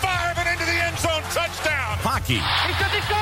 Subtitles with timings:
[0.71, 1.21] the end zone.
[1.31, 1.97] Touchdown.
[1.99, 2.39] Hockey.
[2.39, 3.17] He's got the score.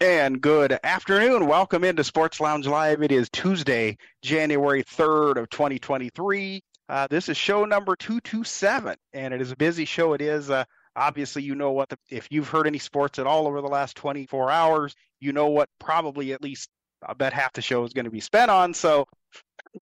[0.00, 1.46] And good afternoon.
[1.46, 3.00] Welcome into Sports Lounge Live.
[3.02, 6.60] It is Tuesday, January 3rd of 2023.
[6.88, 10.12] Uh, this is show number 227, and it is a busy show.
[10.12, 10.64] It is, uh,
[10.96, 13.96] obviously, you know what, the, if you've heard any sports at all over the last
[13.96, 16.68] 24 hours, you know what probably at least,
[17.06, 18.74] I bet half the show is going to be spent on.
[18.74, 19.06] So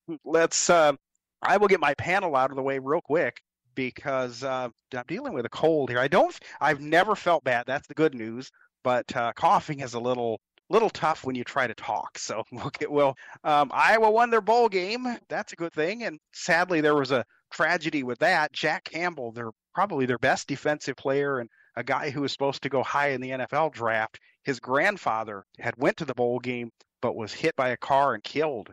[0.26, 0.92] let's, uh,
[1.40, 3.40] I will get my panel out of the way real quick
[3.74, 5.98] because uh, I'm dealing with a cold here.
[5.98, 7.64] I don't, I've never felt bad.
[7.66, 8.50] That's the good news
[8.82, 12.18] but uh, coughing is a little little tough when you try to talk.
[12.18, 12.42] So
[12.88, 13.14] we'll.
[13.44, 15.06] Um, Iowa won their bowl game.
[15.28, 16.04] That's a good thing.
[16.04, 18.52] And sadly, there was a tragedy with that.
[18.52, 22.68] Jack Campbell, their probably their best defensive player and a guy who was supposed to
[22.68, 24.18] go high in the NFL draft.
[24.44, 28.22] His grandfather had went to the bowl game but was hit by a car and
[28.22, 28.72] killed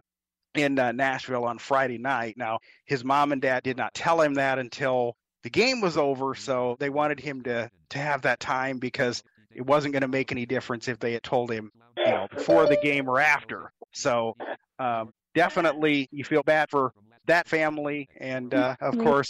[0.56, 2.36] in uh, Nashville on Friday night.
[2.38, 6.36] Now his mom and dad did not tell him that until the game was over.
[6.36, 10.32] So they wanted him to to have that time because it wasn't going to make
[10.32, 13.72] any difference if they had told him, you know, before the game or after.
[13.92, 14.36] So
[14.78, 16.94] um, definitely, you feel bad for
[17.26, 19.30] that family, and uh, of course,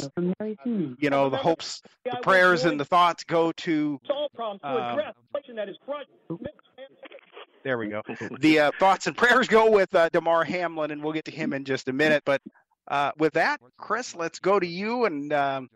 [0.70, 4.00] you know, the hopes, the prayers, and the thoughts go to.
[4.64, 4.98] Um,
[7.64, 8.02] there we go.
[8.40, 11.52] The uh, thoughts and prayers go with uh, Damar Hamlin, and we'll get to him
[11.54, 12.24] in just a minute.
[12.26, 12.42] But
[12.88, 15.70] uh, with that, Chris, let's go to you, and um,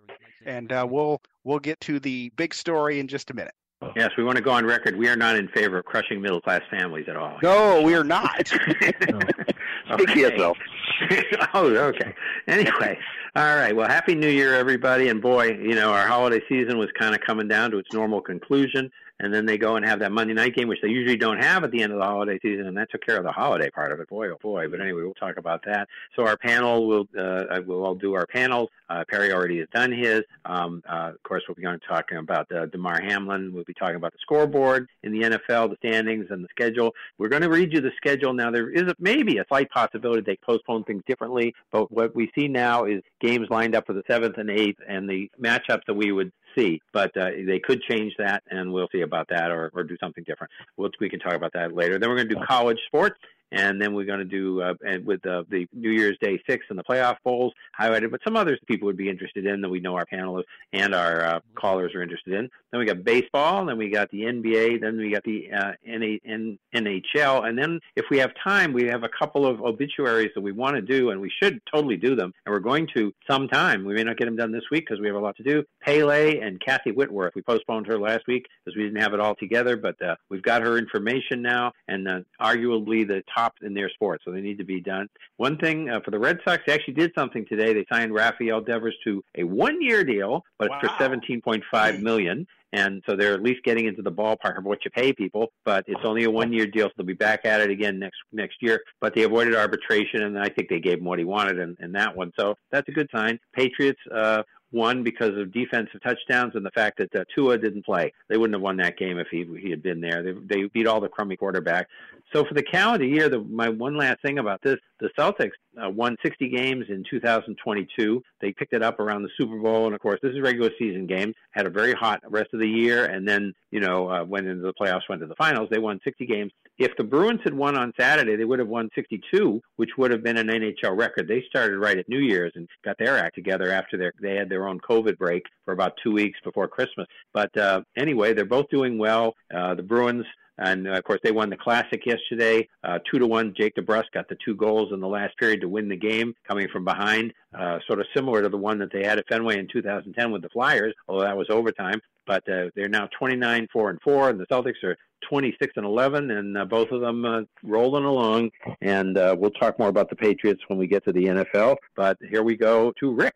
[0.45, 3.53] and uh, we'll we'll get to the big story in just a minute.
[3.95, 4.97] Yes, we want to go on record.
[4.97, 7.37] We are not in favor of crushing middle class families at all.
[7.41, 8.47] No, we are not.
[8.47, 10.57] Speak for yourself.
[11.53, 12.13] oh, okay.
[12.47, 12.97] Anyway,
[13.35, 13.75] all right.
[13.75, 15.09] Well, happy New Year, everybody.
[15.09, 18.21] And boy, you know, our holiday season was kind of coming down to its normal
[18.21, 18.91] conclusion.
[19.23, 21.63] And then they go and have that Monday night game, which they usually don't have
[21.63, 23.93] at the end of the holiday season, and that took care of the holiday part
[23.93, 24.09] of it.
[24.09, 24.67] Boy, oh boy!
[24.67, 25.87] But anyway, we'll talk about that.
[26.15, 28.67] So our panel will uh, we'll all do our panels.
[28.89, 30.23] Uh, Perry already has done his.
[30.43, 33.53] Um, uh, of course, we'll be going to talking about uh, Damar Hamlin.
[33.53, 36.93] We'll be talking about the scoreboard in the NFL, the standings, and the schedule.
[37.17, 38.51] We're going to read you the schedule now.
[38.51, 42.49] There is a, maybe a slight possibility they postpone things differently, but what we see
[42.49, 46.11] now is games lined up for the seventh and eighth, and the matchups that we
[46.11, 46.81] would see.
[46.91, 50.23] But uh, they could change that, and we'll see about that or, or do something
[50.25, 50.51] different.
[50.77, 51.99] We'll, we can talk about that later.
[51.99, 53.19] Then we're going to do college sports
[53.53, 56.65] and then we're going to do uh, and with uh, the New Year's Day six
[56.69, 59.79] and the playoff bowls highlighted, but some others people would be interested in that we
[59.79, 60.43] know our panelists
[60.73, 62.49] and our uh, callers are interested in.
[62.71, 67.47] Then we got baseball, then we got the NBA, then we got the uh, NHL,
[67.47, 70.75] and then if we have time, we have a couple of obituaries that we want
[70.75, 73.85] to do, and we should totally do them, and we're going to sometime.
[73.85, 75.63] We may not get them done this week because we have a lot to do.
[75.85, 77.35] Pele and Kathy Whitworth.
[77.35, 80.41] We postponed her last week because we didn't have it all together, but uh, we've
[80.41, 84.41] got her information now, and uh, arguably the top top in their sport, so they
[84.41, 85.07] need to be done.
[85.37, 87.73] One thing uh, for the Red Sox, they actually did something today.
[87.73, 90.79] They signed Rafael Devers to a one-year deal, but wow.
[90.81, 92.47] for seventeen point five million.
[92.75, 95.83] And so they're at least getting into the ballpark of what you pay people, but
[95.87, 98.81] it's only a one-year deal, so they'll be back at it again next next year.
[98.99, 101.91] But they avoided arbitration, and I think they gave him what he wanted in, in
[101.91, 102.31] that one.
[102.39, 103.39] So that's a good sign.
[103.53, 104.41] Patriots uh,
[104.73, 108.11] won because of defensive touchdowns and the fact that uh, Tua didn't play.
[108.27, 110.23] They wouldn't have won that game if he he had been there.
[110.23, 111.85] They they beat all the crummy quarterbacks.
[112.33, 115.51] So for the calendar year, the, my one last thing about this, the Celtics
[115.83, 118.23] uh, won 60 games in 2022.
[118.39, 121.05] They picked it up around the Super Bowl, and of course, this is regular season
[121.07, 121.35] games.
[121.51, 124.63] Had a very hot rest of the year, and then you know uh, went into
[124.63, 125.67] the playoffs, went to the finals.
[125.69, 126.51] They won 60 games.
[126.79, 130.23] If the Bruins had won on Saturday, they would have won 62, which would have
[130.23, 131.27] been an NHL record.
[131.27, 134.49] They started right at New Year's and got their act together after their they had
[134.49, 137.07] their own COVID break for about two weeks before Christmas.
[137.33, 139.35] But uh, anyway, they're both doing well.
[139.53, 140.25] Uh, the Bruins
[140.57, 143.53] And of course, they won the Classic yesterday, uh, two to one.
[143.57, 146.67] Jake DeBrusk got the two goals in the last period to win the game, coming
[146.71, 149.67] from behind, uh, sort of similar to the one that they had at Fenway in
[149.71, 151.99] 2010 with the Flyers, although that was overtime.
[152.25, 154.95] But uh, they're now 29 four and four, and the Celtics are
[155.27, 158.51] 26 and 11, and uh, both of them uh, rolling along.
[158.81, 161.77] And uh, we'll talk more about the Patriots when we get to the NFL.
[161.95, 163.35] But here we go to Rick.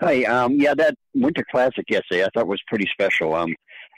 [0.00, 3.34] Hi, um, yeah, that Winter Classic yesterday I thought was pretty special.
[3.34, 3.54] Um,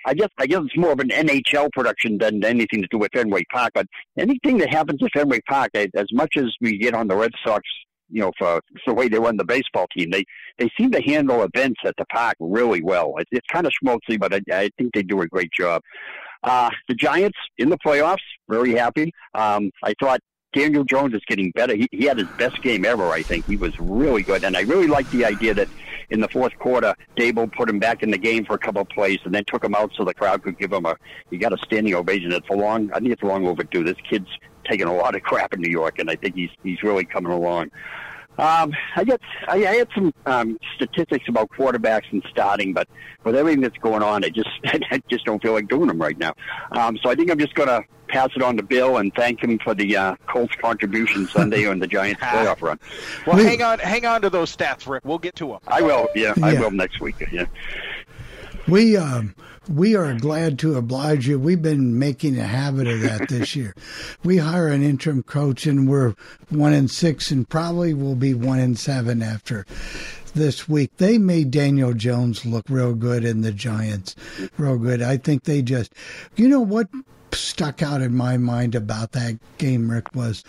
[0.06, 3.12] I guess I guess it's more of an NHL production than anything to do with
[3.12, 3.72] Fenway Park.
[3.74, 3.86] But
[4.18, 7.62] anything that happens at Fenway Park, as much as we get on the Red Sox,
[8.10, 10.24] you know, for, for the way they run the baseball team, they
[10.58, 13.14] they seem to handle events at the park really well.
[13.18, 15.82] It, it's kind of schmaltzy, but I, I think they do a great job.
[16.42, 18.16] Uh, the Giants in the playoffs,
[18.48, 19.12] very happy.
[19.34, 20.20] Um, I thought
[20.52, 21.74] Daniel Jones is getting better.
[21.74, 23.46] He, he had his best game ever, I think.
[23.46, 24.44] He was really good.
[24.44, 25.68] And I really like the idea that
[26.10, 28.88] in the fourth quarter, Daboll put him back in the game for a couple of
[28.88, 30.96] plays and then took him out so the crowd could give him a,
[31.30, 32.32] he got a standing ovation.
[32.32, 33.82] It's a long, I think it's long overdue.
[33.82, 34.28] This kid's
[34.68, 37.32] taking a lot of crap in New York, and I think he's, he's really coming
[37.32, 37.70] along.
[38.38, 42.88] Um, I got I, I had some um, statistics about quarterbacks and starting, but
[43.24, 46.16] with everything that's going on, I just I just don't feel like doing them right
[46.16, 46.32] now.
[46.70, 49.58] Um, so I think I'm just to pass it on to Bill and thank him
[49.58, 52.78] for the uh, Colts contribution Sunday on the Giants playoff run.
[53.26, 55.04] Well, hang on, hang on to those stats, Rick.
[55.04, 55.58] We'll get to them.
[55.66, 56.08] I will.
[56.14, 57.16] Yeah, I will next week.
[57.32, 57.46] Yeah.
[58.68, 59.34] We um,
[59.68, 61.38] we are glad to oblige you.
[61.38, 63.74] We've been making a habit of that this year.
[64.22, 66.14] We hire an interim coach, and we're
[66.50, 69.66] one in six, and probably will be one in seven after
[70.34, 70.90] this week.
[70.98, 74.14] They made Daniel Jones look real good in the Giants,
[74.58, 75.02] real good.
[75.02, 75.94] I think they just,
[76.36, 76.88] you know, what
[77.34, 80.44] stuck out in my mind about that game, Rick, was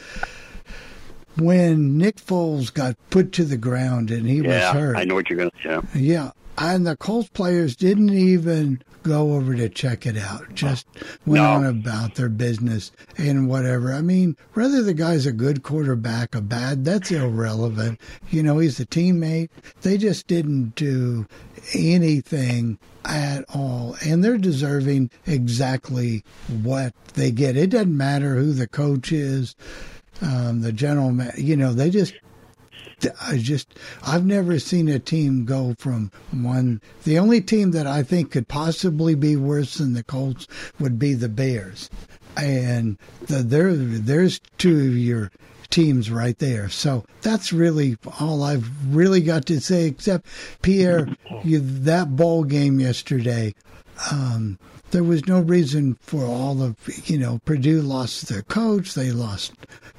[1.37, 4.97] when Nick Foles got put to the ground and he yeah, was hurt.
[4.97, 5.99] I know what you're going to say.
[5.99, 10.53] Yeah and the Colts players didn't even go over to check it out.
[10.55, 10.87] Just
[11.25, 11.51] went no.
[11.51, 13.93] on about their business and whatever.
[13.93, 17.99] I mean, whether the guy's a good quarterback, a bad, that's irrelevant.
[18.29, 19.49] You know, he's a teammate.
[19.81, 21.27] They just didn't do
[21.73, 23.95] anything at all.
[24.05, 26.23] And they're deserving exactly
[26.61, 27.57] what they get.
[27.57, 29.55] It doesn't matter who the coach is.
[30.21, 32.13] Um, the general, you know, they just
[33.21, 36.81] I just I've never seen a team go from one.
[37.03, 40.47] The only team that I think could possibly be worse than the Colts
[40.79, 41.89] would be the Bears,
[42.37, 42.97] and
[43.27, 45.31] the, there there's two of your
[45.69, 46.69] teams right there.
[46.69, 49.87] So that's really all I've really got to say.
[49.87, 50.25] Except
[50.61, 51.07] Pierre,
[51.43, 53.55] you, that bowl game yesterday.
[54.11, 54.59] Um,
[54.93, 56.77] there was no reason for all of
[57.09, 59.51] you know Purdue lost their coach, they lost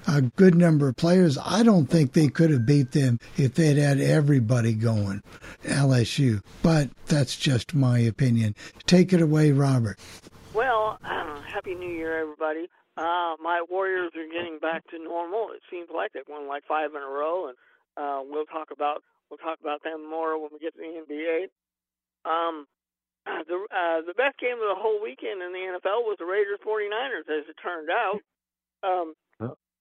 [0.06, 1.36] a good number of players.
[1.44, 5.20] I don't think they could have beat them if they'd had everybody going,
[5.64, 6.42] LSU.
[6.62, 8.54] But that's just my opinion.
[8.86, 9.98] Take it away, Robert.
[10.54, 12.68] Well, uh, happy New Year, everybody.
[12.96, 15.48] Uh, my Warriors are getting back to normal.
[15.50, 17.56] It seems like they've won like five in a row, and
[17.96, 21.48] uh, we'll talk about we'll talk about them more when we get to the NBA.
[22.30, 22.66] Um,
[23.24, 26.60] the uh, the best game of the whole weekend in the NFL was the Raiders
[26.60, 28.20] 49ers, as it turned out.
[28.84, 29.14] Um,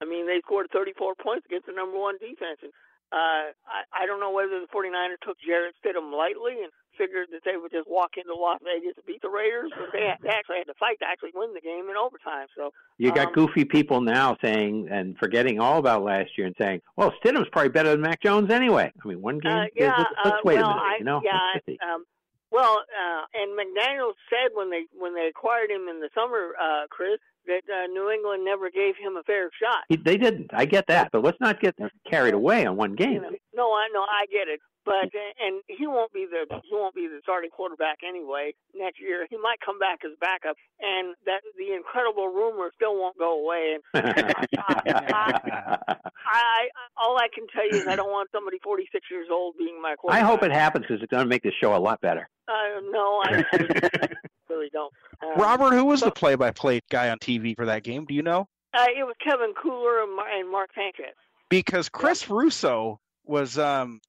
[0.04, 2.60] I mean, they scored 34 points against the number one defense.
[2.62, 2.72] And
[3.12, 7.42] uh, I, I don't know whether the 49ers took Jarrett Stidham lightly and figured that
[7.46, 10.58] they would just walk into Las Vegas to beat the Raiders, but they, they actually
[10.58, 12.48] had to fight to actually win the game in overtime.
[12.56, 16.56] So you got um, goofy people now saying and forgetting all about last year and
[16.60, 19.52] saying, "Well, Stidham's probably better than Mac Jones anyway." I mean, one game.
[19.52, 20.84] Uh, yeah, let's, let's uh, wait well, a minute.
[20.84, 21.76] I, you know, yeah.
[21.94, 22.06] Um,
[22.54, 26.86] well, uh, and McDaniel said when they when they acquired him in the summer, uh,
[26.90, 27.18] Chris,
[27.48, 29.84] that uh, New England never gave him a fair shot.
[29.90, 30.52] He, they didn't.
[30.54, 31.76] I get that, but let's not get
[32.10, 33.22] carried away on one game.
[33.56, 35.10] No, I know, I get it, but
[35.42, 39.26] and he won't be the he won't be the starting quarterback anyway next year.
[39.30, 43.78] He might come back as backup, and that the incredible rumor still won't go away.
[43.78, 46.68] And I, I, I,
[46.98, 49.96] all I can tell you is I don't want somebody 46 years old being my
[49.96, 50.24] quarterback.
[50.24, 52.30] I hope it happens because it's going to make this show a lot better.
[52.48, 53.44] Uh, no, I
[54.50, 54.94] really don't.
[55.22, 58.06] Um, Robert, who was so, the play-by-play guy on TV for that game?
[58.06, 58.48] Do you know?
[58.74, 61.16] Uh, it was Kevin Kugler and Mark Sanchez.
[61.50, 64.02] Because Chris Russo was um,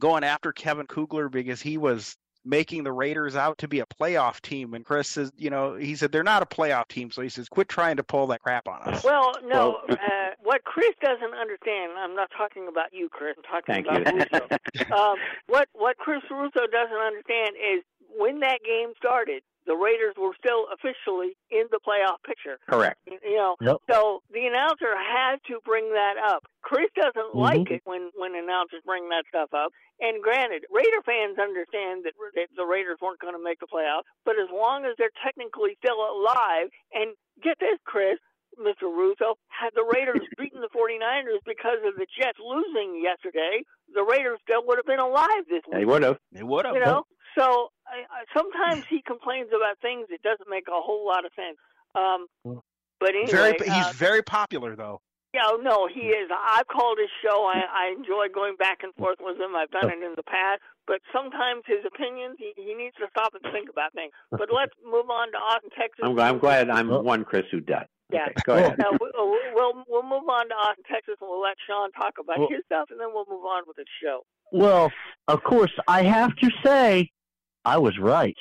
[0.00, 2.16] going after Kevin Kugler because he was
[2.46, 4.74] making the Raiders out to be a playoff team.
[4.74, 7.10] And Chris says, you know, he said they're not a playoff team.
[7.10, 9.02] So he says, quit trying to pull that crap on us.
[9.04, 9.80] Well, no.
[9.88, 9.96] uh,
[10.42, 13.34] what Chris doesn't understand, I'm not talking about you, Chris.
[13.36, 14.20] I'm talking Thank about you.
[14.20, 14.94] Russo.
[14.94, 15.16] um,
[15.48, 17.82] what what Chris Russo doesn't understand is
[18.16, 22.58] when that game started, the Raiders were still officially in the playoff picture.
[22.70, 22.98] Correct.
[23.06, 23.76] You know, Yep.
[23.90, 26.44] so the announcer had to bring that up.
[26.62, 27.40] Chris doesn't Mhm.
[27.40, 29.72] like it when when announcers bring that stuff up.
[29.98, 34.04] And granted, Raider fans understand that, that the Raiders weren't going to make the playoffs,
[34.24, 38.18] but as long as they're technically still alive, and get this, Chris,
[38.58, 38.82] Mr.
[38.82, 44.38] Russo, had the Raiders beaten the 49ers because of the Jets losing yesterday, the Raiders
[44.42, 45.74] still would have been alive this week.
[45.80, 46.18] They would have.
[46.32, 46.74] They would have.
[46.74, 47.04] You know,
[47.38, 51.32] so I, I, sometimes he complains about things that doesn't make a whole lot of
[51.36, 51.58] sense.
[51.94, 52.26] Um,
[53.00, 55.00] but anyway, Very, uh, he's very popular though.
[55.34, 56.30] yeah, no, he is.
[56.32, 57.44] I've called his show.
[57.44, 59.54] I, I enjoy going back and forth with him.
[59.56, 60.60] I've done it in the past.
[60.86, 64.12] But sometimes his opinions, he, he needs to stop and think about things.
[64.30, 66.04] But let's move on to Austin, Texas.
[66.04, 67.86] I'm, I'm glad I'm one Chris who does.
[68.12, 68.26] Yeah.
[68.30, 68.78] Okay, go ahead.
[68.80, 69.24] Uh, we- uh,
[69.54, 72.60] we'll we'll move on to Austin, Texas, and we'll let Sean talk about Well- his
[72.66, 74.20] stuff, and then we'll move on with the show.
[74.52, 74.92] Well,
[75.26, 77.10] of course, I have to say,
[77.66, 78.36] I was right.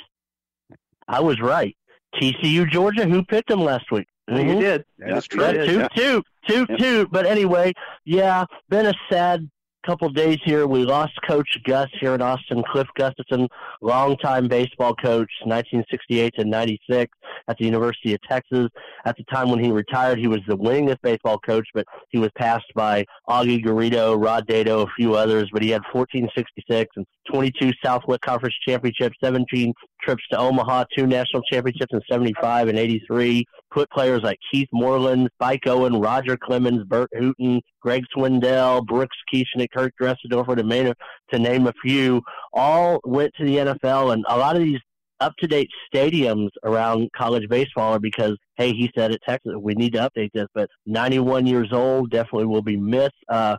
[1.07, 1.75] I was right.
[2.15, 4.07] TCU, Georgia, who picked them last week?
[4.27, 4.59] You Mhm.
[4.59, 4.85] did.
[4.99, 5.43] That's true.
[5.43, 5.87] Yeah, toot, yeah.
[5.89, 6.79] toot, toot, Yep.
[6.79, 7.11] toot.
[7.11, 7.73] But anyway,
[8.05, 9.49] yeah, been a sad
[9.85, 10.65] couple days here.
[10.65, 13.47] We lost Coach Gus here in Austin, Cliff Gustafson,
[13.81, 17.11] longtime baseball coach, 1968 to 96
[17.47, 18.67] at the University of Texas.
[19.05, 22.31] At the time when he retired, he was the winningest baseball coach, but he was
[22.37, 25.49] passed by Augie Garrido, Rod Dedeaux, a few others.
[25.53, 31.41] But he had 1466 and 22 Southwest Conference championships, 17 trips to Omaha, two national
[31.43, 33.45] championships in 75 and 83.
[33.75, 39.67] Put players like Keith Moreland, Spike Owen, Roger Clemens, Burt Hooton, Greg Swindell, Brooks Kieschnick,
[39.75, 40.93] Kirk Dressendorfer, to name,
[41.33, 42.21] to name a few,
[42.53, 44.13] all went to the NFL.
[44.13, 44.79] And a lot of these
[45.19, 50.09] up-to-date stadiums around college baseball are because, hey, he said at Texas, we need to
[50.09, 50.47] update this.
[50.53, 53.11] But 91 years old, definitely will be missed.
[53.27, 53.57] Uh,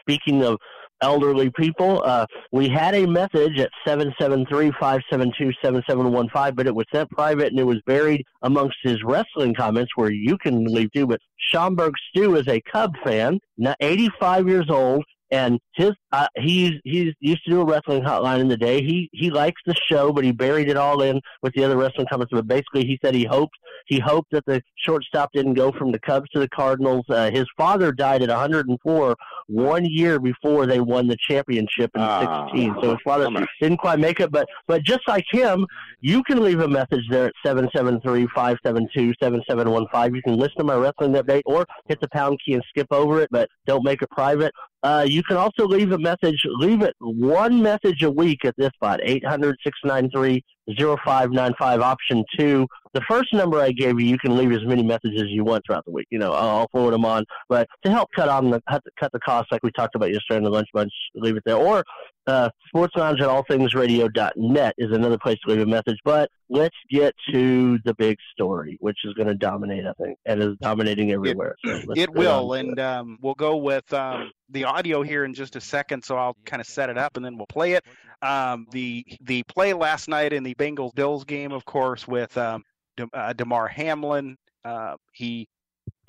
[0.00, 0.56] speaking of
[1.04, 7.60] elderly people, uh, we had a message at 773-572-7715, but it was sent private and
[7.60, 11.06] it was buried amongst his wrestling comments where you can leave too.
[11.06, 11.20] But
[11.50, 17.12] Schaumburg Stu is a Cub fan, now 85 years old, and his uh, he's he's
[17.18, 18.80] used to do a wrestling hotline in the day.
[18.80, 22.06] He he likes the show, but he buried it all in with the other wrestling
[22.08, 22.30] comments.
[22.32, 23.56] But basically, he said he hoped
[23.86, 27.04] he hoped that the shortstop didn't go from the Cubs to the Cardinals.
[27.08, 29.16] Uh, his father died at 104
[29.48, 32.76] one year before they won the championship in Ah, 16.
[32.80, 33.28] So his father
[33.60, 34.30] didn't quite make it.
[34.30, 35.66] But but just like him,
[36.00, 40.14] you can leave a message there at 773-572-7715.
[40.14, 43.20] You can listen to my wrestling update or hit the pound key and skip over
[43.20, 44.52] it, but don't make it private.
[44.84, 46.40] Uh, you can also leave a message.
[46.44, 52.68] Leave it one message a week at this spot, 800-693-0595, option two.
[52.94, 55.64] The first number I gave you, you can leave as many messages as you want
[55.66, 56.06] throughout the week.
[56.10, 57.24] You know, I'll forward them on.
[57.48, 60.38] But to help cut on the cut, cut the cost, like we talked about yesterday
[60.38, 61.56] in the lunch bunch, leave it there.
[61.56, 61.82] Or
[62.28, 65.98] uh, Sports Lounge at allthingsradio.net is another place to leave a message.
[66.04, 70.40] But let's get to the big story, which is going to dominate, I think, and
[70.40, 71.56] is dominating everywhere.
[71.64, 75.60] So It will, and um, we'll go with um, the audio here in just a
[75.60, 76.04] second.
[76.04, 77.84] So I'll kind of set it up, and then we'll play it.
[78.22, 82.62] Um, the the play last night in the Bengals Bills game, of course, with um,
[82.96, 84.36] De- uh, Damar Hamlin.
[84.64, 85.46] Uh, he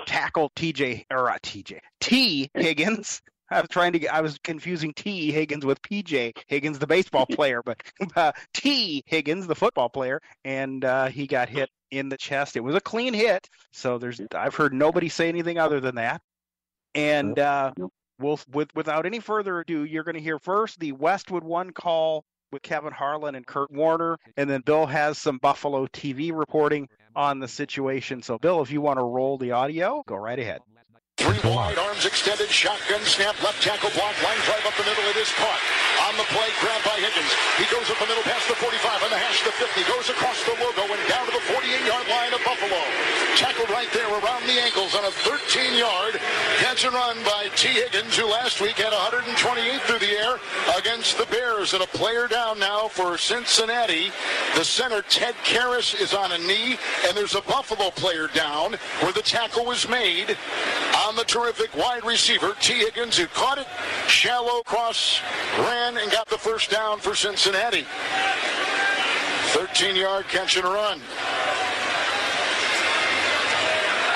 [0.06, 3.22] tackled TJ or uh, TJ T Higgins.
[3.50, 7.26] I was trying to get, I was confusing Tee Higgins with PJ Higgins, the baseball
[7.32, 7.82] player, but
[8.16, 12.56] uh, Tee Higgins, the football player, and uh, he got hit in the chest.
[12.56, 16.22] It was a clean hit, so there's I've heard nobody say anything other than that.
[16.96, 17.74] And uh,
[18.20, 22.26] we'll, with without any further ado, you're going to hear first the Westwood One call
[22.52, 27.40] with Kevin Harlan and Kurt Warner, and then Bill has some Buffalo TV reporting on
[27.40, 28.22] the situation.
[28.22, 30.62] So, Bill, if you want to roll the audio, go right ahead.
[31.18, 35.04] Three wide, arms extended, shotgun snap, left tackle block, line drive up the middle.
[35.06, 35.62] It is caught.
[36.06, 37.34] On the play, grabbed by Higgins.
[37.58, 40.38] He goes up the middle, past the 45, on the hash, the 50, goes across
[40.46, 42.78] the logo and down to the 48-yard line of Buffalo.
[43.34, 46.22] Tackled right there around the ankles on a 13-yard
[46.62, 50.38] catch and run by Tee Higgins, who last week had 128 through the air
[50.78, 51.74] against the Bears.
[51.74, 54.12] And a player down now for Cincinnati.
[54.56, 59.12] The center, Ted Karras, is on a knee, and there's a Buffalo player down where
[59.12, 60.38] the tackle was made
[61.08, 63.68] on the terrific wide receiver, Tee Higgins, who caught it
[64.08, 65.20] shallow cross,
[65.60, 67.86] ran, and got the first down for Cincinnati.
[69.54, 71.00] 13 yard catch and run.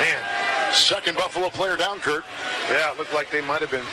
[0.01, 0.73] Man.
[0.73, 2.23] Second Buffalo player down, Kurt.
[2.69, 3.85] Yeah, it looked like they might have been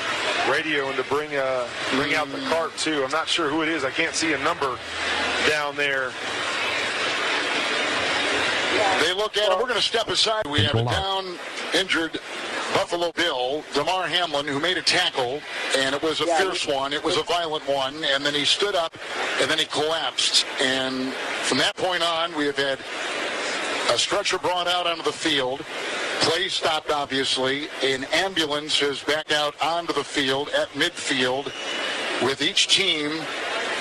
[0.53, 3.03] radioing to bring uh, bring out the cart too.
[3.03, 3.85] I'm not sure who it is.
[3.85, 4.79] I can't see a number
[5.49, 6.11] down there.
[9.01, 9.59] They look at him.
[9.59, 10.47] We're going to step aside.
[10.47, 11.39] We have a down,
[11.75, 12.21] injured
[12.77, 15.41] Buffalo Bill, Damar Hamlin, who made a tackle,
[15.79, 16.93] and it was a Yeah, fierce one.
[16.93, 18.95] It was a violent one, and then he stood up,
[19.41, 20.45] and then he collapsed.
[20.61, 21.11] And
[21.45, 22.79] from that point on, we have had
[23.89, 25.65] a stretcher brought out onto the field.
[26.21, 27.69] Play stopped, obviously.
[27.83, 31.47] An ambulance is back out onto the field at midfield
[32.23, 33.23] with each team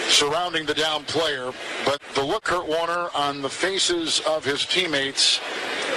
[0.07, 1.51] surrounding the down player.
[1.83, 5.41] But the look, Kurt Warner, on the faces of his teammates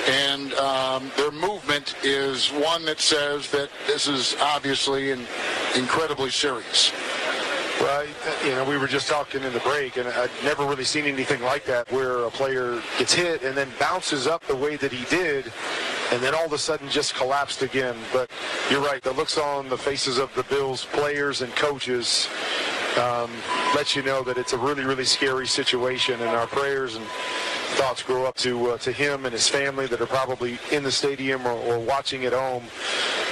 [0.08, 5.26] and um, their movement is one that says that this is obviously in,
[5.76, 6.92] incredibly serious.
[7.80, 8.04] Well,
[8.44, 11.40] you know, we were just talking in the break, and I'd never really seen anything
[11.42, 15.04] like that where a player gets hit and then bounces up the way that he
[15.14, 15.52] did,
[16.10, 17.94] and then all of a sudden just collapsed again.
[18.12, 18.30] But
[18.68, 22.28] you're right, the looks on the faces of the Bills players and coaches
[22.98, 23.30] um,
[23.76, 27.06] let you know that it's a really, really scary situation, and our prayers and
[27.76, 30.92] thoughts go up to uh, to him and his family that are probably in the
[30.92, 32.64] stadium or, or watching at home,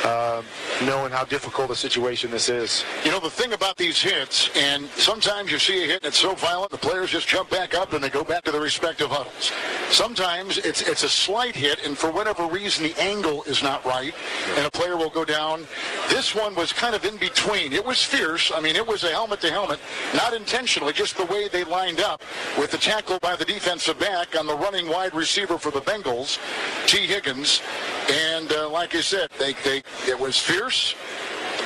[0.07, 0.43] uh,
[0.85, 2.85] knowing how difficult a situation this is.
[3.05, 6.19] You know, the thing about these hits, and sometimes you see a hit and it's
[6.19, 9.09] so violent, the players just jump back up and they go back to their respective
[9.11, 9.53] huddles.
[9.91, 14.15] Sometimes it's it's a slight hit, and for whatever reason, the angle is not right,
[14.57, 15.67] and a player will go down.
[16.09, 17.73] This one was kind of in between.
[17.73, 18.53] It was fierce.
[18.55, 19.81] I mean, it was a helmet to helmet,
[20.15, 22.23] not intentionally, just the way they lined up
[22.59, 26.39] with the tackle by the defensive back on the running wide receiver for the Bengals,
[26.87, 27.63] Tee Higgins.
[28.11, 30.95] And uh, like I said, they, they it was fierce.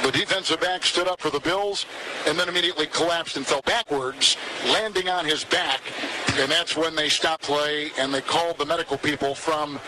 [0.02, 1.84] The defensive back stood up for the Bills
[2.26, 5.82] and then immediately collapsed and fell backwards, landing on his back.
[6.38, 9.78] And that's when they stopped play and they called the medical people from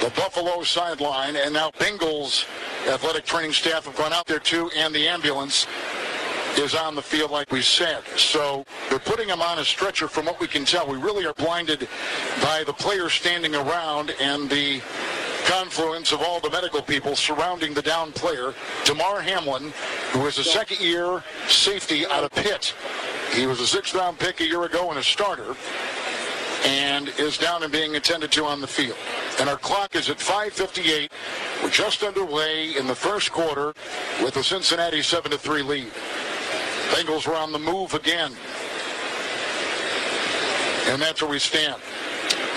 [0.00, 1.36] the Buffalo sideline.
[1.36, 2.46] And now Bengals
[2.88, 5.66] athletic training staff have gone out there too, and the ambulance
[6.56, 8.02] is on the field like we said.
[8.16, 10.86] So they're putting him on a stretcher from what we can tell.
[10.86, 11.86] We really are blinded
[12.42, 14.80] by the players standing around and the
[15.46, 18.54] confluence of all the medical people surrounding the down player,
[18.84, 19.72] Damar Hamlin,
[20.12, 22.74] who is a second-year safety out of Pitt.
[23.34, 25.54] He was a sixth-round pick a year ago and a starter
[26.64, 28.96] and is down and being attended to on the field.
[29.38, 31.10] And our clock is at 5.58.
[31.62, 33.72] We're just underway in the first quarter
[34.22, 35.90] with the Cincinnati 7-3 lead.
[36.90, 38.32] Bengals were on the move again.
[40.88, 41.80] And that's where we stand.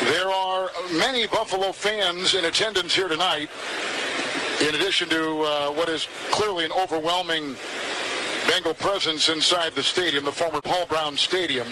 [0.05, 3.49] There are many Buffalo fans in attendance here tonight,
[4.61, 7.55] in addition to uh, what is clearly an overwhelming
[8.47, 11.67] Bengal presence inside the stadium, the former Paul Brown Stadium.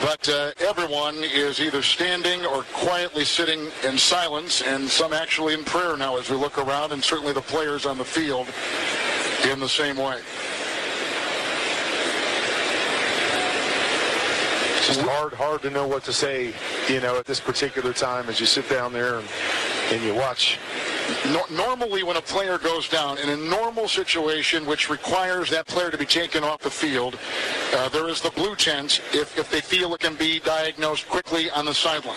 [0.00, 5.64] But uh, everyone is either standing or quietly sitting in silence, and some actually in
[5.64, 8.46] prayer now as we look around, and certainly the players on the field
[9.50, 10.20] in the same way.
[14.76, 16.52] It's just hard, hard to know what to say,
[16.88, 19.28] you know, at this particular time as you sit down there and,
[19.90, 20.58] and you watch.
[21.26, 25.90] No- normally, when a player goes down in a normal situation, which requires that player
[25.90, 27.18] to be taken off the field,
[27.74, 31.50] uh, there is the blue tent if, if they feel it can be diagnosed quickly
[31.50, 32.16] on the sideline.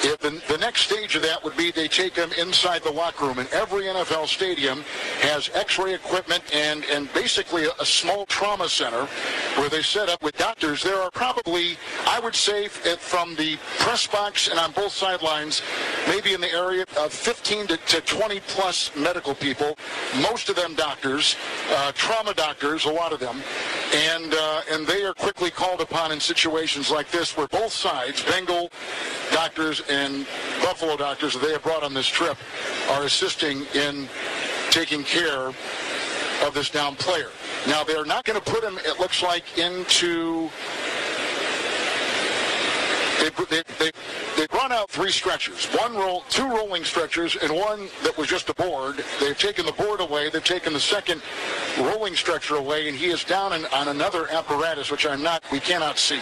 [0.00, 3.26] If the, the next stage of that would be they take them inside the locker
[3.26, 4.82] room, and every NFL stadium
[5.20, 9.08] has X-ray equipment and and basically a, a small trauma center
[9.56, 10.82] where they set up with doctors.
[10.82, 15.62] There are probably, I would say, from the press box and on both sidelines,
[16.08, 19.76] maybe in the area of 15 to, to 20 plus medical people.
[20.20, 21.36] Most of them doctors,
[21.70, 23.42] uh, trauma doctors, a lot of them,
[23.94, 28.22] and uh, and they are quickly called upon in situations like this where both sides,
[28.24, 28.70] Bengal
[29.32, 30.26] doctors and
[30.62, 32.36] Buffalo doctors that they have brought on this trip,
[32.90, 34.08] are assisting in
[34.70, 35.52] taking care
[36.46, 37.30] of this down player.
[37.66, 38.78] Now they're not going to put him.
[38.84, 40.50] It looks like into.
[43.50, 43.90] They, they,
[44.36, 48.48] they, brought out three stretchers, one roll, two rolling stretchers, and one that was just
[48.48, 49.04] a board.
[49.20, 50.30] They've taken the board away.
[50.30, 51.20] They've taken the second
[51.78, 55.58] rolling stretcher away, and he is down in, on another apparatus, which I'm not, we
[55.58, 56.20] cannot see.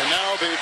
[0.00, 0.54] And now they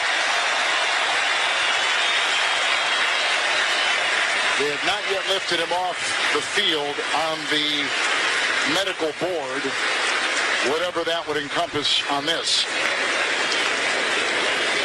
[4.58, 5.98] they have not yet lifted him off
[6.34, 6.94] the field
[7.28, 7.86] on the
[8.74, 9.62] medical board,
[10.72, 12.64] whatever that would encompass on this.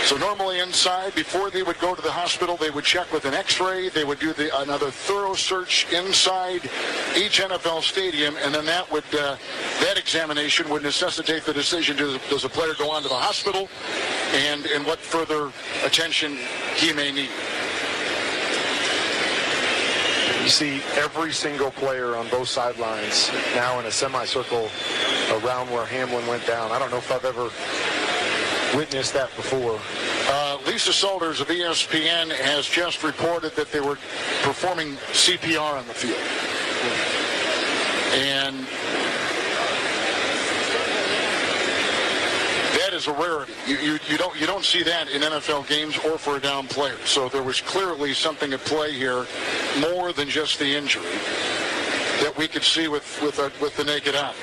[0.06, 3.34] So normally inside, before they would go to the hospital, they would check with an
[3.34, 3.90] X-ray.
[3.90, 6.70] They would do the, another thorough search inside
[7.16, 9.38] each NFL stadium, and then that would uh,
[9.80, 13.70] that examination would necessitate the decision: does, does a player go on to the hospital,
[14.34, 15.52] and and what further
[15.86, 16.38] attention
[16.76, 17.30] he may need.
[20.42, 24.72] You see every single player on both sidelines now in a semicircle
[25.30, 26.72] around where Hamlin went down.
[26.72, 27.52] I don't know if I've ever
[28.76, 29.80] witnessed that before.
[30.28, 34.00] Uh, Lisa Salters of ESPN has just reported that they were
[34.42, 36.18] performing CPR on the field.
[38.16, 38.66] And
[42.80, 43.54] that is a rarity.
[43.66, 46.68] You, you, you, don't you don't see that in NFL games or for a down
[46.68, 46.98] player.
[47.06, 49.26] So there was clearly something at play here,
[49.80, 51.18] more than just the injury
[52.22, 54.36] that we could see with with, a, with the naked eye.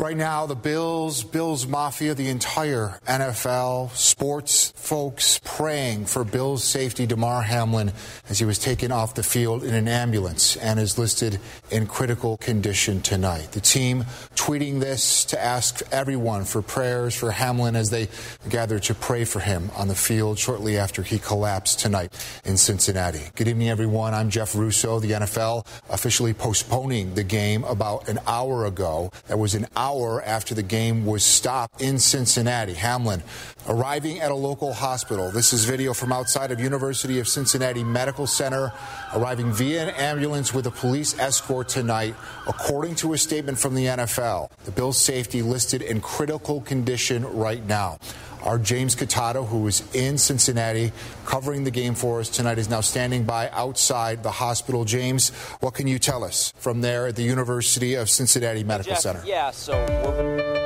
[0.00, 7.04] Right now, the Bills, Bills Mafia, the entire NFL, sports folks praying for Bills safety
[7.04, 7.92] Damar Hamlin
[8.30, 11.38] as he was taken off the field in an ambulance and is listed
[11.70, 13.52] in critical condition tonight.
[13.52, 18.08] The team tweeting this to ask everyone for prayers for Hamlin as they
[18.48, 22.14] gather to pray for him on the field shortly after he collapsed tonight
[22.46, 23.24] in Cincinnati.
[23.34, 24.14] Good evening, everyone.
[24.14, 24.98] I'm Jeff Russo.
[24.98, 29.12] The NFL officially postponing the game about an hour ago.
[29.28, 32.74] That was an hour hour after the game was stopped in Cincinnati.
[32.74, 33.22] Hamlin
[33.68, 35.30] arriving at a local hospital.
[35.32, 38.72] This is video from outside of University of Cincinnati Medical Center,
[39.14, 42.14] arriving via an ambulance with a police escort tonight,
[42.46, 44.50] according to a statement from the NFL.
[44.64, 47.98] The Bills' safety listed in critical condition right now.
[48.42, 50.92] Our James Catato, who is in Cincinnati
[51.24, 54.84] covering the game for us tonight, is now standing by outside the hospital.
[54.84, 59.02] James, what can you tell us from there at the University of Cincinnati Medical Jeff,
[59.02, 59.22] Center?
[59.26, 59.72] Yeah, so
[60.04, 60.59] we're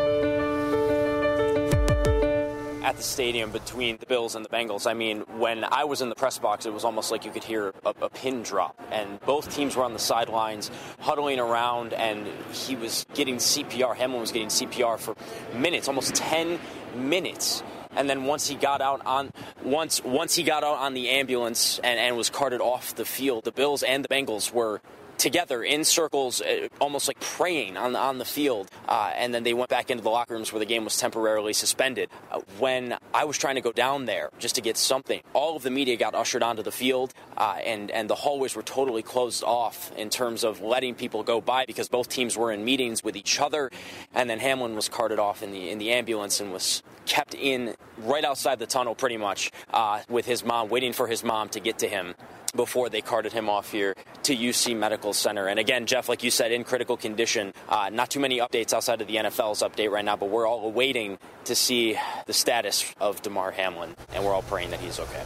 [2.84, 4.86] at the stadium between the Bills and the Bengals.
[4.86, 7.42] I mean, when I was in the press box, it was almost like you could
[7.42, 8.78] hear a, a pin drop.
[8.92, 10.70] And both teams were on the sidelines
[11.00, 13.96] huddling around, and he was getting CPR.
[13.96, 15.16] Hamlin was getting CPR for
[15.56, 16.60] minutes, almost 10
[16.94, 17.62] minutes
[17.96, 21.78] and then once he got out on once once he got out on the ambulance
[21.82, 24.80] and, and was carted off the field, the Bills and the Bengals were
[25.18, 28.70] together in circles, uh, almost like praying on the, on the field.
[28.88, 31.52] Uh, and then they went back into the locker rooms where the game was temporarily
[31.52, 32.10] suspended.
[32.30, 35.62] Uh, when I was trying to go down there just to get something, all of
[35.62, 39.42] the media got ushered onto the field, uh, and and the hallways were totally closed
[39.44, 43.16] off in terms of letting people go by because both teams were in meetings with
[43.16, 43.70] each other.
[44.14, 47.74] And then Hamlin was carted off in the in the ambulance and was kept in
[47.98, 51.60] right outside the tunnel, pretty much, uh, with his mom, waiting for his mom to
[51.60, 52.14] get to him
[52.54, 55.46] before they carted him off here to UC Medical Center.
[55.46, 57.52] And again, Jeff, like you said, in critical condition.
[57.68, 60.66] Uh, not too many updates outside of the NFL's update right now, but we're all
[60.66, 65.22] awaiting to see the status of Damar Hamlin, and we're all praying that he's okay.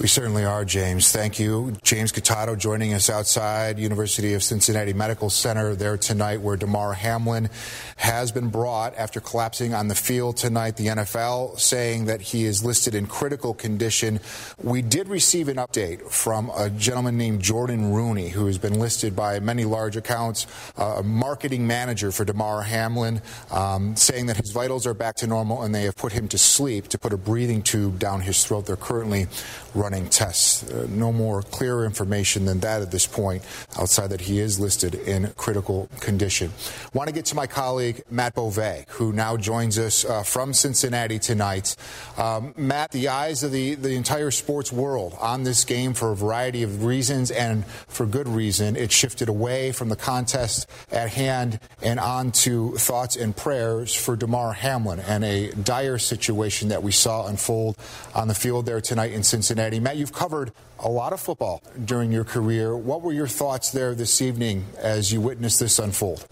[0.00, 1.10] We certainly are, James.
[1.10, 1.76] Thank you.
[1.82, 7.50] James Catato joining us outside University of Cincinnati Medical Center there tonight where Damar Hamlin
[7.96, 10.76] has been brought after collapsing on the field tonight.
[10.76, 14.20] The NFL saying that he is listed in critical condition.
[14.62, 19.16] We did receive an update from a gentleman named Jordan Rooney who has been listed
[19.16, 20.46] by many large accounts,
[20.78, 25.26] uh, a marketing manager for Damar Hamlin, um, saying that his vitals are back to
[25.26, 28.44] normal and they have put him to sleep to put a breathing tube down his
[28.44, 28.66] throat.
[28.66, 29.26] They're currently
[29.74, 30.68] running tests.
[30.70, 33.42] Uh, no more clear information than that at this point,
[33.78, 36.52] outside that he is listed in critical condition.
[36.92, 41.18] Want to get to my colleague, Matt Bove, who now joins us uh, from Cincinnati
[41.18, 41.76] tonight.
[42.16, 46.16] Um, Matt, the eyes of the, the entire sports world on this game for a
[46.16, 48.76] variety of reasons and for good reason.
[48.76, 54.16] It shifted away from the contest at hand and on to thoughts and prayers for
[54.16, 57.76] Damar Hamlin and a dire situation that we saw unfold
[58.14, 59.77] on the field there tonight in Cincinnati.
[59.80, 62.76] Matt, you've covered a lot of football during your career.
[62.76, 66.26] What were your thoughts there this evening as you witnessed this unfold?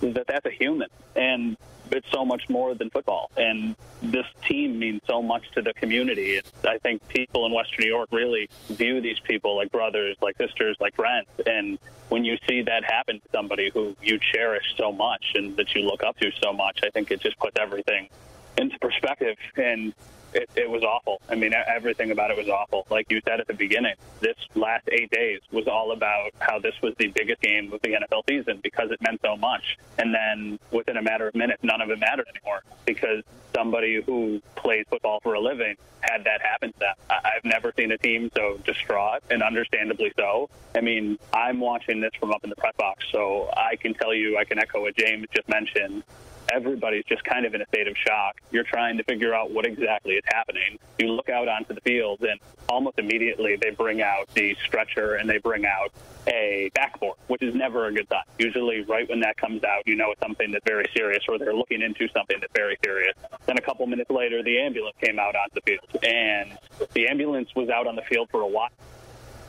[0.00, 1.56] That that's a human, and
[1.92, 3.30] it's so much more than football.
[3.36, 6.40] And this team means so much to the community.
[6.64, 10.76] I think people in Western New York really view these people like brothers, like sisters,
[10.80, 11.26] like friends.
[11.46, 15.74] And when you see that happen to somebody who you cherish so much and that
[15.74, 18.08] you look up to so much, I think it just puts everything
[18.56, 19.36] into perspective.
[19.56, 19.92] And
[20.34, 21.20] it, it was awful.
[21.28, 22.86] I mean, everything about it was awful.
[22.90, 26.74] Like you said at the beginning, this last eight days was all about how this
[26.82, 29.78] was the biggest game of the NFL season because it meant so much.
[29.98, 33.22] And then within a matter of minutes, none of it mattered anymore because
[33.54, 36.94] somebody who plays football for a living had that happen to them.
[37.10, 40.48] I've never seen a team so distraught, and understandably so.
[40.74, 44.14] I mean, I'm watching this from up in the press box, so I can tell
[44.14, 46.04] you, I can echo what James just mentioned
[46.52, 48.40] everybody's just kind of in a state of shock.
[48.50, 50.78] You're trying to figure out what exactly is happening.
[50.98, 55.28] You look out onto the field, and almost immediately they bring out the stretcher and
[55.28, 55.92] they bring out
[56.26, 58.22] a backboard, which is never a good sign.
[58.38, 61.54] Usually, right when that comes out, you know it's something that's very serious, or they're
[61.54, 63.14] looking into something that's very serious.
[63.46, 66.58] Then a couple minutes later, the ambulance came out onto the field, and
[66.92, 68.70] the ambulance was out on the field for a while.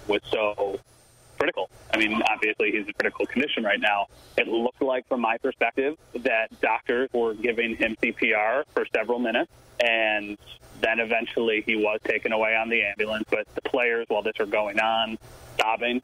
[0.08, 0.80] Was so
[1.42, 1.72] critical.
[1.92, 4.06] I mean, obviously he's in critical condition right now.
[4.38, 9.52] It looked like, from my perspective, that doctors were giving him CPR for several minutes,
[9.80, 10.38] and
[10.82, 13.26] then eventually he was taken away on the ambulance.
[13.28, 15.18] But the players, while this are going on,
[15.62, 16.02] sobbing,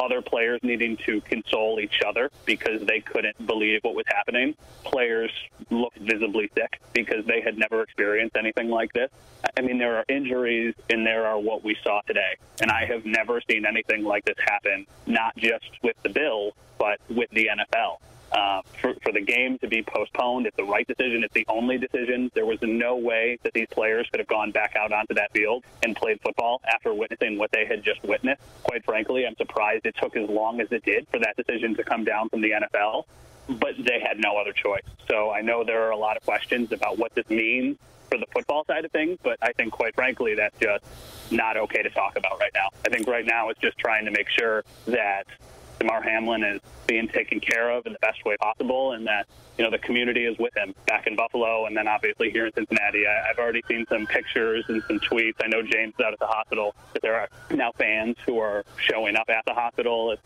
[0.00, 4.54] other players needing to console each other because they couldn't believe what was happening.
[4.84, 5.30] Players
[5.70, 9.10] looked visibly sick because they had never experienced anything like this.
[9.56, 12.36] I mean, there are injuries and there are what we saw today.
[12.60, 16.98] And I have never seen anything like this happen, not just with the Bills, but
[17.08, 17.98] with the NFL.
[18.34, 20.44] Uh, for, for the game to be postponed.
[20.44, 21.22] It's the right decision.
[21.22, 22.32] It's the only decision.
[22.34, 25.62] There was no way that these players could have gone back out onto that field
[25.84, 28.42] and played football after witnessing what they had just witnessed.
[28.64, 31.84] Quite frankly, I'm surprised it took as long as it did for that decision to
[31.84, 33.04] come down from the NFL,
[33.60, 34.82] but they had no other choice.
[35.08, 37.78] So I know there are a lot of questions about what this means
[38.10, 40.84] for the football side of things, but I think, quite frankly, that's just
[41.30, 42.70] not okay to talk about right now.
[42.84, 45.26] I think right now it's just trying to make sure that
[45.84, 49.26] Damar Hamlin is being taken care of in the best way possible, and that
[49.58, 52.52] you know the community is with him back in Buffalo, and then obviously here in
[52.54, 53.06] Cincinnati.
[53.06, 55.34] I, I've already seen some pictures and some tweets.
[55.42, 58.64] I know James is out at the hospital, but there are now fans who are
[58.78, 60.12] showing up at the hospital.
[60.12, 60.22] It's,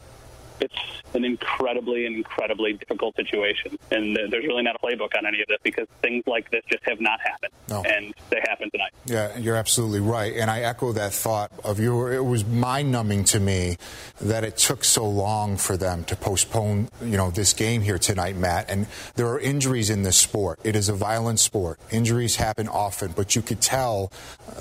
[0.60, 0.74] it's
[1.14, 3.78] an incredibly, incredibly difficult situation.
[3.90, 6.84] And there's really not a playbook on any of this because things like this just
[6.84, 7.52] have not happened.
[7.68, 7.82] No.
[7.82, 8.92] And they happen tonight.
[9.06, 10.34] Yeah, you're absolutely right.
[10.34, 12.06] And I echo that thought of you.
[12.08, 13.76] It was mind numbing to me
[14.20, 18.36] that it took so long for them to postpone, you know, this game here tonight,
[18.36, 18.68] Matt.
[18.68, 20.60] And there are injuries in this sport.
[20.64, 21.80] It is a violent sport.
[21.90, 24.12] Injuries happen often, but you could tell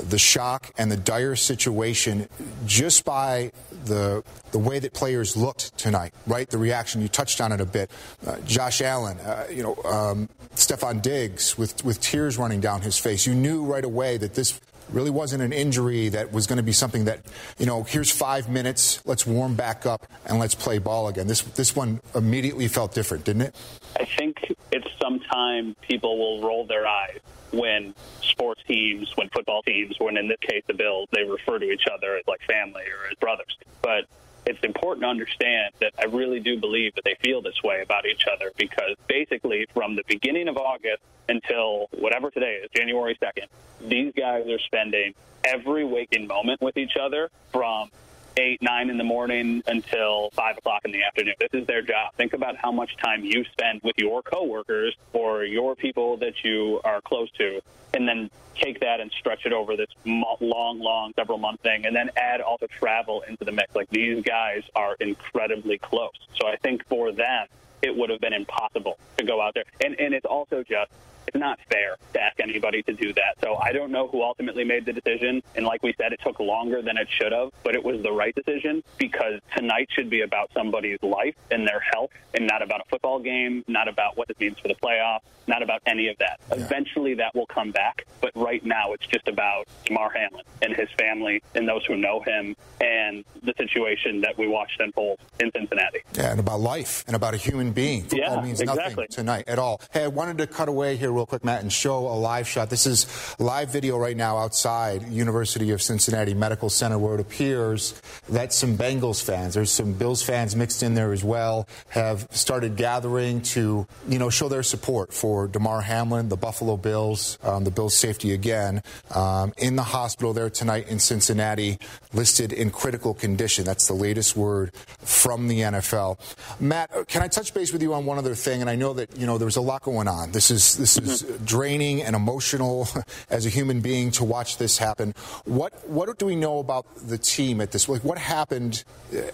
[0.01, 2.27] the shock and the dire situation
[2.65, 3.51] just by
[3.85, 6.49] the the way that players looked tonight, right?
[6.49, 7.89] The reaction you touched on it a bit.
[8.25, 12.97] Uh, Josh Allen, uh, you know, um, Stefon Diggs with with tears running down his
[12.97, 13.25] face.
[13.25, 16.71] You knew right away that this really wasn't an injury that was going to be
[16.71, 17.19] something that,
[17.57, 21.27] you know, here's five minutes, let's warm back up and let's play ball again.
[21.27, 23.55] This this one immediately felt different, didn't it?
[23.97, 27.19] I think it's sometime people will roll their eyes
[27.51, 31.71] when sports teams, when football teams, when in this case the Bills, they refer to
[31.71, 33.57] each other as like family or as brothers.
[33.81, 34.05] But
[34.47, 38.05] it's important to understand that I really do believe that they feel this way about
[38.05, 43.47] each other because basically from the beginning of August until whatever today is, January 2nd,
[43.89, 47.89] these guys are spending every waking moment with each other from
[48.37, 51.33] eight, nine in the morning until five o'clock in the afternoon.
[51.39, 52.13] This is their job.
[52.15, 56.79] Think about how much time you spend with your coworkers or your people that you
[56.83, 57.61] are close to,
[57.93, 61.95] and then take that and stretch it over this long, long, several month thing, and
[61.95, 63.75] then add also travel into the mix.
[63.75, 66.11] Like these guys are incredibly close.
[66.35, 67.47] So I think for them,
[67.81, 69.65] it would have been impossible to go out there.
[69.83, 70.91] And and it's also just
[71.27, 73.35] it's not fair to ask anybody to do that.
[73.41, 75.41] So I don't know who ultimately made the decision.
[75.55, 78.11] And like we said, it took longer than it should have, but it was the
[78.11, 82.81] right decision because tonight should be about somebody's life and their health and not about
[82.81, 86.17] a football game, not about what it means for the playoffs, not about any of
[86.19, 86.39] that.
[86.49, 86.65] Yeah.
[86.65, 90.89] Eventually that will come back, but right now it's just about Damar Hamlin and his
[90.97, 95.99] family and those who know him and the situation that we watched unfold in Cincinnati.
[96.13, 98.03] Yeah, and about life and about a human being.
[98.03, 98.83] Football yeah, means exactly.
[98.83, 99.81] nothing tonight at all.
[99.91, 102.69] Hey, I wanted to cut away here real quick, Matt, and show a live shot.
[102.69, 107.99] This is live video right now outside University of Cincinnati Medical Center where it appears
[108.29, 112.75] that some Bengals fans, there's some Bills fans mixed in there as well, have started
[112.75, 117.71] gathering to, you know, show their support for Damar Hamlin, the Buffalo Bills, um, the
[117.71, 118.83] Bills safety again,
[119.15, 121.79] um, in the hospital there tonight in Cincinnati,
[122.13, 123.65] listed in critical condition.
[123.65, 126.19] That's the latest word from the NFL.
[126.59, 128.61] Matt, can I touch base with you on one other thing?
[128.61, 130.31] And I know that, you know, there's a lot going on.
[130.31, 131.06] This is, this is
[131.45, 132.87] draining and emotional
[133.29, 135.13] as a human being to watch this happen.
[135.45, 137.87] What what do we know about the team at this?
[137.89, 138.83] Like, what happened?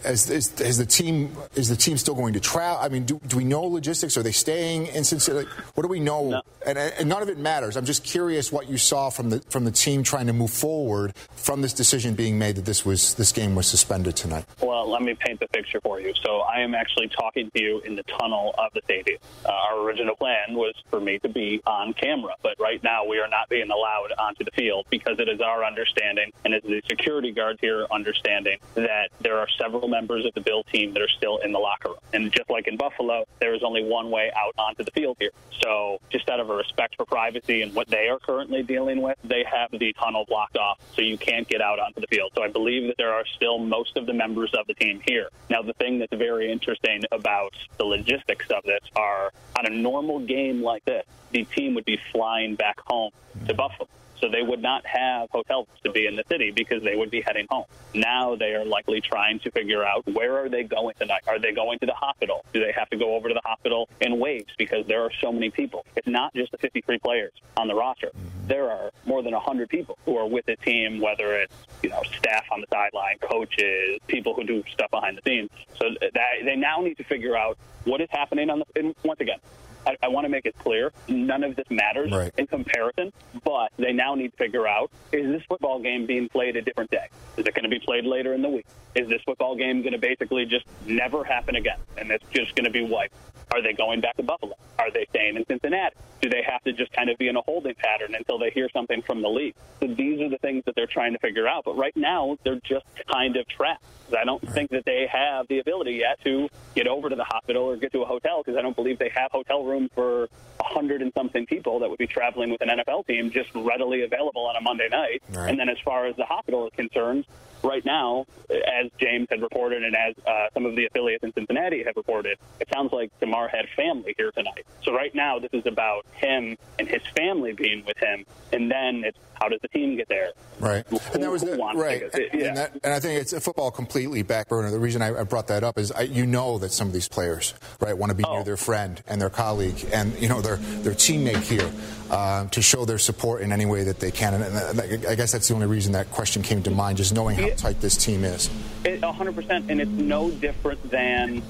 [0.03, 2.79] As is, is the team is the team still going to travel?
[2.81, 4.17] I mean, do, do we know logistics?
[4.17, 5.47] Are they staying in Cincinnati?
[5.75, 6.29] What do we know?
[6.29, 6.41] No.
[6.65, 7.75] And, and none of it matters.
[7.75, 11.15] I'm just curious what you saw from the from the team trying to move forward
[11.36, 14.45] from this decision being made that this was this game was suspended tonight.
[14.62, 16.13] Well, let me paint the picture for you.
[16.23, 19.19] So I am actually talking to you in the tunnel of the stadium.
[19.45, 23.19] Uh, our original plan was for me to be on camera, but right now we
[23.19, 26.82] are not being allowed onto the field because it is our understanding, and it's the
[26.88, 31.10] security guards here understanding that there are several members of the Bill team that are
[31.10, 31.97] still in the locker room.
[32.13, 35.32] And just like in Buffalo, there is only one way out onto the field here.
[35.62, 39.17] So just out of a respect for privacy and what they are currently dealing with,
[39.23, 42.32] they have the tunnel blocked off, so you can't get out onto the field.
[42.36, 45.30] So I believe that there are still most of the members of the team here.
[45.49, 50.19] Now, the thing that's very interesting about the logistics of this are on a normal
[50.19, 53.12] game like this, the team would be flying back home
[53.45, 53.58] to hmm.
[53.58, 53.88] Buffalo.
[54.23, 57.19] So they would not have hotels to be in the city because they would be
[57.19, 57.65] heading home.
[57.93, 61.23] Now they are likely trying to figure out where are they going tonight?
[61.27, 62.45] Are they going to the hospital?
[62.53, 65.34] Do they have to go over to the hospital in waves because there are so
[65.34, 65.86] many people?
[65.97, 68.08] It's not just the 53 players on the roster.
[68.08, 68.47] Mm-hmm.
[68.47, 72.01] There are more than 100 people who are with the team, whether it's you know
[72.17, 75.49] staff on the sideline, coaches, people who do stuff behind the scenes.
[75.75, 76.13] So that,
[76.45, 78.65] they now need to figure out what is happening on the.
[78.77, 79.39] And once again,
[79.86, 82.32] I, I want to make it clear none of this matters Right.
[82.38, 83.12] in comparison,
[83.43, 86.91] but they now need to figure out is this football game being played a different
[86.91, 87.08] day?
[87.38, 88.65] Is it going to be played later in the week?
[88.96, 92.65] Is this football game going to basically just never happen again and it's just going
[92.65, 93.15] to be wiped?
[93.54, 94.56] Are they going back to Buffalo?
[94.80, 95.96] Are they staying in Cincinnati?
[96.22, 98.67] Do they have to just kind of be in a holding pattern until they hear
[98.74, 99.54] something from the league?
[99.80, 101.63] So these are the things that they're trying to figure out.
[101.65, 103.84] But right now, they're just kind of trapped.
[104.17, 107.63] I don't think that they have the ability yet to get over to the hospital
[107.63, 110.23] or get to a hotel because I don't believe they have hotel rooms for
[110.59, 114.03] a hundred and something people that would be traveling with an NFL team just readily
[114.03, 115.21] available on a Monday night.
[115.31, 115.49] Right.
[115.49, 117.25] And then as far as the hospital is concerned,
[117.63, 121.84] right now, as James had reported and as uh, some of the affiliates in Cincinnati
[121.84, 124.65] have reported, it sounds like Damar had family here tonight.
[124.84, 129.04] So right now, this is about him and his family being with him, and then
[129.06, 130.30] it's how does the team get there?
[130.60, 130.86] Right.
[130.88, 132.04] Who, And that was the- right.
[132.13, 132.47] It- yeah.
[132.47, 134.71] And, that, and I think it's a football completely back burner.
[134.71, 137.10] The reason I, I brought that up is I, you know that some of these
[137.10, 138.36] players, right, want to be Oh.
[138.36, 141.69] near their friend and their colleague and you know their their teammate here
[142.12, 144.36] um, to show their support in any way that they can.
[144.36, 147.13] And, and I I guess that's the only reason that question came to mind, just
[147.13, 148.50] knowing how tight this team is.
[148.86, 151.42] It, 100%, and it's no different than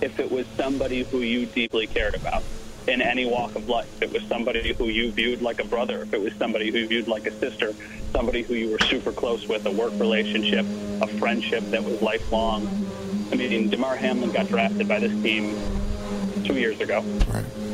[0.00, 2.42] if it was somebody who you deeply cared about
[2.86, 4.02] in any walk of life.
[4.02, 6.78] If it was somebody who you viewed like a brother, if it was somebody who
[6.78, 7.74] you viewed like a sister,
[8.12, 10.64] somebody who you were super close with, a work relationship,
[11.02, 12.66] a friendship that was lifelong.
[13.30, 15.54] I mean, Damar Hamlin got drafted by this team
[16.44, 17.04] two years ago.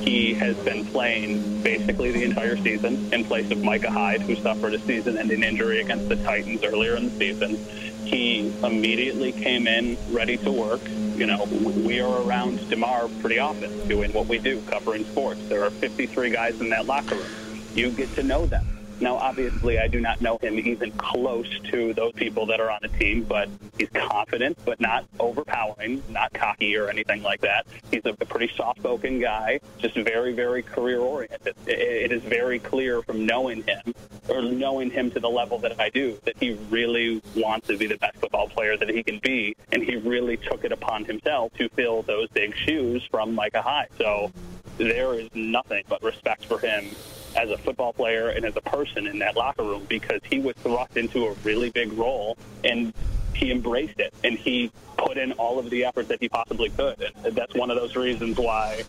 [0.04, 4.74] He has been playing basically the entire season in place of Micah Hyde, who suffered
[4.74, 7.56] a season-ending injury against the Titans earlier in the season.
[8.04, 10.82] He immediately came in ready to work.
[11.16, 15.40] You know, we are around Damar pretty often doing what we do, covering sports.
[15.48, 17.62] There are 53 guys in that locker room.
[17.74, 18.73] You get to know them.
[19.00, 22.78] Now, obviously, I do not know him even close to those people that are on
[22.82, 27.66] the team, but he's confident, but not overpowering, not cocky or anything like that.
[27.90, 31.54] He's a pretty soft-spoken guy, just very, very career-oriented.
[31.66, 33.94] It- It is very clear from knowing him,
[34.28, 37.86] or knowing him to the level that I do, that he really wants to be
[37.86, 41.52] the best football player that he can be, and he really took it upon himself
[41.54, 43.88] to fill those big shoes from Micah Hyde.
[43.98, 44.30] So
[44.76, 46.90] there is nothing but respect for him
[47.36, 50.54] as a football player and as a person in that locker room because he was
[50.56, 52.92] thrust into a really big role and
[53.34, 57.12] he embraced it and he put in all of the effort that he possibly could.
[57.24, 58.84] And that's one of those reasons why.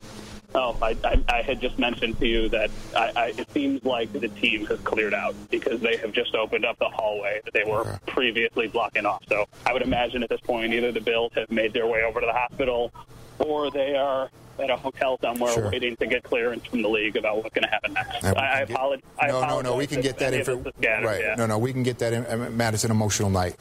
[0.53, 4.13] Oh, I, I, I had just mentioned to you that I, I, it seems like
[4.13, 7.69] the team has cleared out because they have just opened up the hallway that they
[7.69, 9.23] were previously blocking off.
[9.27, 12.21] So I would imagine at this point either the Bills have made their way over
[12.21, 12.93] to the hospital
[13.39, 15.69] or they are at a hotel somewhere Sure.
[15.71, 18.23] waiting to get clearance from the league about what's going to happen next.
[18.23, 19.03] We I, I, get- apologize.
[19.19, 19.75] I no, no, apologize no.
[19.77, 20.63] We can get that any of info.
[20.63, 21.21] this is scattered, Right.
[21.21, 21.35] yeah.
[21.35, 21.57] No, no.
[21.57, 22.13] We can get that.
[22.13, 23.55] In, uh, Matt, it's an emotional night.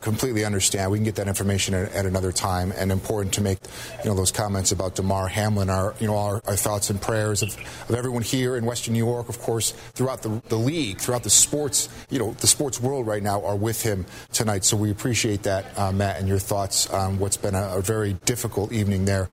[0.00, 0.90] Completely understand.
[0.90, 2.72] We can get that information at, at another time.
[2.76, 3.58] And important to make,
[4.04, 5.70] you know, those comments about Damar Hamlin.
[5.70, 7.56] Our, you know, our, our thoughts and prayers of,
[7.88, 11.30] of everyone here in Western New York, of course, throughout the, the league, throughout the
[11.30, 14.64] sports, you know, the sports world right now are with him tonight.
[14.64, 18.14] So we appreciate that, uh, Matt, and your thoughts on what's been a, a very
[18.24, 19.30] difficult evening there.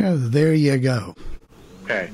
[0.00, 1.14] Yeah, there you go.
[1.84, 2.10] Okay.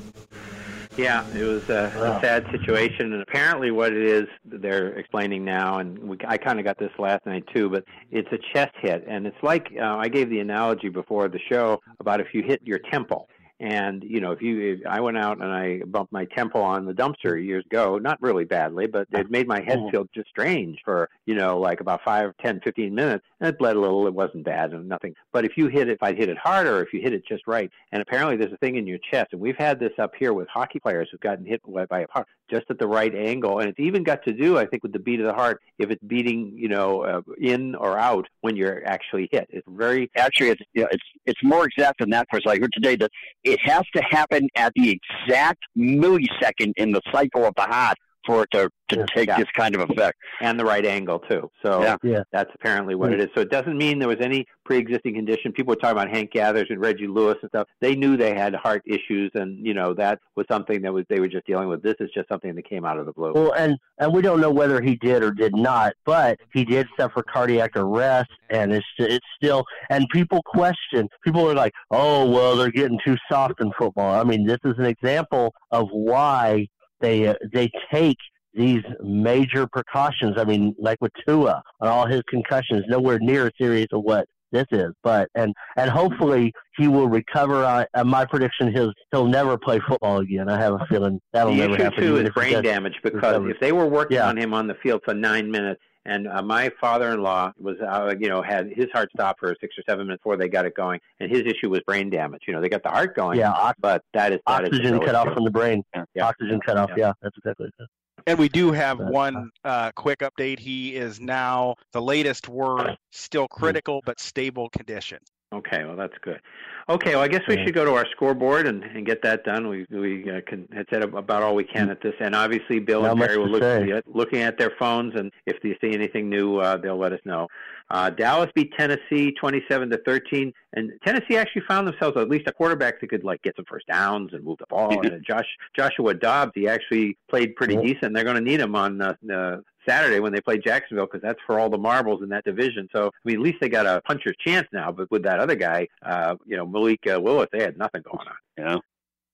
[0.97, 5.77] Yeah, it was a, a sad situation, and apparently, what it is they're explaining now,
[5.77, 9.05] and we, I kind of got this last night too, but it's a chest hit,
[9.07, 12.61] and it's like uh, I gave the analogy before the show about if you hit
[12.63, 13.29] your temple.
[13.59, 16.85] And you know, if you, if I went out and I bumped my temple on
[16.85, 20.79] the dumpster years ago, not really badly, but it made my head feel just strange
[20.83, 24.05] for you know, like about five, ten, fifteen minutes, and it bled a little.
[24.07, 25.15] It wasn't bad and nothing.
[25.31, 27.47] But if you hit it, if I hit it harder, if you hit it just
[27.47, 30.33] right, and apparently there's a thing in your chest, and we've had this up here
[30.33, 33.69] with hockey players who've gotten hit by a heart just at the right angle, and
[33.69, 36.03] it's even got to do, I think, with the beat of the heart if it's
[36.03, 39.47] beating, you know, uh, in or out when you're actually hit.
[39.49, 42.27] It's very Actually, it's yeah, it's it's more exact than that.
[42.31, 43.11] Because I heard today that
[43.47, 47.97] it has to happen at the exact millisecond in the cycle of the heart
[48.27, 50.17] for it to, to take this kind of effect.
[50.41, 51.49] and the right angle too.
[51.65, 51.95] So Yeah.
[52.03, 52.23] Yeah.
[52.31, 53.27] that's apparently what it is.
[53.33, 55.51] So it doesn't mean there was any pre-existing condition.
[55.53, 57.67] People were talking about Hank Gathers and Reggie Lewis and stuff.
[57.81, 61.19] They knew they had heart issues, and you know that was something that was they
[61.19, 61.81] were just dealing with.
[61.81, 63.31] This is just something that came out of the blue.
[63.33, 66.85] Well, and and we don't know whether he did or did not, but he did
[66.99, 69.63] suffer cardiac arrest, and it's it's still.
[69.89, 71.07] And people question.
[71.23, 74.73] People are like, "Oh, well, they're getting too soft in football." I mean, this is
[74.77, 76.67] an example of why
[77.01, 78.17] they uh, they take
[78.53, 80.35] these major precautions.
[80.37, 84.25] I mean, like with Tua and all his concussions, nowhere near as serious as what
[84.51, 84.91] this is.
[85.03, 87.63] But and and hopefully he will recover.
[87.65, 90.49] Uh, my prediction is he'll never play football again.
[90.49, 91.99] I have a feeling that'll the never issue happen.
[92.03, 93.49] too even is brain damage because recover.
[93.51, 94.27] if they were working Yeah.
[94.29, 95.81] on him on the field for nine minutes.
[96.07, 99.83] And uh, my father-in-law was, uh, you know, had his heart stopped for six or
[99.87, 102.43] seven minutes before they got it going, and his issue was brain damage.
[102.47, 104.75] You know, they got the heart going, Yeah, ox- but that is that is the
[104.77, 105.83] oxygen real cut off from the brain.
[105.93, 106.25] Yeah.
[106.25, 106.91] Oxygen cut off.
[106.95, 107.87] Yeah, that's exactly it.
[108.25, 110.59] And we do have one uh, quick update.
[110.59, 115.19] He is now the latest word, still critical but stable condition.
[115.53, 116.41] Okay, well that's good.
[116.89, 117.65] Okay, well I guess we Yeah.
[117.65, 119.69] should go to our scoreboard and, and get that done.
[119.69, 123.03] We we uh, can had said about all we can at this, and obviously Bill
[123.03, 126.57] Not and Terry will look looking at their phones, and if they see anything new,
[126.57, 127.47] uh, they'll let us know.
[127.89, 132.51] Uh, Dallas beat Tennessee twenty-seven to thirteen, and Tennessee actually found themselves at least a
[132.51, 134.99] quarterback that could like get some first downs and move the ball.
[135.05, 138.13] and Josh Joshua Dobbs, he actually played pretty decent.
[138.13, 139.57] They're going to need him on uh, uh,
[139.87, 142.89] Saturday when they play Jacksonville because that's for all the marbles in that division.
[142.93, 144.91] So I mean, at least they got a puncher's chance now.
[144.91, 148.27] But with that other guy, uh, you know, Malik uh, Willis, they had nothing going
[148.27, 148.35] on.
[148.57, 148.77] Yeah.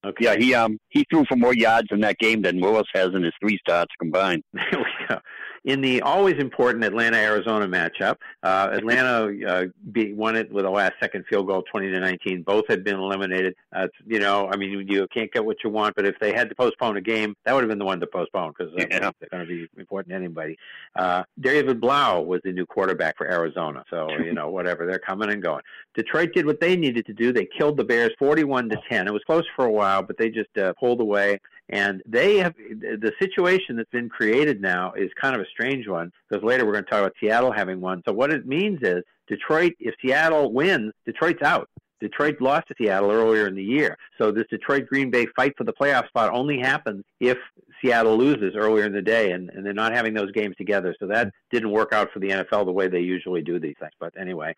[0.06, 0.26] Okay.
[0.26, 3.24] Yeah, he um he threw for more yards in that game than Willis has in
[3.24, 4.44] his three starts combined.
[4.54, 5.20] There we go.
[5.66, 10.70] In the always important Atlanta Arizona matchup, uh, Atlanta uh, beat, won it with a
[10.70, 12.42] last second field goal, twenty to nineteen.
[12.44, 13.56] Both had been eliminated.
[13.74, 16.50] Uh, you know, I mean, you can't get what you want, but if they had
[16.50, 19.12] to postpone a game, that would have been the one to postpone because uh, Yeah.
[19.20, 20.58] they're going to be important to anybody.
[20.98, 25.32] Uh, David Blough was the new quarterback for Arizona, so you know, whatever, they're coming
[25.32, 25.62] and going.
[25.96, 27.32] Detroit did what they needed to do.
[27.32, 29.08] They killed the Bears forty-one to ten.
[29.08, 31.40] It was close for a while, but they just uh, pulled away.
[31.70, 36.12] And they have the situation that's been created now is kind of a strange one
[36.28, 38.04] because later we're going to talk about Seattle having one.
[38.06, 41.70] So what it means is Detroit, if Seattle wins, Detroit's out.
[42.04, 43.98] Detroit lost to Seattle earlier in the year.
[44.18, 47.38] So this Detroit Green Bay fight for the playoff spot only happens if
[47.82, 50.96] Seattle loses earlier in the day, and, and they're not having those games together.
[51.00, 53.92] So that didn't work out for the NFL the way they usually do these things.
[54.00, 54.56] But anyway,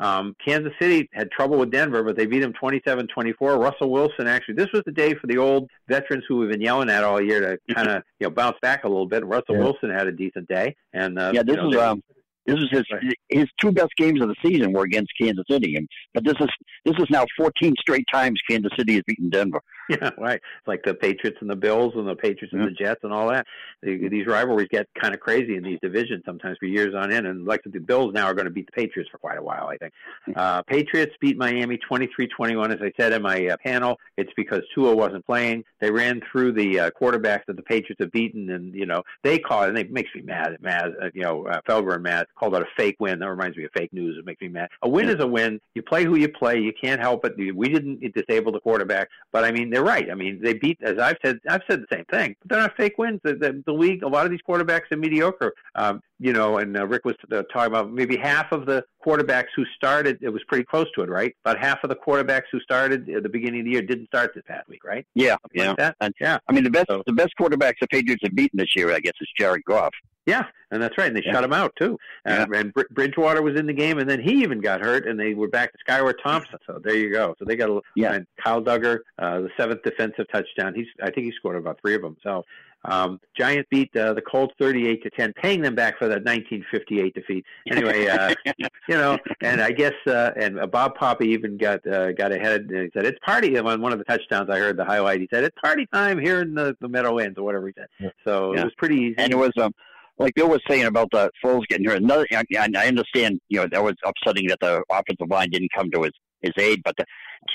[0.00, 3.58] um, Kansas City had trouble with Denver, but they beat them 27-24.
[3.58, 6.90] Russell Wilson actually, this was the day for the old veterans who we've been yelling
[6.90, 9.24] at all year to kind of you know bounce back a little bit.
[9.24, 9.64] Russell Yeah.
[9.64, 12.02] Wilson had a decent day, and uh, yeah, this you know, they- um
[12.48, 15.86] this is his his two best games of the season were against Kansas City, and
[16.14, 16.48] but this is
[16.84, 19.60] this is now 14 straight times Kansas City has beaten Denver.
[19.90, 20.36] Yeah, right.
[20.36, 23.30] It's like the Patriots and the Bills and the Patriots and the Jets and all
[23.30, 23.46] that.
[23.82, 27.26] These rivalries get kind of crazy in these divisions sometimes for years on end.
[27.26, 29.68] And like the Bills now are going to beat the Patriots for quite a while,
[29.68, 29.94] I think.
[30.36, 32.74] Uh, Patriots beat Miami 23-21.
[32.74, 35.64] As I said in my uh, panel, it's because Tua wasn't playing.
[35.80, 39.38] They ran through the uh, quarterbacks that the Patriots have beaten, and you know they
[39.38, 39.70] call it.
[39.70, 40.58] And it makes me mad.
[40.60, 40.92] Mad.
[41.02, 43.18] Uh, you know, uh, Felger and Matt called it a fake win.
[43.18, 44.16] That reminds me of fake news.
[44.18, 44.68] It makes me mad.
[44.82, 45.60] A win is a win.
[45.74, 46.58] You play who you play.
[46.58, 47.34] You can't help it.
[47.36, 50.10] We didn't disable the quarterback, but I mean they're right.
[50.10, 52.36] I mean they beat, as I've said, I've said the same thing.
[52.40, 53.20] But they're not fake wins.
[53.22, 55.52] The, the, the league, a lot of these quarterbacks are mediocre.
[55.74, 59.48] Um, you know, and uh, Rick was uh, talking about maybe half of the quarterbacks
[59.56, 60.18] who started.
[60.20, 61.34] It was pretty close to it, right?
[61.44, 64.32] About half of the quarterbacks who started at the beginning of the year didn't start
[64.34, 65.06] this past week, right?
[65.14, 65.84] Yeah, Something yeah.
[65.86, 65.94] like?
[66.00, 66.38] And, yeah.
[66.48, 69.14] I mean the best the best quarterbacks the Patriots have beaten this year, I guess,
[69.20, 69.94] is Jared Goff.
[70.26, 71.06] Yeah, and that's right.
[71.08, 71.32] And they Yeah.
[71.32, 71.98] shut him out too.
[72.26, 75.18] Uh, And Br- Bridgewater was in the game, and then he even got hurt, and
[75.18, 76.58] they were back to Skylar Thompson.
[76.66, 77.34] So there you go.
[77.38, 78.12] So they got a Yeah.
[78.12, 80.74] and Kyle Dugger, uh, the seventh defensive touchdown.
[80.74, 82.16] He's I think he scored about three of them.
[82.22, 82.44] So
[82.84, 86.64] um, Giants beat uh, the Colts thirty-eight to ten, paying them back for that nineteen
[86.70, 87.44] fifty-eight defeat.
[87.70, 92.12] Anyway, uh, you know, and I guess uh, and uh, Bob Papa even got uh,
[92.12, 92.62] got ahead.
[92.70, 94.48] And he said it's party on one of the touchdowns.
[94.50, 95.20] I heard the highlight.
[95.20, 98.12] He said it's party time here in the, the Meadowlands or whatever he said.
[98.24, 98.60] So Yeah.
[98.60, 99.14] it was pretty easy.
[99.18, 99.72] And it was um
[100.18, 102.02] like Bill was saying about the Foles getting hurt.
[102.02, 105.90] Another, I, I understand, you know, that was upsetting that the offensive line didn't come
[105.92, 106.12] to his
[106.42, 107.04] his aid, but the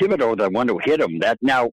[0.01, 1.69] Thibodeaux, the one who hit him, that now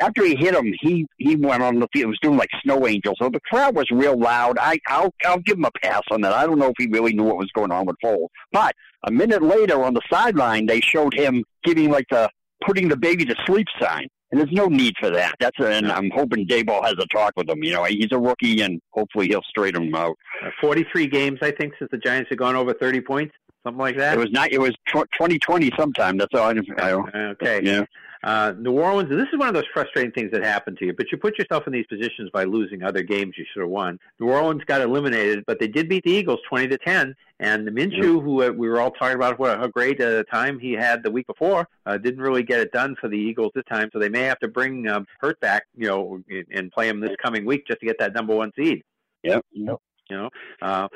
[0.00, 2.04] after he hit him, he he went on the field.
[2.04, 3.16] It was doing like snow angels.
[3.20, 4.58] So the crowd was real loud.
[4.60, 6.32] I I'll I'll give him a pass on that.
[6.32, 8.74] I don't know if he really knew what was going on with Foles, but
[9.06, 12.28] a minute later on the sideline, they showed him giving like the
[12.66, 14.08] putting the baby to sleep sign.
[14.30, 15.36] And there's no need for that.
[15.38, 17.62] That's a, and I'm hoping Daboll has a talk with him.
[17.62, 20.16] You know, he's a rookie, and hopefully he'll straighten him out.
[20.44, 23.32] Uh, 43 games, I think, since the Giants have gone over 30 points,
[23.62, 24.14] something like that.
[24.14, 24.50] It was not.
[24.50, 26.18] It was tw- 2020 sometime.
[26.18, 26.54] That's all I.
[26.78, 26.92] I
[27.30, 27.60] Okay.
[27.62, 27.84] Yeah.
[28.24, 30.94] Uh, New Orleans, and this is one of those frustrating things that happen to you,
[30.94, 34.00] but you put yourself in these positions by losing other games you should have won.
[34.18, 37.14] New Orleans got eliminated, but they did beat the Eagles 20 to 10.
[37.40, 40.58] And the Minshew, who uh, we were all talking about what how great a time
[40.58, 43.64] he had the week before, uh, didn't really get it done for the Eagles this
[43.68, 43.90] time.
[43.92, 47.14] So they may have to bring um, Hurt back, you know, and play him this
[47.22, 48.84] coming week just to get that number one seed.
[49.24, 49.44] Yep.
[49.52, 49.76] Yep.
[50.10, 50.30] You know,
[50.60, 50.88] uh,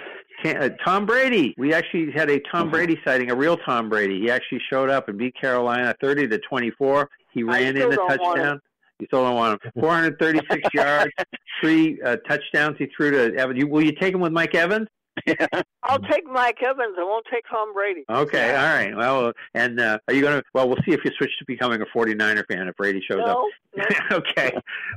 [0.45, 1.55] uh, Tom Brady.
[1.57, 4.21] We actually had a Tom Brady sighting, a real Tom Brady.
[4.21, 7.09] He actually showed up and beat Carolina thirty to twenty four.
[7.33, 8.61] He ran in a touchdown.
[8.99, 9.73] You still don't want him.
[9.81, 11.13] 436 yards,
[11.61, 13.59] three uh, touchdowns he threw to Evans.
[13.59, 14.89] You, will you take him with Mike Evans?
[15.83, 16.97] I'll take Mike Evans.
[16.99, 18.05] I won't take Tom Brady.
[18.09, 18.97] Okay, all right.
[18.97, 20.45] Well, and uh, are you going to?
[20.55, 23.49] Well, we'll see if you switch to becoming a 49er fan if Brady shows no,
[23.77, 24.03] up.
[24.13, 24.53] okay.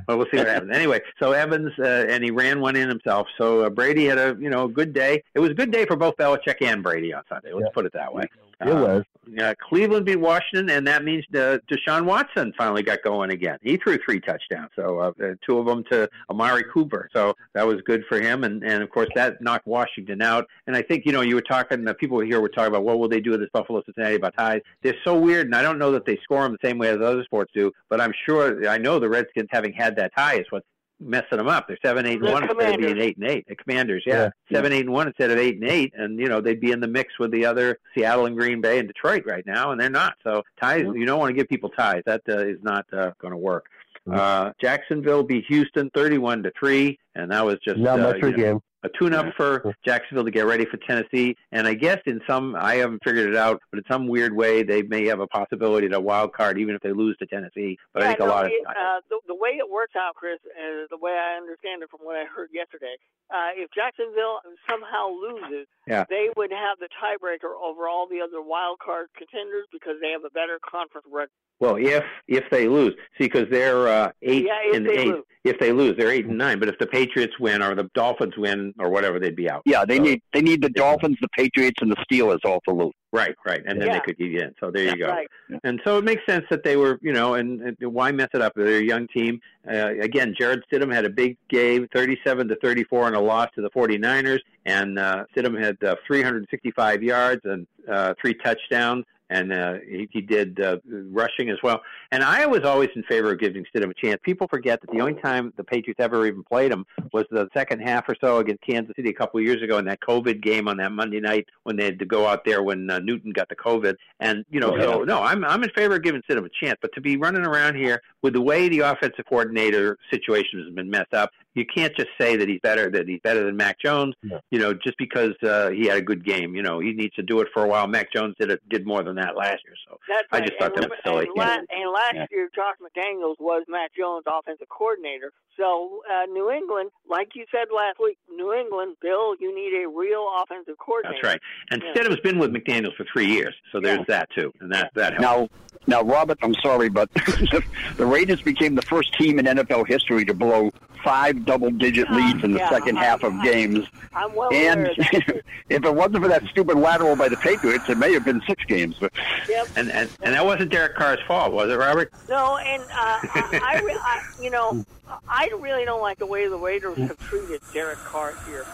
[0.06, 0.72] Well, we'll see what happens.
[0.74, 3.28] Anyway, so Evans uh, and he ran one in himself.
[3.38, 5.22] So uh, Brady had a you know a good day.
[5.34, 7.52] It was a good day for both Belichick and Brady on Sunday.
[7.52, 7.74] Let's yeah.
[7.74, 8.26] put it that way.
[8.68, 9.04] It was.
[9.40, 13.56] Uh, Cleveland beat Washington, and that means uh, Deshaun Watson finally got going again.
[13.62, 15.12] He threw three touchdowns, so uh,
[15.46, 17.08] two of them to Amari Cooper.
[17.14, 20.46] So that was good for him, and and of course that knocked Washington out.
[20.66, 21.86] And I think you know you were talking.
[21.86, 24.34] Uh, people here were talking about what will they do with this Buffalo Cincinnati about
[24.36, 24.60] ties.
[24.82, 26.96] They're so weird, and I don't know that they score them the same way as
[26.96, 27.70] other sports do.
[27.88, 30.64] But I'm sure I know the Redskins having had that tie is what
[31.02, 31.68] messing them up.
[31.68, 33.46] They're seven, eight, and The one instead of being eight and eight.
[33.48, 34.30] The Commanders, yeah.
[34.48, 34.56] Yeah.
[34.56, 36.80] seven, eight, and one instead of eight and eight, and you know they'd be in
[36.80, 39.90] the mix with the other Seattle and Green Bay and Detroit right now, and they're
[39.90, 40.14] not.
[40.24, 42.02] So ties, you don't want to give people ties.
[42.06, 43.66] That uh, is not uh, going to work.
[44.10, 48.28] Uh, Jacksonville beat Houston thirty-one to three, and that was just Not uh, much for
[48.28, 48.60] you a know, game.
[48.84, 51.36] a tune-up for Jacksonville to get ready for Tennessee.
[51.52, 54.62] And I guess in some, I haven't figured it out, but in some weird way,
[54.62, 57.78] they may have a possibility to a wild card even if they lose to Tennessee.
[57.94, 60.38] But I think no, a lot of uh, the, the way it works out, Chris,
[60.44, 62.94] is the way I understand it from what I heard yesterday,
[63.32, 66.04] uh, if Jacksonville somehow loses, Yeah.
[66.10, 70.24] they would have the tiebreaker over all the other wild card contenders because they have
[70.24, 71.30] a better conference record.
[71.60, 75.06] Well, if if they lose, see, because they're uh, eight Yeah, if and they eight.
[75.06, 75.24] lose.
[75.44, 76.58] If they lose, they're eight and nine.
[76.58, 77.01] But if the Patriots
[77.40, 79.62] win or the Dolphins win or whatever, they'd be out.
[79.64, 82.74] Yeah, they So- need they need the Dolphins, the Patriots, and the Steelers all to
[82.74, 82.92] lose.
[83.14, 83.94] Right, right, and then Yeah.
[83.94, 84.54] they could get in.
[84.58, 85.08] So there you go.
[85.08, 85.28] Right.
[85.64, 88.40] And so it makes sense that they were, you know, and, and why mess it
[88.40, 88.54] up?
[88.56, 89.38] They're a young team.
[89.70, 93.60] Uh, again, Jarrett Stidham had a big game, 37 to 34, and a loss to
[93.60, 94.40] the 49ers.
[94.64, 99.04] And uh, Stidham had uh, 365 yards and uh, three touchdowns.
[99.32, 100.76] And uh, he, he did uh,
[101.10, 101.80] rushing as well.
[102.10, 104.20] And I was always in favor of giving Stidham a chance.
[104.22, 107.80] People forget that the only time the Patriots ever even played him was the second
[107.80, 110.68] half or so against Kansas City a couple of years ago in that COVID game
[110.68, 113.48] on that Monday night when they had to go out there when uh, Newton got
[113.48, 113.94] the COVID.
[114.20, 116.78] And you know, so no, I'm I'm in favor of giving Stidham a chance.
[116.82, 120.90] But to be running around here with the way the offensive coordinator situation has been
[120.90, 124.14] messed up, you can't just say that he's better that he's better than Mac Jones.
[124.22, 124.40] No.
[124.50, 126.54] You know, just because uh, he had a good game.
[126.54, 127.86] You know, he needs to do it for a while.
[127.86, 129.74] Mac Jones did it did more than that last year.
[129.88, 130.46] So That's I right.
[130.48, 131.26] just thought and, that was silly.
[131.26, 132.26] And, la- and last Yeah.
[132.30, 135.32] year, Josh McDaniels was Mac Jones' offensive coordinator.
[135.58, 139.88] So uh, New England, like you said last week, New England, Bill, you need a
[139.88, 141.18] real offensive coordinator.
[141.22, 141.40] That's right.
[141.70, 141.92] And Yeah.
[142.02, 145.52] Stidham's been with McDaniels for three years, so there's that too, and that that helps.
[145.52, 147.62] Now, now, Robert, I'm sorry, but the
[148.06, 150.72] Raiders became the first team in NFL history to blow
[151.02, 153.86] five double-digit leads in the yeah, second I- half of I- games.
[154.14, 157.88] I'm well And aware of if it wasn't for that stupid lateral by the Patriots,
[157.88, 158.96] it may have been six games.
[159.00, 159.12] But
[159.48, 159.68] Yep.
[159.76, 162.12] And, and and that wasn't Derek Carr's fault, was it, Robert?
[162.28, 164.84] No, and uh, I, I, re- I, you know,
[165.28, 168.64] I really don't like the way the Raiders have treated Derek Carr here.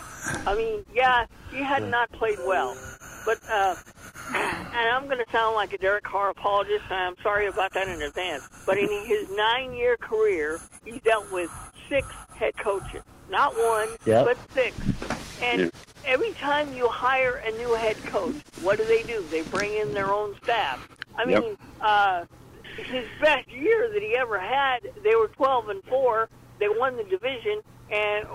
[0.47, 2.77] I mean, yeah, he had not played well,
[3.27, 3.75] but uh,
[4.35, 6.85] and I'm going to sound like a Derek Carr apologist.
[6.91, 8.45] and I'm sorry about that in advance.
[8.67, 11.51] But in his nine-year career, he's dealt with
[11.89, 14.25] six head coaches, not one, Yep.
[14.27, 14.77] but six.
[15.43, 15.71] And
[16.05, 19.25] every time you hire a new head coach, what do they do?
[19.31, 20.87] They bring in their own staff.
[21.17, 21.43] I Yep.
[21.43, 22.25] mean, uh,
[22.77, 26.29] his best year that he ever had, they were 12 and four.
[26.61, 27.61] They won the division,
[27.91, 28.27] and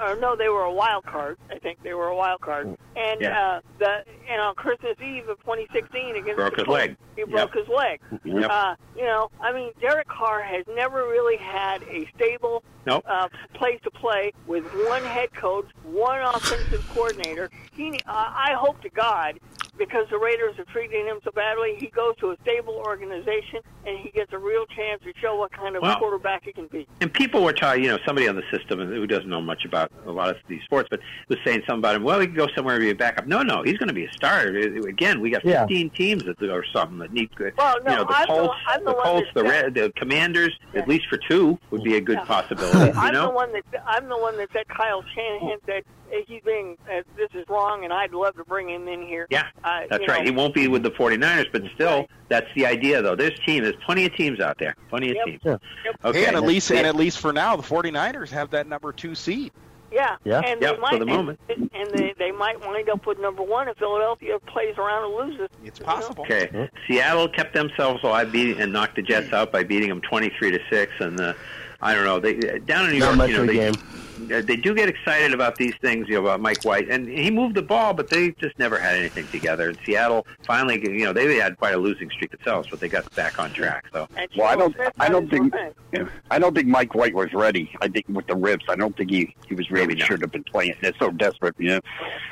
[0.00, 1.38] or no, they were a wild card.
[1.50, 2.76] I think they were a wild card.
[2.96, 3.40] And Yeah.
[3.40, 6.96] uh, the and on Christmas Eve of 2016 against Broke his leg.
[7.16, 8.00] he broke his leg.
[8.24, 8.50] Yep.
[8.50, 13.04] Uh, you know, I mean, Derek Carr has never really had a stable Nope.
[13.08, 17.48] uh, place to play with one head coach, one offensive coordinator.
[17.72, 19.38] He, uh, I hope to God,
[19.78, 23.98] because the Raiders are treating him so badly, he goes to a stable organization and
[23.98, 26.86] he gets a real chance to show what kind of Well- quarterback he can be.
[27.00, 29.90] And people were talking, you know, somebody on the system who doesn't know much about
[30.06, 32.02] a lot of these sports, but was saying something about him.
[32.02, 33.26] Well, he can go somewhere and be a backup.
[33.26, 34.56] No, no, he's going to be a starter.
[34.88, 35.60] Again, we got Yeah.
[35.60, 37.52] 15 teams that or something that need good.
[37.56, 39.74] Well, no, you know, the I'm the- Colts, I'm the the Colts, the said- Red,
[39.74, 42.24] the Commanders, at least for two would be a good Yeah.
[42.24, 42.86] possibility.
[42.86, 43.22] You know?
[43.22, 45.82] I'm the one that I'm the one that said Kyle Shanahan said "Hey,
[46.26, 49.26] he's being uh, this is wrong, and I'd love to bring him in here.
[49.30, 50.20] Yeah, uh, that's right.
[50.20, 50.24] know.
[50.24, 53.14] He won't be with the 49ers, but still, that's the idea, though.
[53.16, 53.62] There's team.
[53.62, 54.74] There's plenty of teams out there.
[54.90, 55.26] Plenty of Yep.
[55.26, 55.40] teams.
[55.44, 55.60] Yep.
[56.04, 56.26] Okay.
[56.26, 59.52] and at least and at least for now, the 49ers have that number two seed.
[59.90, 60.42] Yeah, Yeah.
[60.44, 61.40] and Yeah, they for the moment.
[61.48, 65.14] and, and they they might wind up with number one if Philadelphia plays around and
[65.30, 65.48] loses.
[65.64, 65.92] It's you know?
[65.92, 66.24] possible.
[66.24, 66.68] Okay.
[66.86, 70.60] Seattle kept themselves alive beat, and knocked the Jets out by beating them 23 to
[70.68, 71.32] 6 and uh,
[71.80, 72.20] I don't know.
[72.20, 73.74] They down in New Not York, much you know, of a they, game.
[74.32, 77.30] Uh, they do get excited about these things, you know, about Mike White, and he
[77.30, 79.70] moved the ball, but they just never had anything together.
[79.70, 83.12] And Seattle finally, you know, they had quite a losing streak themselves, but they got
[83.14, 83.86] back on track.
[83.92, 85.54] So, well, I don't, I don't think,
[86.30, 87.70] I don't think Mike White was ready.
[87.80, 89.98] I think with the ribs, I don't think he he was ready.
[89.98, 90.74] Should have been playing.
[90.80, 91.80] They're so desperate, you know.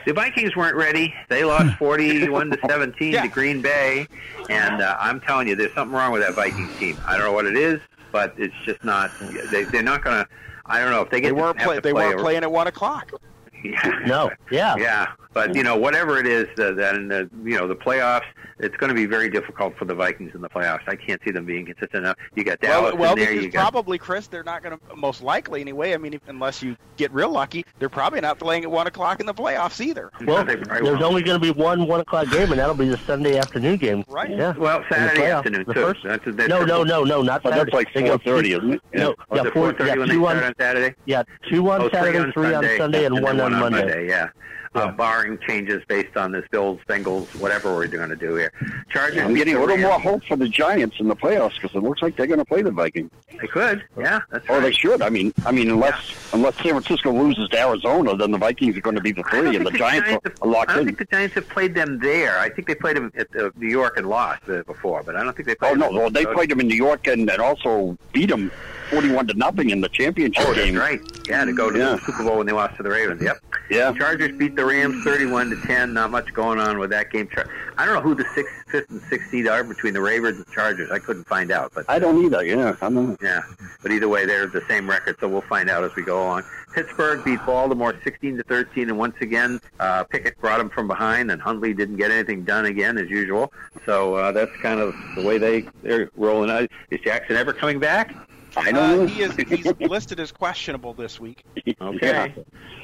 [0.07, 1.15] The Vikings weren't ready.
[1.29, 3.23] They lost forty-one to seventeen yeah.
[3.23, 4.07] to Green Bay,
[4.49, 6.97] and uh, I'm telling you, there's something wrong with that Vikings team.
[7.07, 7.81] I don't know what it is,
[8.13, 9.11] but it's just not.
[9.51, 10.29] They, they're not going to.
[10.69, 11.29] I don't know if they get.
[11.29, 13.13] They weren't, play, they play weren't playing at one o'clock.
[13.65, 13.99] Yeah.
[14.07, 14.31] No.
[14.51, 14.77] Yeah.
[14.77, 15.07] Yeah.
[15.37, 18.25] But you know, whatever it is, uh, then uh, you know the playoffs.
[18.59, 20.81] It's going to be very difficult for the Vikings in the playoffs.
[20.89, 22.17] I can't see them being consistent enough.
[22.37, 23.29] You got Dallas well, well in there.
[23.29, 25.93] because You got probably Chris, they're not going to most likely anyway.
[25.93, 29.21] I mean, if, unless you get real lucky, they're probably not playing at one o'clock
[29.21, 30.11] in the playoffs either.
[30.25, 33.37] Well, there's only going to be one one o'clock game, and that'll be the Sunday
[33.37, 34.05] afternoon game.
[34.09, 34.31] Right.
[34.31, 34.55] Yeah.
[34.57, 35.81] well In the Saturday playoffs, afternoon the too.
[35.83, 37.71] first- That's, that's no, no, no, no, not But Saturday.
[37.73, 38.81] that's like 4:30, two- isn't it?
[38.95, 40.95] No, Oh, yeah, 4:30 yeah, when they two start on on Saturday?
[41.05, 44.09] Yeah, two on Oh, Saturday, three on Sunday, and then one on Monday.
[44.09, 44.31] Yeah.
[44.77, 48.53] Uh, barring changes based on this Bills, Bengals, whatever we're going to do here.
[48.91, 49.19] Chargers.
[49.23, 49.89] I'm getting a little Rams.
[49.89, 52.45] more hope for the Giants in the playoffs because it looks like they're going to
[52.45, 53.11] play the Vikings.
[53.41, 53.85] They could.
[53.99, 55.01] Yeah, that's Or they should.
[55.03, 58.81] I mean, I mean, unless unless San Francisco loses to Arizona, then the Vikings are
[58.83, 60.87] going to be the three, and the think Giants have, are locked I don't in.
[60.95, 62.39] think the Giants have played them there.
[62.39, 65.25] I think they played them at uh, New York and lost uh, before, but I
[65.25, 65.97] don't think they played Oh no, them.
[65.97, 68.51] well, they played them in New York and, and also beat them
[68.91, 70.77] forty-one to nothing in the championship Oh, game.
[70.77, 71.01] right.
[71.29, 71.95] Yeah, to go to Yeah.
[71.97, 73.23] the Super Bowl when they lost to the Ravens.
[73.23, 73.39] Yep.
[73.69, 73.93] Yeah.
[73.99, 75.93] Chargers beat the Rams 31 to 10.
[75.93, 77.29] Not much going on with that game.
[77.77, 80.47] I don't know who the sixth, fifth, and sixth seed are between the Ravens and
[80.53, 80.91] Chargers.
[80.93, 82.45] I couldn't find out, but I don't either.
[82.45, 83.17] Yeah, I know.
[83.21, 83.43] yeah.
[83.83, 86.45] But either way, they're the same record, so we'll find out as we go along.
[86.75, 91.31] Pittsburgh beat Baltimore 16 to 13, and once again, uh, Pickett brought them from behind,
[91.31, 93.53] and Huntley didn't get anything done again as usual.
[93.85, 96.51] So uh, that's kind of the way they they're rolling.
[96.51, 96.69] out.
[96.91, 98.15] Is Jackson ever coming back?
[98.57, 99.07] I Uh, don't know.
[99.07, 101.45] he is he's listed as questionable this week.
[101.81, 102.35] Okay.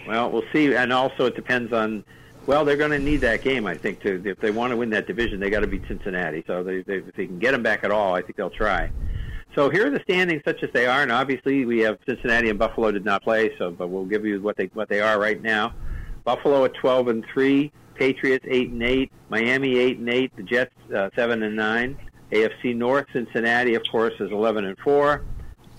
[0.06, 2.04] Well, we'll see, and also it depends on.
[2.46, 4.90] Well, they're going to need that game, I think, to if they want to win
[4.90, 6.42] that division, they got to beat Cincinnati.
[6.48, 8.90] So they, they, if they can get them back at all, I think they'll try.
[9.54, 12.58] So here are the standings, such as they are, and obviously we have Cincinnati and
[12.58, 15.40] Buffalo did not play, so but we'll give you what they what they are right
[15.40, 15.72] now.
[16.24, 20.74] Buffalo at twelve and three, Patriots eight and eight, Miami eight and eight, the Jets
[20.94, 21.96] uh, seven and nine,
[22.32, 25.22] AFC North, Cincinnati of course is eleven and four,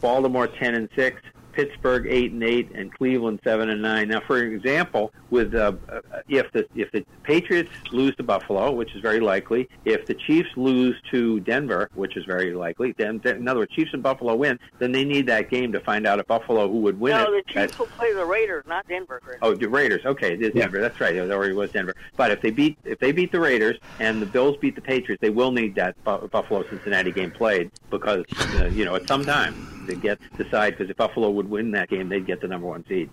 [0.04, 1.22] Baltimore ten and six,
[1.54, 4.10] Pittsburgh eight and eight, and Cleveland seven and nine.
[4.10, 8.94] Now, for example, with uh, uh, if the if the Patriots lose to Buffalo, which
[8.96, 13.38] is very likely, if the Chiefs lose to Denver, which is very likely, then then-
[13.38, 16.20] in other words, Chiefs and Buffalo win, then they need that game to find out
[16.20, 17.46] if Buffalo who would win no, it.
[17.48, 19.22] the Chiefs will play the Raiders, not Denver.
[19.24, 19.38] Chris.
[19.42, 20.06] Oh, the Raiders.
[20.06, 20.82] Okay, it is Denver.
[20.82, 21.16] That's right.
[21.16, 21.96] It already was Denver.
[22.18, 25.22] But if they beat if they beat the Raiders and the Bills beat the Patriots,
[25.22, 28.26] they will need that Buffalo Cincinnati game played because
[28.60, 31.90] uh, you know at some time to get decide because if Buffalo would win that
[31.90, 33.10] game, they'd get the number one seed.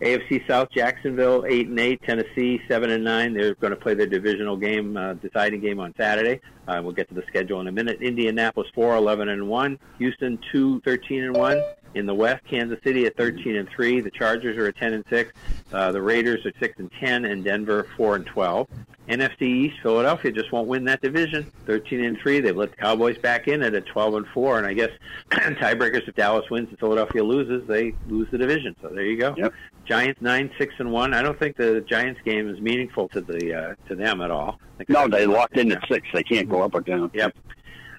[0.00, 3.34] AFC South, Jacksonville eight and eight, Tennessee seven and nine.
[3.34, 6.40] They're going to play their divisional game, uh, deciding game on Saturday.
[6.66, 8.02] Uh, we'll get to the schedule in a minute.
[8.02, 9.78] Indianapolis four, eleven and one.
[9.98, 11.62] Houston two, thirteen and one.
[11.94, 14.00] In the West, Kansas City at 13 and 3.
[14.00, 15.32] The Chargers are at 10 and 6.
[15.72, 18.68] Uh, the Raiders are 6 and 10, and Denver 4 and 12.
[19.08, 21.50] NFC East, Philadelphia just won't win that division.
[21.66, 22.40] 13 and 3.
[22.40, 24.58] They've let the Cowboys back in at a 12 and 4.
[24.58, 24.90] And I guess
[25.30, 28.76] tiebreakers if Dallas wins and Philadelphia loses, they lose the division.
[28.80, 29.34] So there you go.
[29.36, 29.52] Yep.
[29.84, 31.12] Giants nine, six and one.
[31.12, 34.60] I don't think the Giants game is meaningful to the uh, to them at all.
[34.88, 36.06] No, they locked in at six.
[36.12, 37.10] They can't go up or down.
[37.12, 37.36] Yep.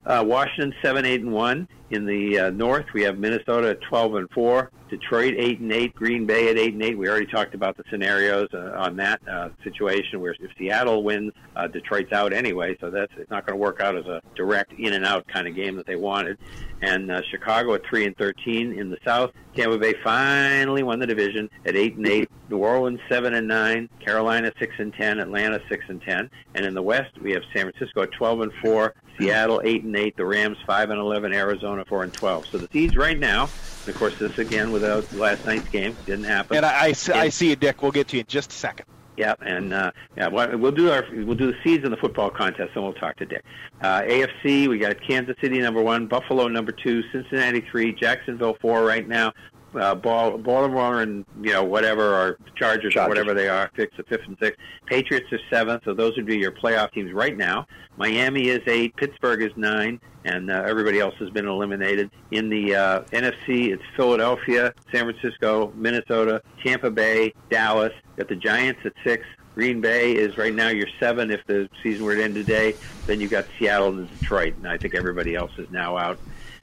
[0.05, 1.67] Uh, Washington seven, eight and one.
[1.89, 4.71] In the uh, north, we have Minnesota at twelve and four.
[4.89, 5.95] Detroit eight and eight.
[5.95, 6.97] Green Bay at eight and eight.
[6.97, 11.33] We already talked about the scenarios uh, on that uh, situation where if Seattle wins,
[11.55, 12.75] uh, Detroit's out anyway.
[12.81, 15.47] So that's it's not going to work out as a direct in and out kind
[15.47, 16.37] of game that they wanted.
[16.81, 19.31] And uh, Chicago at three and thirteen in the south.
[19.55, 22.29] Tampa Bay finally won the division at eight and eight.
[22.49, 23.87] New Orleans seven and nine.
[24.03, 25.19] Carolina six and ten.
[25.19, 26.29] Atlanta six and ten.
[26.55, 28.95] And in the west, we have San Francisco at twelve and four.
[29.23, 32.45] Seattle eight and eight, the Rams five and eleven, Arizona four and twelve.
[32.51, 33.49] So the seeds right now,
[33.85, 36.57] and of course this again without last night's game didn't happen.
[36.57, 37.81] And I, I, see- I see you, Dick.
[37.81, 38.85] We'll get to you in just a second.
[39.15, 42.31] Yeah, and uh, yeah, well, we'll do our we'll do the seeds in the football
[42.31, 43.43] contest, and we'll talk to Dick.
[43.79, 48.83] Uh, AFC, we got Kansas City number one, Buffalo number two, Cincinnati three, Jacksonville four
[48.83, 49.31] right now.
[49.75, 54.03] Uh, Bal- Baltimore and you know whatever or Chargers, or whatever they are, six to
[54.03, 54.59] fifth and sixth.
[54.85, 57.65] Patriots are seventh, so those would be your playoff teams right now.
[57.97, 62.09] Miami is eight, Pittsburgh is nine, and uh, everybody else has been eliminated.
[62.31, 67.93] In the uh, NFC, it's Philadelphia, San Francisco, Minnesota, Tampa Bay, Dallas.
[68.17, 69.25] Got the Giants at six.
[69.55, 71.29] Green Bay is right now your seven.
[71.29, 74.77] If the season were to end today, then you've got Seattle and Detroit, and I
[74.77, 76.19] think everybody else is now out.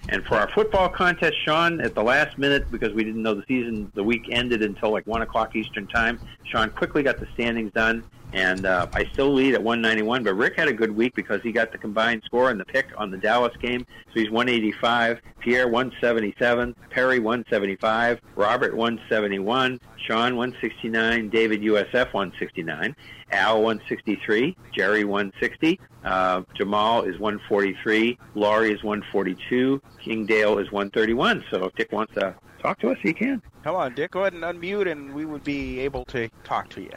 [0.09, 3.44] And for our football contest, Sean, at the last minute, because we didn't know the
[3.46, 7.72] season, the week ended until like 1 o'clock Eastern Time, Sean quickly got the standings
[7.72, 8.03] done.
[8.33, 11.53] And uh, I still lead at 191, but Rick had a good week because he
[11.53, 13.85] got the combined score and the pick on the Dallas game.
[14.12, 22.95] So he's 185, Pierre 177, Perry 175, Robert 171, Sean 169, David USF 169,
[23.33, 31.45] Al 163, Jerry 160, uh, Jamal is 143, Laurie is 142, King Dale is 131.
[31.51, 33.43] So if Dick wants to talk to us, he can.
[33.64, 36.81] Come on, Dick, go ahead and unmute, and we would be able to talk to
[36.81, 36.91] you.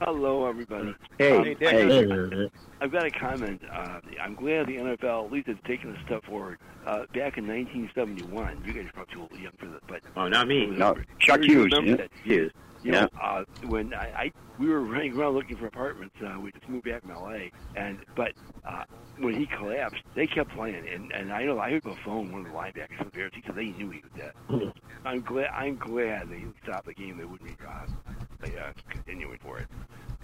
[0.00, 0.94] Hello, everybody.
[1.18, 2.48] Hey, hey,
[2.80, 3.62] I've got a comment.
[3.72, 6.58] Uh, I'm glad the NFL at least has taken a step forward.
[6.84, 10.48] Uh, back in 1971, you guys are probably too young for this, but oh, not
[10.48, 10.66] me.
[10.66, 11.72] No, Chuck Hughes.
[12.24, 12.48] Yeah.
[12.84, 16.52] You know, uh, when I, I we were running around looking for apartments, uh, we
[16.52, 18.32] just moved back from LA, and but
[18.68, 18.84] uh,
[19.18, 22.44] when he collapsed, they kept playing, and and I know I heard the phone one
[22.44, 23.32] of the linebackers from the Bears.
[23.46, 24.32] Said they knew he was dead.
[25.06, 27.16] I'm glad I'm glad they stopped the game.
[27.16, 27.86] They wouldn't be uh,
[28.42, 29.66] they, uh, continuing for it.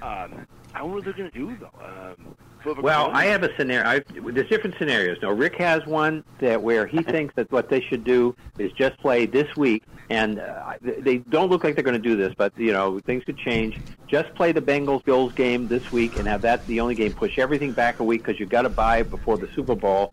[0.03, 1.71] Um, I wonder what they're going to do though.
[1.85, 2.37] Um,
[2.83, 3.89] Well, I have a scenario.
[3.89, 5.19] I, there's different scenarios.
[5.23, 8.99] Now, Rick has one that where he thinks that what they should do is just
[8.99, 12.53] play this week, and uh, they don't look like they're going to do this, but
[12.59, 13.79] you know things could change.
[14.07, 17.13] Just play the Bengals Bills game this week and have that the only game.
[17.13, 20.13] Push everything back a week because you've got to buy before the Super Bowl.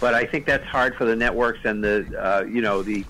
[0.00, 3.04] But I think that's hard for the networks and the uh, you know the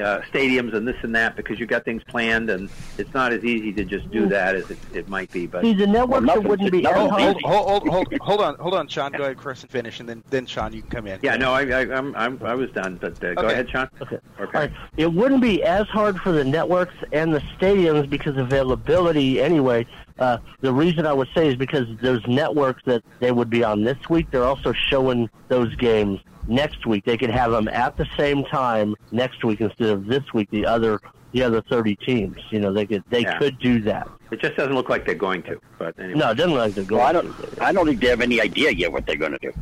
[0.00, 3.44] uh, stadiums and this and that because you've got things planned and it's not as
[3.44, 5.46] easy to just do that as it, it might be.
[5.46, 6.82] But See, the networks it wouldn't be.
[6.84, 9.12] Hold, hold, hold, hold, hold on, hold on, Sean.
[9.12, 11.20] Go ahead, Chris, and finish, and then then Sean, you can come in.
[11.22, 12.98] yeah, no, I, I, I'm, I'm I was done.
[13.00, 13.88] But uh, go ahead, Sean.
[14.00, 14.16] Okay.
[14.40, 14.58] Okay.
[14.58, 14.72] All right.
[14.96, 19.86] It wouldn't be as hard for the networks and the stadiums because availability anyway.
[20.18, 23.84] Uh, the reason I would say is because those networks that they would be on
[23.84, 27.04] this week, they're also showing those games next week.
[27.04, 30.48] They could have them at the same time next week instead of this week.
[30.50, 31.00] The other
[31.32, 33.38] the other thirty teams, you know, they could they Yeah.
[33.38, 34.08] could do that.
[34.30, 35.60] It just doesn't look like they're going to.
[35.78, 36.18] But anyway.
[36.18, 36.98] No, it doesn't look like they're going.
[37.00, 37.34] Well, I don't.
[37.62, 39.52] I don't think they have any idea yet what they're going to do.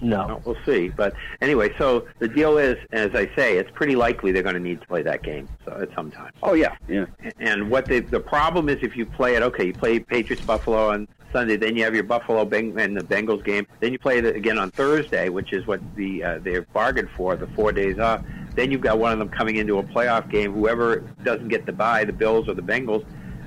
[0.00, 0.26] No.
[0.26, 0.88] No, we'll see.
[0.90, 4.60] But anyway, so the deal is, as I say, it's pretty likely they're going to
[4.60, 5.48] need to play that game.
[5.64, 6.30] So at some time.
[6.42, 7.06] Oh yeah, yeah.
[7.38, 10.90] And what they, the problem is, if you play it, okay, you play Patriots Buffalo
[10.90, 14.18] on Sunday, then you have your Buffalo Beng- and the Bengals game, then you play
[14.18, 17.98] it again on Thursday, which is what the uh, they're bargained for, the four days
[17.98, 18.22] off.
[18.54, 20.52] Then you've got one of them coming into a playoff game.
[20.52, 23.04] Whoever doesn't get the bye, the Bills or the Bengals,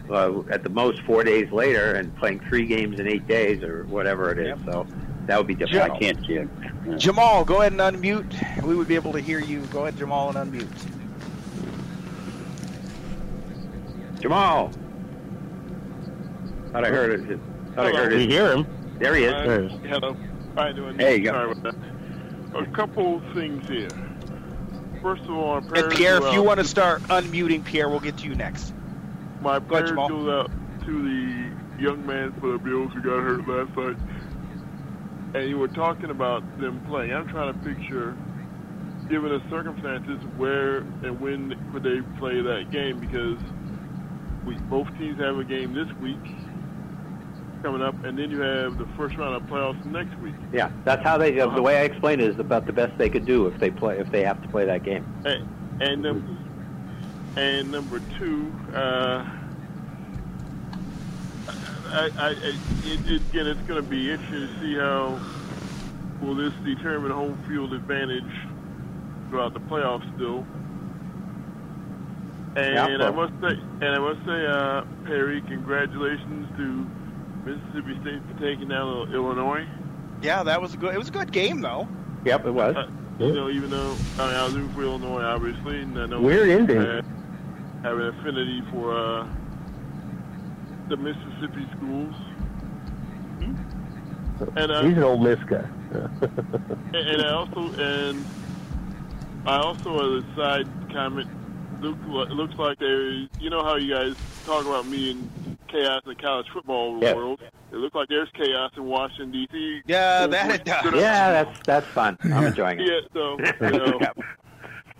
[0.09, 3.85] uh, at the most four days later, and playing three games in eight days or
[3.85, 4.59] whatever it is.
[4.65, 4.85] So
[5.27, 5.91] that would be difficult.
[5.91, 6.49] I can't see it.
[6.97, 8.63] Jamal, go ahead and unmute.
[8.63, 9.61] We would be able to hear you.
[9.67, 10.67] Go ahead, Jamal, and unmute.
[14.19, 14.73] Jamal.
[16.73, 17.39] Thought I heard it.
[17.78, 18.15] Thought I heard it.
[18.15, 18.67] We hear him.
[18.97, 19.32] There he is.
[19.32, 19.82] There he is.
[19.86, 20.17] Hello.
[20.55, 20.97] How you doing?
[20.97, 21.32] There you go.
[21.32, 22.57] Sorry about that.
[22.63, 23.89] A couple things here.
[24.99, 28.25] First of all, And Pierre, if you want to start unmuting Pierre, we'll get to
[28.25, 28.73] you next.
[29.41, 30.09] My Go prayers Jamal.
[30.09, 30.51] goes out
[30.86, 33.97] to the young man for the Bills who got hurt last night.
[35.36, 37.13] And you were talking about them playing.
[37.13, 38.17] I'm trying to picture,
[39.07, 42.99] given the circumstances, where and when could they play that game?
[42.99, 43.38] Because
[44.47, 46.17] we both teams have a game this week
[47.68, 50.34] coming up, and then you have the first round of playoffs next week.
[50.53, 51.32] Yeah, that's how they.
[51.32, 53.99] The way I explained it is about the best they could do if they play
[53.99, 55.05] if they have to play that game.
[55.26, 56.38] And, and number
[57.36, 59.26] and number two, uh,
[61.89, 62.30] I, I, I
[62.86, 65.20] it, it, again, it's going to be interesting to see how
[66.22, 68.24] will this determine home field advantage
[69.30, 70.47] throughout the playoffs still.
[72.55, 76.88] And Yeah, I must say, and I must say, uh, Perry, congratulations to
[77.47, 79.65] Mississippi State for taking down Illinois.
[80.21, 80.93] Yeah, that was a good.
[80.93, 81.87] It was a good game though.
[82.25, 82.75] Yep, it was.
[82.75, 82.89] Uh,
[83.19, 86.21] you know, even though I, mean, I was rooting for Illinois, obviously, and I know
[86.21, 86.77] Weird ending.
[86.77, 87.01] uh,
[87.83, 89.27] have an affinity for uh,
[90.89, 92.15] the Mississippi schools.
[94.55, 95.65] And, uh, He's an Ole Miss guy.
[95.91, 98.25] and, and I also and
[99.45, 101.29] I also as a side comment,
[101.81, 101.97] look,
[102.29, 103.09] it looks like there.
[103.11, 107.15] You know how you guys talk about me and chaos in the college football Yes.
[107.15, 107.39] world.
[107.72, 109.82] It looks like there's chaos in Washington D.C.
[109.86, 110.93] Yeah, that it does.
[110.95, 112.18] Yeah, that's that's fun.
[112.24, 112.88] I'm enjoying it.
[112.88, 113.99] Yeah, so you know,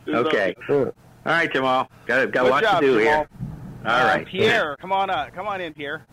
[0.05, 0.55] there's Okay.
[0.70, 0.86] All
[1.26, 1.89] right, Jamal.
[2.05, 3.03] Got got a Good lot job, to do Jamal.
[3.13, 3.30] here.
[3.86, 4.26] All Uh, right.
[4.28, 5.34] Pierre, come on up.
[5.34, 6.05] Come on in, Pierre.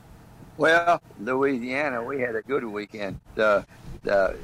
[0.57, 3.19] Well, Louisiana, we had a good weekend.
[3.35, 3.67] The,
[4.05, 4.37] the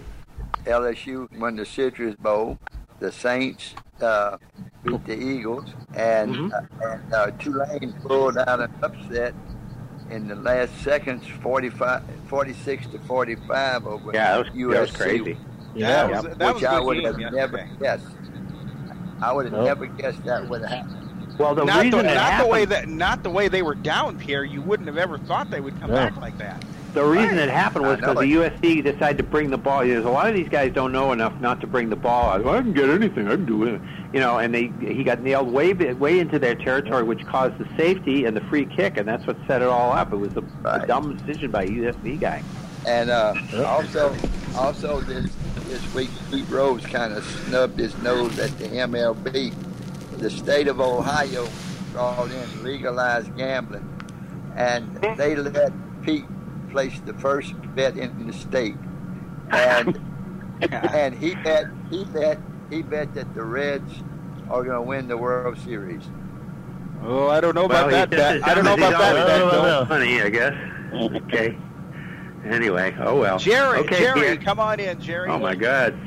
[0.65, 2.59] LSU won the Citrus Bowl.
[2.99, 4.37] The Saints uh,
[4.85, 6.53] beat the Eagles, and, Mm-hmm.
[6.83, 9.35] uh, and uh, Tulane pulled out an upset
[10.11, 14.73] in the last seconds, 45, 46 to 45 over Yeah, that was, USC.
[14.73, 15.39] that was crazy.
[15.75, 17.79] Yeah, that was, that was which a I good would game have never yesterday.
[17.81, 18.07] guessed.
[19.23, 21.39] I would have never guessed that would have happened.
[21.39, 23.63] Well, the not reason the, it not happened, the way that not the way they
[23.63, 24.45] were down, Pierre.
[24.45, 26.11] You wouldn't have ever thought they would come Yeah.
[26.11, 26.63] back like that.
[26.93, 29.80] The reason it happened was because the USC decided to bring the ball.
[29.80, 32.30] There's a lot of these guys don't know enough not to bring the ball.
[32.30, 32.45] out.
[32.45, 33.28] Well, I can get anything.
[33.28, 33.80] I can do it.
[34.12, 37.68] You know, and they he got nailed way way into their territory, which caused the
[37.76, 40.12] safety and the free kick, and that's what set it all up.
[40.12, 42.43] It was a, a dumb decision by a USC guy.
[42.86, 43.34] And uh,
[43.66, 44.16] also,
[44.57, 45.30] also this
[45.68, 49.55] this week, Pete Rose kind of snubbed his nose at the MLB.
[50.18, 51.49] The state of Ohio
[51.93, 53.88] brought in legalized gambling,
[54.57, 55.72] and they let
[56.03, 56.24] Pete
[56.71, 58.77] place the first bet in the state,
[59.51, 59.99] and
[60.73, 62.39] and he bet he bet
[62.71, 63.93] he bet that the Reds
[64.49, 66.03] are going to win the World Series.
[67.03, 68.47] Oh, I don't know Well, about that bet.
[68.47, 70.55] I don't know about that he's bet, always Funny, I guess.
[70.93, 71.57] Okay.
[72.45, 73.39] Anyway, oh well.
[73.39, 74.37] Jerry, okay, Jerry, Pierre.
[74.37, 75.29] come on in, Jerry.
[75.31, 75.99] Oh my God.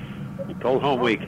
[0.61, 1.21] Told home week.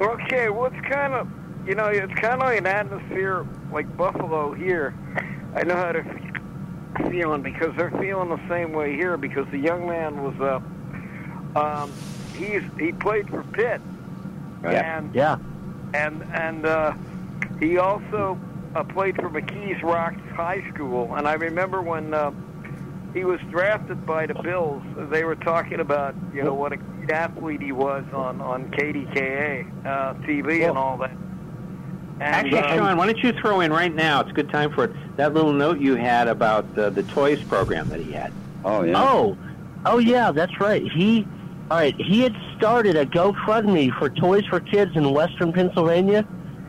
[0.00, 1.28] Okay, well, it's kind of,
[1.66, 4.94] you know, it's kind of like an atmosphere like Buffalo here.
[5.54, 6.25] I know how they're fe-
[7.10, 11.92] feeling because they're feeling the same way here because the young man was, uh, um,
[12.34, 13.80] he's he played for Pitt,
[14.64, 15.36] and Yeah.
[15.94, 16.92] and and uh,
[17.60, 18.38] he also
[18.74, 21.14] uh, played for McKees Rocks High School.
[21.16, 22.30] And I remember when uh,
[23.14, 27.10] he was drafted by the Bills, they were talking about you know what a great
[27.10, 31.16] athlete he was on on KDKA uh, TV and all that.
[32.18, 34.20] And, Actually, uh, Sean, why don't you throw in right now?
[34.20, 35.16] It's a good time for it.
[35.16, 38.32] That little note you had about uh, the toys program that he had.
[38.64, 39.02] Oh yeah.
[39.02, 39.36] Oh,
[39.84, 40.82] oh yeah, that's right.
[40.92, 41.26] He,
[41.70, 46.26] all right, he had started a GoFundMe for Toys for Kids in Western Pennsylvania,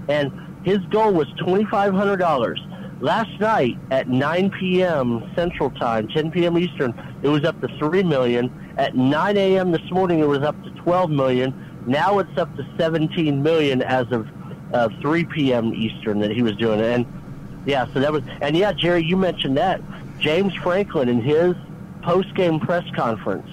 [0.09, 0.31] and
[0.63, 2.59] his goal was twenty five hundred dollars.
[2.99, 5.31] Last night at 9 p.m.
[5.35, 6.57] Central Time, 10 p.m.
[6.57, 8.51] Eastern, it was up to three million.
[8.77, 9.71] At 9 a.m.
[9.71, 11.53] this morning, it was up to 12 million.
[11.85, 14.27] Now it's up to 17 million as of
[14.73, 15.73] uh, 3 p.m.
[15.73, 16.85] Eastern that he was doing it.
[16.85, 19.81] And yeah, so that was, and yeah, Jerry, you mentioned that.
[20.19, 21.55] James Franklin in his
[22.01, 23.49] post-game press conference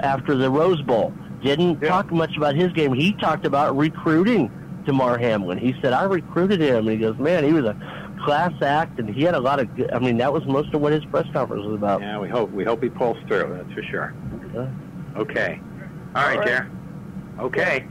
[0.00, 2.92] after the Rose Bowl didn't talk much about his game.
[2.92, 4.50] He talked about recruiting
[4.84, 5.58] Damar Hamlin.
[5.58, 6.88] He said, I recruited him.
[6.88, 7.76] And he goes, man, he was a
[8.24, 10.80] class act, and he had a lot of good, I mean, that was most of
[10.80, 12.00] what his press conference was about.
[12.00, 13.52] Yeah, we hope we hope he pulls through.
[13.56, 14.14] That's for sure.
[15.16, 15.60] Okay.
[16.14, 16.70] All right, Jer.
[17.40, 17.86] Okay.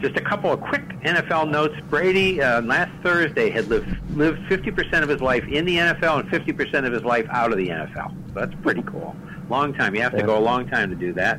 [0.00, 1.74] Just a couple of quick NFL notes.
[1.88, 6.30] Brady uh, last Thursday had lived lived 50% of his life in the NFL and
[6.30, 8.14] 50% of his life out of the NFL.
[8.28, 9.14] So that's pretty cool.
[9.48, 9.94] Long time.
[9.94, 11.38] You have to go a long time to do that.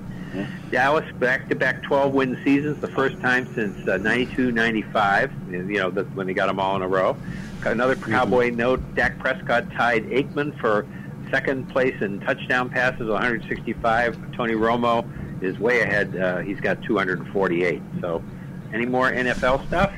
[0.70, 5.51] Dallas back-to-back 12-win seasons, the first time since uh, 92-95.
[5.51, 7.18] You know, that's when they got them all in a row.
[7.66, 10.86] Another Cowboy note: Dak Prescott tied Aikman for
[11.30, 14.34] second place in touchdown passes, 165.
[14.34, 15.05] Tony Romo
[15.43, 16.16] is way ahead.
[16.16, 17.82] Uh, he's got 248.
[18.01, 18.24] So,
[18.74, 19.92] any more NFL stuff?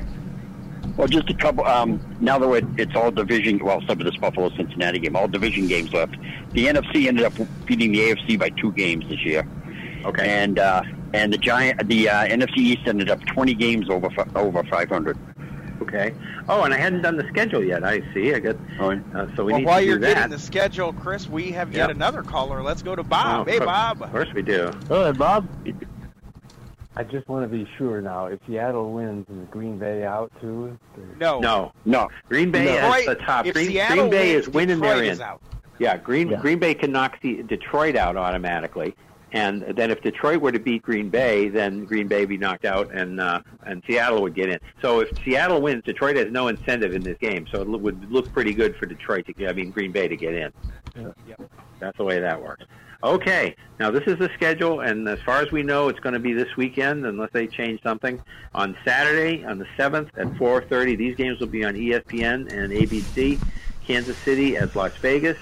[0.98, 1.66] Well, just a couple.
[1.66, 5.28] Um, now that we're- it's all division, well, except for this Buffalo Cincinnati game, all
[5.28, 6.16] division games left.
[6.52, 7.34] The NFC ended up
[7.66, 9.48] beating the AFC by two games this year.
[10.06, 10.28] Okay.
[10.44, 14.28] And uh, and the giant, the uh, NFC East ended up 20 games over fi-
[14.36, 15.18] over 500.
[15.82, 16.14] Okay.
[16.48, 17.84] Oh, and I hadn't done the schedule yet.
[17.84, 18.34] I see.
[18.34, 18.56] I got.
[18.80, 20.14] Uh, so we well, need while to do you're that.
[20.16, 21.96] getting the schedule, Chris, we have yet Yep.
[21.98, 22.62] another caller.
[22.62, 23.48] Let's go to Bob.
[23.48, 24.02] Oh, hey, Bob.
[24.02, 24.72] Of course we do.
[24.90, 25.48] Go ahead, Bob.
[26.96, 28.28] I just want to be sure now.
[28.28, 30.78] If Seattle wins, is Green Bay out too?
[31.20, 31.40] No.
[31.40, 31.72] No.
[31.86, 32.08] No.
[32.30, 33.46] Green Bay Detroit- is the top.
[33.48, 35.24] if Green, Seattle Green Bay wins, is winning Detroit their is in.
[35.26, 35.42] out.
[35.80, 36.40] Yeah, Green Yeah.
[36.42, 38.94] Green Bay can knock the, Detroit out automatically,
[39.32, 42.64] and then if Detroit were to beat Green Bay, then Green Bay would be knocked
[42.66, 44.60] out, and uh, and Seattle would get in.
[44.84, 48.32] So if Seattle wins, Detroit has no incentive in this game, so it would look
[48.32, 50.52] pretty good for Detroit to get, I mean Green Bay to get in.
[51.80, 52.66] That's the way that works.
[53.04, 56.20] Okay, now this is the schedule, and as far as we know, it's going to
[56.20, 58.22] be this weekend, unless they change something.
[58.56, 63.42] On Saturday, on the seventh at 4:30, these games will be on ESPN and ABC.
[63.86, 65.38] Kansas City as Las Vegas,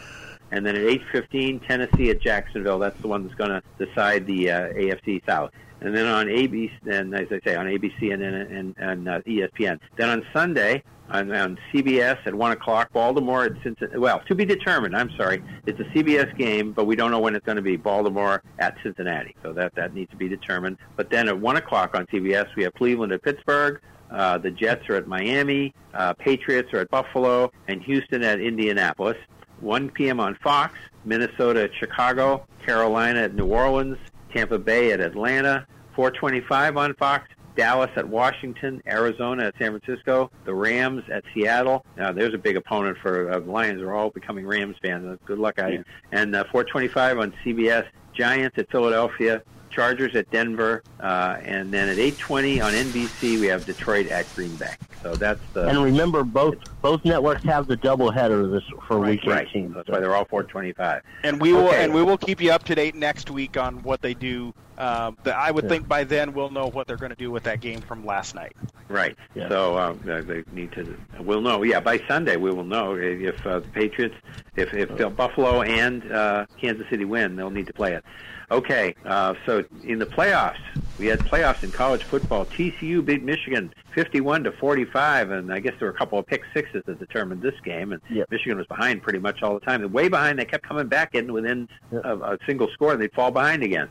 [0.49, 2.79] and then at 8:15, Tennessee at Jacksonville.
[2.79, 5.51] That's the one that's going to decide the uh, AFC South.
[5.81, 9.21] And then on ABC, and as I say, on ABC and and, and, and uh,
[9.21, 9.79] ESPN.
[9.97, 10.81] Then on Sunday,
[11.11, 13.97] on, on CBS at one o'clock, Baltimore at Cincinnati.
[13.97, 14.95] Well, to be determined.
[14.95, 17.77] I'm sorry, it's a CBS game, but we don't know when it's going to be.
[17.77, 20.77] Baltimore at Cincinnati, so that that needs to be determined.
[20.95, 23.81] But then at one o'clock on CBS, we have Cleveland at Pittsburgh.
[24.09, 25.73] Uh, the Jets are at Miami.
[25.93, 29.17] Uh, Patriots are at Buffalo, and Houston at Indianapolis.
[29.61, 30.19] 1 p.m.
[30.19, 30.73] on Fox.
[31.05, 32.45] Minnesota at Chicago.
[32.65, 33.97] Carolina at New Orleans.
[34.33, 35.65] Tampa Bay at Atlanta.
[35.95, 37.27] 425 on Fox.
[37.55, 41.85] Dallas at Washington, Arizona at San Francisco, the Rams at Seattle.
[41.97, 43.81] Now, there's a big opponent for uh, the Lions.
[43.81, 45.05] Are all becoming Rams fans.
[45.05, 45.83] Uh, Good luck, guys.
[46.11, 47.85] And uh, 425 on CBS.
[48.13, 53.65] Giants at Philadelphia, Chargers at Denver, uh, and then at 8:20 on NBC we have
[53.65, 54.73] Detroit at Green Bay.
[55.03, 59.11] So that's the And remember, both both networks have the double header this for right,
[59.11, 59.47] Week right.
[59.49, 59.73] 18.
[59.73, 61.01] That's why they're all 425.
[61.23, 61.83] And we will Okay.
[61.83, 64.53] and we will keep you up to date next week on what they do.
[64.77, 65.69] Um, the, I would Yeah.
[65.69, 68.35] think by then we'll know what they're going to do with that game from last
[68.35, 68.55] night.
[68.89, 69.15] Right.
[69.49, 70.97] So um, uh, they need to.
[71.19, 71.63] We'll know.
[71.63, 74.15] Yeah, by Sunday we will know if uh, the Patriots,
[74.55, 78.03] if if uh, Buffalo and uh, Kansas City win, they'll need to play it.
[78.51, 78.93] Okay.
[79.05, 80.59] Uh, so in the playoffs,
[80.99, 82.45] we had playoffs in college football.
[82.45, 86.43] TCU beat Michigan 51 to 45, and I guess there were a couple of pick
[86.53, 87.93] sixes that determined this game.
[87.93, 89.81] And Michigan was behind pretty much all the time.
[89.83, 93.13] And way behind, they kept coming back, getting within a, a single score, and they'd
[93.13, 93.87] fall behind again.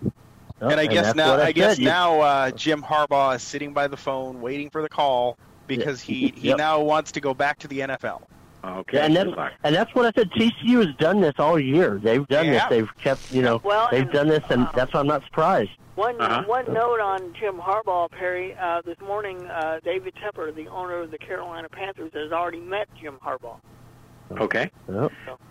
[0.61, 4.43] and I guess now, I, guess now uh, Jim Harbaugh is sitting by the phone
[4.43, 6.59] waiting for the call because he he Yep.
[6.59, 8.23] now wants to go back to the NFL.
[8.63, 8.99] Okay.
[9.01, 9.31] And that's,
[9.65, 10.31] and that's what I said.
[10.33, 11.99] TCU has done this all year.
[12.03, 12.53] They've done Yeah.
[12.53, 12.65] this.
[12.69, 15.71] They've kept, you know, Well, they've and, done this, and that's why I'm not surprised.
[15.97, 16.45] One Uh-huh.
[16.47, 18.55] one note on Jim Harbaugh, Perry.
[18.55, 22.89] Uh, this morning, uh, David Tepper, the owner of the Carolina Panthers, has already met
[23.01, 23.61] Jim Harbaugh.
[24.39, 24.71] Okay.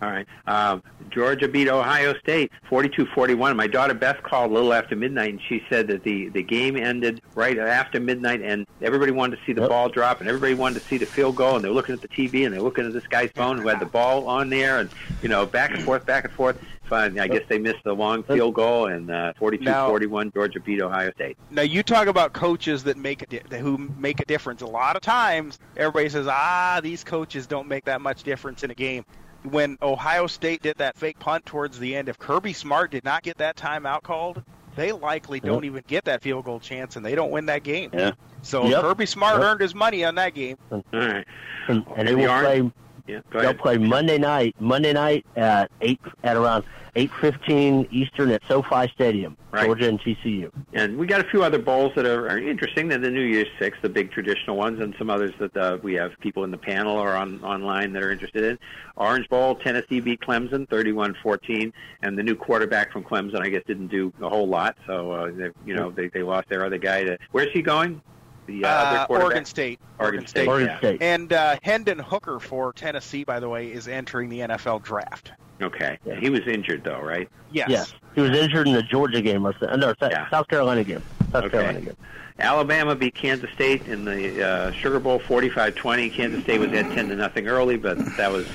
[0.02, 0.26] All right.
[0.46, 3.54] Um, Georgia beat Ohio State 42-41.
[3.56, 6.76] My daughter Beth called a little after midnight, and she said that the, the game
[6.76, 10.80] ended right after midnight, and everybody wanted to see the ball drop, and everybody wanted
[10.80, 12.92] to see the field goal, and they're looking at the TV, and they're looking at
[12.92, 14.88] this guy's phone who had the ball on there, and,
[15.22, 16.58] you know, back and forth, back and forth.
[16.90, 17.18] Fine.
[17.20, 21.38] I guess they missed the long field goal, and uh, 42-41, Georgia beat Ohio State.
[21.50, 24.60] Now you talk about coaches that make a di- who make a difference.
[24.60, 28.70] A lot of times, everybody says, "Ah, these coaches don't make that much difference in
[28.70, 29.04] a game."
[29.44, 33.22] When Ohio State did that fake punt towards the end, if Kirby Smart did not
[33.22, 34.42] get that timeout called,
[34.76, 37.90] they likely don't even get that field goal chance, and they don't win that game.
[37.94, 38.12] Yeah.
[38.42, 38.80] So Yep.
[38.82, 39.42] Kirby Smart Yep.
[39.44, 40.56] earned his money on that game.
[40.70, 41.24] All right.
[41.68, 42.72] And, and they And will Orange- play.
[43.10, 44.54] Yeah, They'll play Monday night.
[44.60, 46.64] Monday night at eight at around
[46.96, 49.36] eight fifteen Eastern at SoFi Stadium.
[49.50, 49.64] Right.
[49.64, 50.50] Georgia and TCU.
[50.74, 52.86] And we got a few other bowls that are, are interesting.
[52.86, 55.94] They're the New Year's Six, the big traditional ones, and some others that uh, we
[55.94, 58.58] have people in the panel or on online that are interested in.
[58.96, 63.88] Orange Bowl, Tennessee beat Clemson 31-14, and the new quarterback from Clemson, I guess, didn't
[63.88, 64.76] do a whole lot.
[64.86, 67.18] So, uh, they, you know, they, they lost their other guy to.
[67.32, 68.00] Where's he going?
[68.46, 69.24] The uh, Uh, other quarterback?
[69.26, 69.80] Oregon State.
[69.98, 70.46] Oregon State.
[70.82, 70.96] yeah.
[71.00, 75.32] And uh, Hendon Hooker for Tennessee, by the way, is entering the NFL draft.
[75.62, 75.98] Okay.
[76.18, 77.28] He was injured though, right?
[77.52, 77.68] Yes.
[77.68, 77.94] Yes.
[78.14, 81.02] He was injured in the Georgia game or uh, no, South South Carolina game.
[81.32, 81.50] South Okay.
[81.50, 81.96] Carolina game.
[82.38, 86.10] Alabama beat Kansas State in the uh, Sugar Bowl 45-20.
[86.10, 88.46] Kansas State was at 10 to nothing early, but that was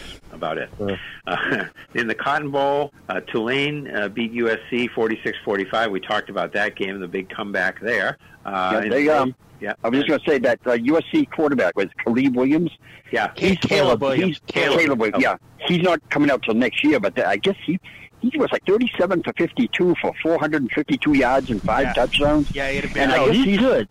[0.46, 1.00] about it.
[1.28, 1.66] Uh,
[1.96, 5.92] in the Cotton Bowl, uh, Tulane uh, beat USC 46-45.
[5.92, 8.18] We talked about that game, the big comeback there.
[8.46, 9.74] Uh, Yeah, they, um, yeah.
[9.84, 12.72] I was just going to say that uh, USC quarterback was Caleb Williams.
[13.12, 14.26] Yeah, he's Caleb Williams.
[14.26, 15.24] He's Caleb, Williams.
[15.24, 15.38] Yeah,
[15.68, 17.80] he's not coming out till next year, but I guess he
[18.22, 21.94] he was like 37 for 52 for 452 yards and five Yeah.
[21.94, 22.54] touchdowns.
[22.56, 23.04] Yeah, he'd have been.
[23.04, 23.88] And I Oh, guess he's he's good.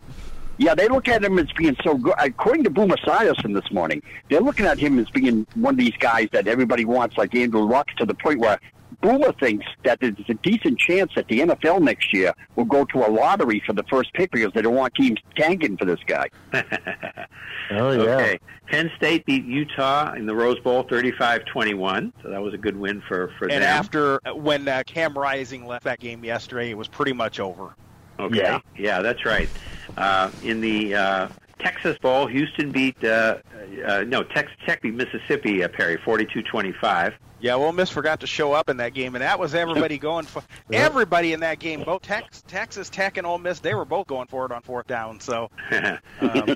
[0.57, 2.13] Yeah, they look at him as being so good.
[2.17, 5.95] According to Boomer Esiason this morning, they're looking at him as being one of these
[5.99, 8.59] guys that everybody wants, like Andrew Luck, to the point where
[9.01, 12.99] Boomer thinks that there's a decent chance that the NFL next year will go to
[13.05, 16.29] a lottery for the first pick because they don't want teams tanking for this guy.
[17.71, 18.01] Oh yeah.
[18.15, 18.39] Okay.
[18.67, 23.01] Penn State beat Utah in the Rose Bowl 35-21, so that was a good win
[23.07, 23.63] for for And them.
[23.63, 27.75] after when uh, Cam Rising left that game yesterday, it was pretty much over.
[28.19, 28.59] Okay.
[28.77, 29.01] Yeah.
[29.01, 29.49] that's right.
[29.97, 31.27] Uh, in the uh,
[31.59, 33.37] Texas Bowl, Houston beat uh,
[33.85, 35.63] uh, no Texas Tech beat Mississippi.
[35.63, 37.13] Uh, Perry 42-25.
[37.41, 40.25] Yeah, Ole Miss forgot to show up in that game, and that was everybody going
[40.25, 40.41] for
[40.71, 41.83] everybody in that game.
[41.83, 44.87] Both Tex, Texas Tech and Ole Miss, they were both going for it on fourth
[44.87, 45.19] down.
[45.19, 45.49] So
[46.21, 46.55] um,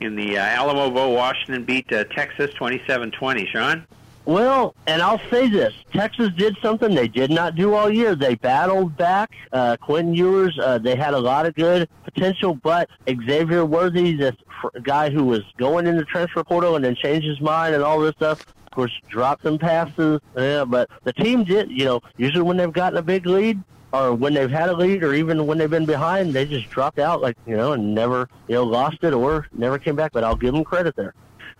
[0.00, 3.48] in the uh, Alamo Bowl, Washington beat uh, Texas 27-20.
[3.48, 3.86] Sean.
[4.28, 8.14] Well, and I'll say this: Texas did something they did not do all year.
[8.14, 9.32] They battled back.
[9.50, 14.36] Uh, Quentin Ewers, uh, they had a lot of good potential, but Xavier Worthy, this
[14.60, 17.82] fr- guy who was going in the transfer portal and then changed his mind and
[17.82, 20.20] all this stuff, of course, dropped some passes.
[20.36, 21.70] Yeah, but the team did.
[21.70, 23.62] You know, usually when they've gotten a big lead.
[23.90, 26.98] Or when they've had a lead, or even when they've been behind, they just dropped
[26.98, 30.12] out, like you know, and never, you know, lost it or never came back.
[30.12, 31.14] But I'll give them credit there.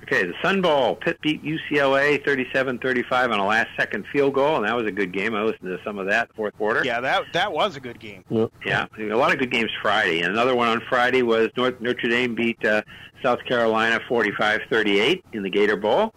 [0.05, 4.75] Okay, the Sun Bowl, Pitt beat UCLA 37-35 on a last-second field goal, and that
[4.75, 5.35] was a good game.
[5.35, 6.83] I listened to some of that fourth quarter.
[6.85, 8.25] yeah, that that was a good game.
[8.65, 10.21] Yeah, a lot of good games Friday.
[10.23, 12.83] And another one on Friday was North, Notre Dame beat uh,
[13.23, 16.13] South Carolina 45-38 in the Gator Bowl.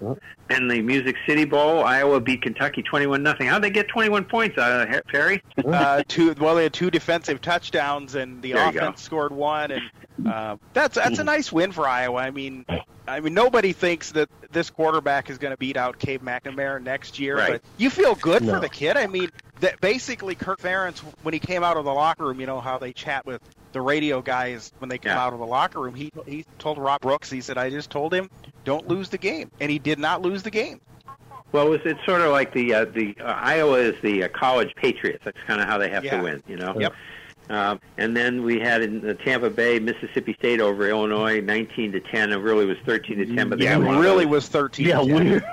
[0.50, 3.48] And the Music City Bowl, Iowa beat Kentucky 21 nothing.
[3.48, 5.42] How'd they get 21 points, uh, He- Perry?
[5.66, 9.82] Uh, two well, they had two defensive touchdowns, and the There offense scored one, and
[10.28, 12.20] uh, that's that's a nice win for Iowa.
[12.20, 12.66] I mean,
[13.08, 17.20] I mean nobody thinks that this quarterback is going to beat out Cade McNamara next
[17.20, 17.52] year, Right.
[17.54, 18.54] but you feel good No.
[18.56, 18.98] for the kid.
[18.98, 19.30] I mean,
[19.62, 22.78] that basically Kirk Ferentz when he came out of the locker room, you know how
[22.78, 23.42] they chat with
[23.74, 25.24] the radio guys when they come Yeah.
[25.24, 25.96] out of the locker room.
[25.96, 28.30] He he told Rob Brooks, he said, "I just told him
[28.66, 30.82] don't lose the game," and he did not lose the game.
[31.52, 34.74] Well, it's, it's sort of like the uh, the uh, Iowa is the uh, college
[34.76, 35.24] Patriots.
[35.26, 36.18] That's kind of how they have Yeah.
[36.18, 36.76] to win, you know.
[36.80, 36.94] Yep.
[37.50, 42.00] Um, and then we had in uh, Tampa Bay, Mississippi State over Illinois, 19 to
[42.00, 42.32] 10.
[42.32, 44.88] It really was 13 to 10, but Yeah, it really was 13.
[44.88, 45.16] Yeah, Yeah.
[45.16, 45.44] weird.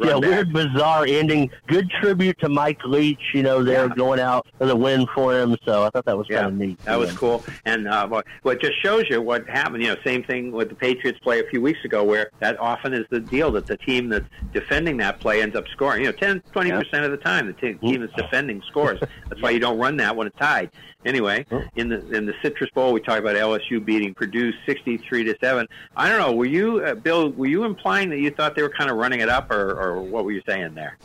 [0.00, 0.20] Yeah, back.
[0.22, 1.50] weird, bizarre ending.
[1.66, 3.20] Good tribute to Mike Leach.
[3.34, 5.56] You know, they're going out with a win for him.
[5.64, 6.84] So I thought that was Yeah, kind of neat.
[6.84, 9.82] That was cool, and uh, what what just shows you what happened.
[9.82, 12.92] You know, same thing with the Patriots play a few weeks ago, where that often
[12.94, 16.02] is the deal that the team that's defending that play ends up scoring.
[16.02, 19.00] You know, 10, 20 percent of the time, the te- team that's defending scores.
[19.28, 20.70] That's why you don't run that when it's tied.
[21.04, 25.36] Anyway, in the in the Citrus Bowl, we talked about LSU beating Purdue sixty-three to
[25.40, 25.66] seven.
[25.96, 26.32] I don't know.
[26.32, 27.30] Were you, uh, Bill?
[27.30, 30.02] Were you implying that you thought they were kind of running it up, or, or
[30.02, 30.98] what were you saying there?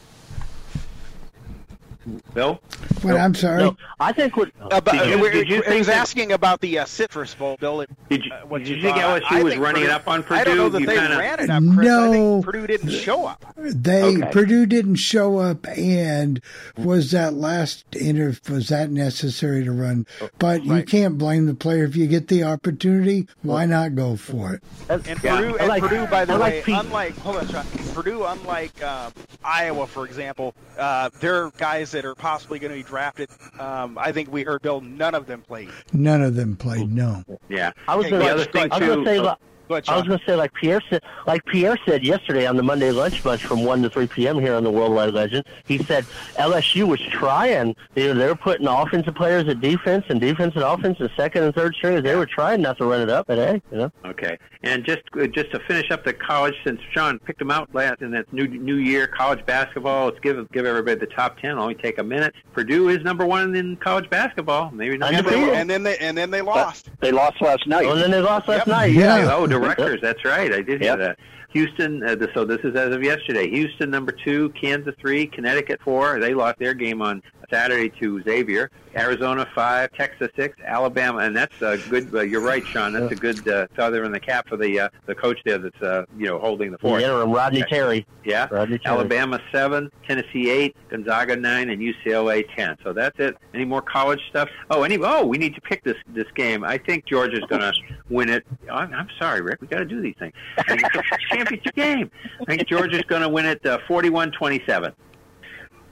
[2.33, 2.59] Bill?
[3.01, 3.15] What?
[3.17, 3.63] I'm sorry.
[3.63, 6.61] No, I think what About, Did you- did you I think was that- asking about
[6.61, 7.81] the uh, Citrus Bowl, Bill.
[7.81, 8.97] It- Did you, uh, what did you you think.
[8.97, 10.39] LSU I was think running it up on Purdue?
[10.41, 11.87] I don't know that You they kinda- ran it up, Chris.
[11.89, 12.11] I No.
[12.11, 13.45] think Purdue didn't show up.
[13.57, 14.29] They Okay.
[14.31, 16.41] Purdue didn't show up, and
[16.77, 20.05] was that last inter was that necessary to run?
[20.39, 23.27] But you can't blame the player if you get the opportunity.
[23.41, 24.63] Why not go for it?
[24.89, 25.37] And Yeah.
[25.37, 26.75] Purdue, and like- Purdue, by the I like way, Pete.
[26.77, 29.09] unlike hold on, Sean, Purdue, unlike uh,
[29.43, 33.29] Iowa, for example, uh, they're guys that are possibly going to be drafted.
[33.57, 34.81] Um, I think we heard Bill.
[34.81, 35.69] None of them played.
[35.93, 36.91] None of them played.
[36.91, 37.23] No.
[37.49, 37.71] Yeah.
[37.87, 38.87] I was Okay, gonna, go the other thing I was too.
[38.95, 41.77] gonna say, like, Go ahead, I was going to say, like Pierre said, like Pierre
[41.85, 44.39] said yesterday on the Monday Lunch Bunch from one to three p.m.
[44.39, 45.45] here on the Worldwide Legend.
[45.65, 46.05] He said
[46.37, 47.75] LSU was trying.
[47.95, 51.43] You know, they were putting offensive players at defense and defense at offense and second
[51.43, 52.03] and third stringers.
[52.03, 53.91] They were trying not to run it up, but hey, you know.
[54.05, 57.69] Okay, and just uh, just to finish up the college, since Sean picked them out
[57.73, 61.51] last in that new new year college basketball, let's give give everybody the top ten.
[61.51, 62.33] It'll only take a minute.
[62.53, 64.71] Purdue is number one in college basketball.
[64.71, 65.09] Maybe not.
[65.13, 65.49] and, Undefeated.
[65.49, 66.89] they, and then they and then they lost.
[66.99, 67.85] They lost last night.
[67.85, 68.67] Oh, and then they lost last Yep.
[68.67, 68.93] night.
[68.93, 69.29] Yeah.
[69.33, 69.99] Oh, directors.
[70.01, 70.51] That's right.
[70.53, 70.99] I did hear Yep.
[70.99, 71.19] that.
[71.49, 72.03] Houston.
[72.03, 73.47] Uh, so this is as of yesterday.
[73.49, 76.19] Houston number two, Kansas three, Connecticut four.
[76.19, 78.69] They lost their game on Saturday to Xavier.
[78.95, 82.13] Arizona five, Texas six, Alabama, and that's a good.
[82.13, 82.93] Uh, you're right, Sean.
[82.93, 85.81] That's a good uh, feather in the cap for the uh, the coach there that's
[85.81, 87.01] uh, you know holding the The fort.
[87.01, 88.05] interim Rodney Terry.
[88.23, 88.47] Yeah.
[88.51, 88.95] Rodney Terry.
[88.95, 92.77] Alabama seven, Tennessee eight, Gonzaga nine, and UCLA ten.
[92.83, 93.35] So that's it.
[93.55, 94.47] Any more college stuff?
[94.69, 94.99] Oh, any?
[95.01, 96.63] Oh, we need to pick this this game.
[96.63, 97.73] I think Georgia's going to
[98.09, 98.45] win it.
[98.71, 99.59] I'm, I'm sorry, Rick.
[99.61, 100.33] We got to do these things.
[100.59, 102.11] I think It's a championship game.
[102.41, 104.93] I think Georgia's going to win it uh, 41-27.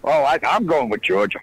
[0.04, 1.40] Oh, I, I'm going with Georgia.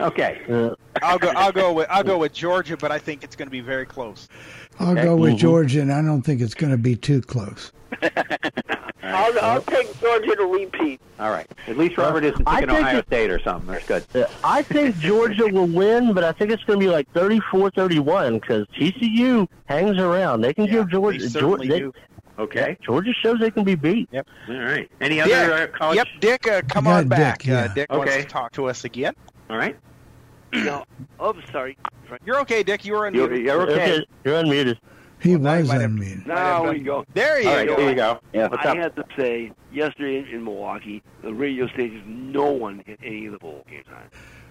[0.00, 0.40] Okay.
[0.48, 1.28] Uh, I'll go.
[1.30, 1.86] I'll go with.
[1.90, 4.28] I'll go with Georgia, but I think it's going to be very close.
[4.80, 5.04] I'll Okay.
[5.04, 5.38] go with Mhm.
[5.38, 7.72] Georgia, and I don't think it's going to be too close.
[9.02, 11.00] I'll, I'll take Georgia to repeat.
[11.20, 11.46] All right.
[11.68, 13.70] At least Robert isn't I picking Ohio it- State or something.
[13.70, 14.04] That's good.
[14.14, 18.40] uh, I think Georgia will win, but I think it's going to be like 34-31
[18.40, 20.40] because TCU hangs around.
[20.40, 21.28] They can Yeah, give Georgia.
[21.28, 21.92] certainly Georgia do.
[22.38, 22.76] Okay.
[22.82, 24.08] Georgia shows they can be beat.
[24.12, 24.26] Yep.
[24.48, 24.90] All right.
[25.00, 25.64] Any other Yeah.
[25.64, 25.96] uh, college?
[25.96, 27.38] Yep, Dick, uh, come Yeah, on back.
[27.40, 27.58] Dick, yeah.
[27.64, 28.22] Uh, Dick wants Okay.
[28.22, 29.14] to talk to us again.
[29.50, 29.76] All right.
[30.52, 30.84] No.
[31.20, 31.76] Oh, sorry.
[32.26, 32.84] You're okay, Dick.
[32.84, 33.14] You were in.
[33.14, 33.72] You're, you're okay.
[33.96, 34.78] Okay, you're unmuted.
[35.20, 36.26] He Well, was you might have- unmuted.
[36.26, 37.04] Now we go.
[37.14, 37.68] There you All right.
[37.68, 37.76] go.
[37.76, 38.18] There you go.
[38.32, 38.48] Yeah.
[38.48, 38.76] What's I up?
[38.76, 43.32] had to say, yesterday in, in Milwaukee, the radio stations, no one hit any of
[43.32, 44.02] the bowl games on.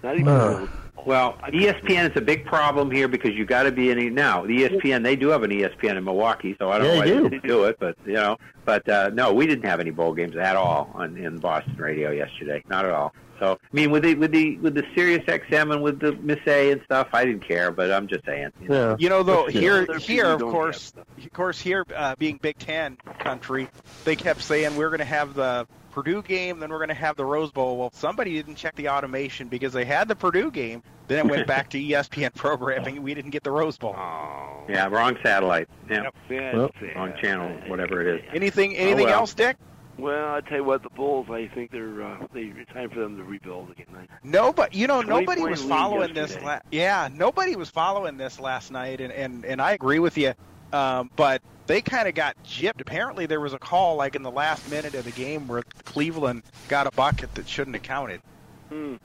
[0.02, 0.66] Not even Uh.
[1.04, 4.46] Well, ESPN is a big problem here because you got to be in it now.
[4.46, 7.04] The ESPN they do have an ESPN in Milwaukee, so I don't Yeah, know why
[7.06, 7.28] they they do.
[7.30, 10.36] didn't do it, but you know, but uh, no, we didn't have any bowl games
[10.36, 13.12] at all on in Boston radio yesterday, not at all.
[13.40, 16.38] So I mean, with the with the with the Sirius XM and with the Miss
[16.46, 18.52] A and stuff, I didn't care, but I'm just saying.
[18.62, 18.90] you know.
[18.90, 18.96] Yeah.
[18.96, 19.60] You know, though, Yeah.
[19.60, 23.68] here, Other here, of course, of course, here, uh, being Big Ten country,
[24.04, 27.16] they kept saying we're going to have the Purdue game, then we're going to have
[27.16, 27.76] the Rose Bowl.
[27.76, 31.46] Well, somebody didn't check the automation because they had the Purdue game, then it went
[31.54, 33.02] back to ESPN programming.
[33.02, 33.94] We didn't get the Rose Bowl.
[33.96, 34.64] Oh.
[34.68, 35.68] Yeah, wrong satellite.
[35.90, 38.30] Yeah, That's Well, wrong channel, whatever it is.
[38.34, 39.20] Anything, anything well.
[39.20, 39.56] else, Dick?
[39.98, 41.26] Well, I tell you what, the Bulls.
[41.30, 44.08] I think they're uh, they it's time for them to rebuild again.
[44.24, 46.30] No, but you know, nobody was following this.
[46.30, 46.46] yesterday.
[46.46, 50.32] La- yeah, nobody was following this last night, and and and I agree with you.
[50.72, 52.80] Um, but they kind of got gypped.
[52.80, 56.42] Apparently, there was a call like in the last minute of the game where Cleveland
[56.68, 58.20] got a bucket that shouldn't have counted.
[58.68, 58.96] Hmm.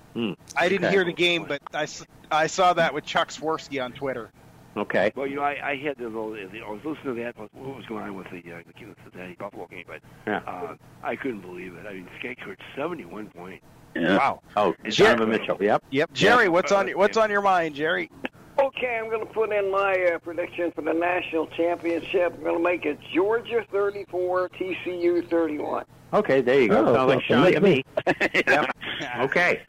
[0.55, 0.93] I didn't Okay.
[0.95, 1.87] hear the game, but I,
[2.31, 4.31] I saw that with Chuck Swirsky on Twitter.
[4.77, 5.11] Okay.
[5.15, 6.35] Well, you know, I, I had to know.
[6.35, 7.37] I was listening to that.
[7.37, 9.83] What was going on with the uh, the Kansas City Buffalo game?
[9.87, 10.37] But Yeah.
[10.47, 11.85] uh, I couldn't believe it.
[11.85, 13.63] I mean, Skate scored seventy-one points.
[13.95, 14.17] Yeah.
[14.17, 14.41] Wow.
[14.55, 15.57] Oh, Jer- Donovan Mitchell.
[15.59, 15.83] Yep.
[15.89, 18.09] Yep, Jerry, what's on what's on your mind, Jerry?
[18.59, 22.33] Okay, I'm going to put in my uh, prediction for the national championship.
[22.35, 25.85] I'm going to make it Georgia 34, TCU 31.
[26.13, 26.81] Okay, there you go.
[26.87, 27.83] Oh, Sounds like well, Sean to make me.
[28.47, 28.75] Yep.
[29.19, 29.61] Okay.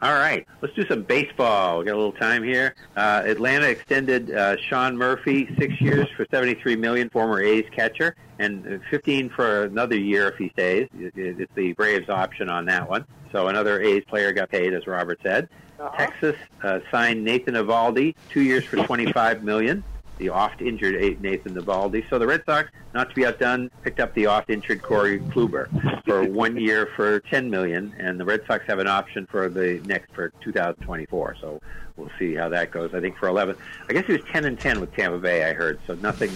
[0.00, 1.80] All right, let's do some baseball.
[1.80, 2.76] We got a little time here.
[2.96, 8.80] Uh, Atlanta extended uh, Sean Murphy six years for seventy-three million, former A's catcher, and
[8.90, 10.88] fifteen for another year if he stays.
[10.94, 13.06] It's the Braves option on that one.
[13.32, 15.48] So another A's player got paid, as Robert said.
[15.80, 15.96] Uh-huh.
[15.96, 19.82] Texas uh, signed Nathan Eovaldi two years for twenty-five million.
[20.18, 22.08] The oft-injured Nathan Eovaldi.
[22.10, 25.68] So the Red Sox, not to be outdone, picked up the oft-injured Corey Kluber
[26.04, 29.80] for one year for ten million, and the Red Sox have an option for the
[29.84, 31.36] next for 2024.
[31.40, 31.60] So
[31.96, 32.94] we'll see how that goes.
[32.94, 33.56] I think for 11,
[33.88, 35.44] I guess he was 10 and 10 with Tampa Bay.
[35.48, 36.30] I heard so nothing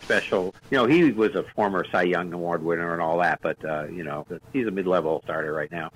[0.00, 0.54] special.
[0.70, 3.86] You know, he was a former Cy Young Award winner and all that, but uh,
[3.86, 5.90] you know, he's a mid-level starter right now.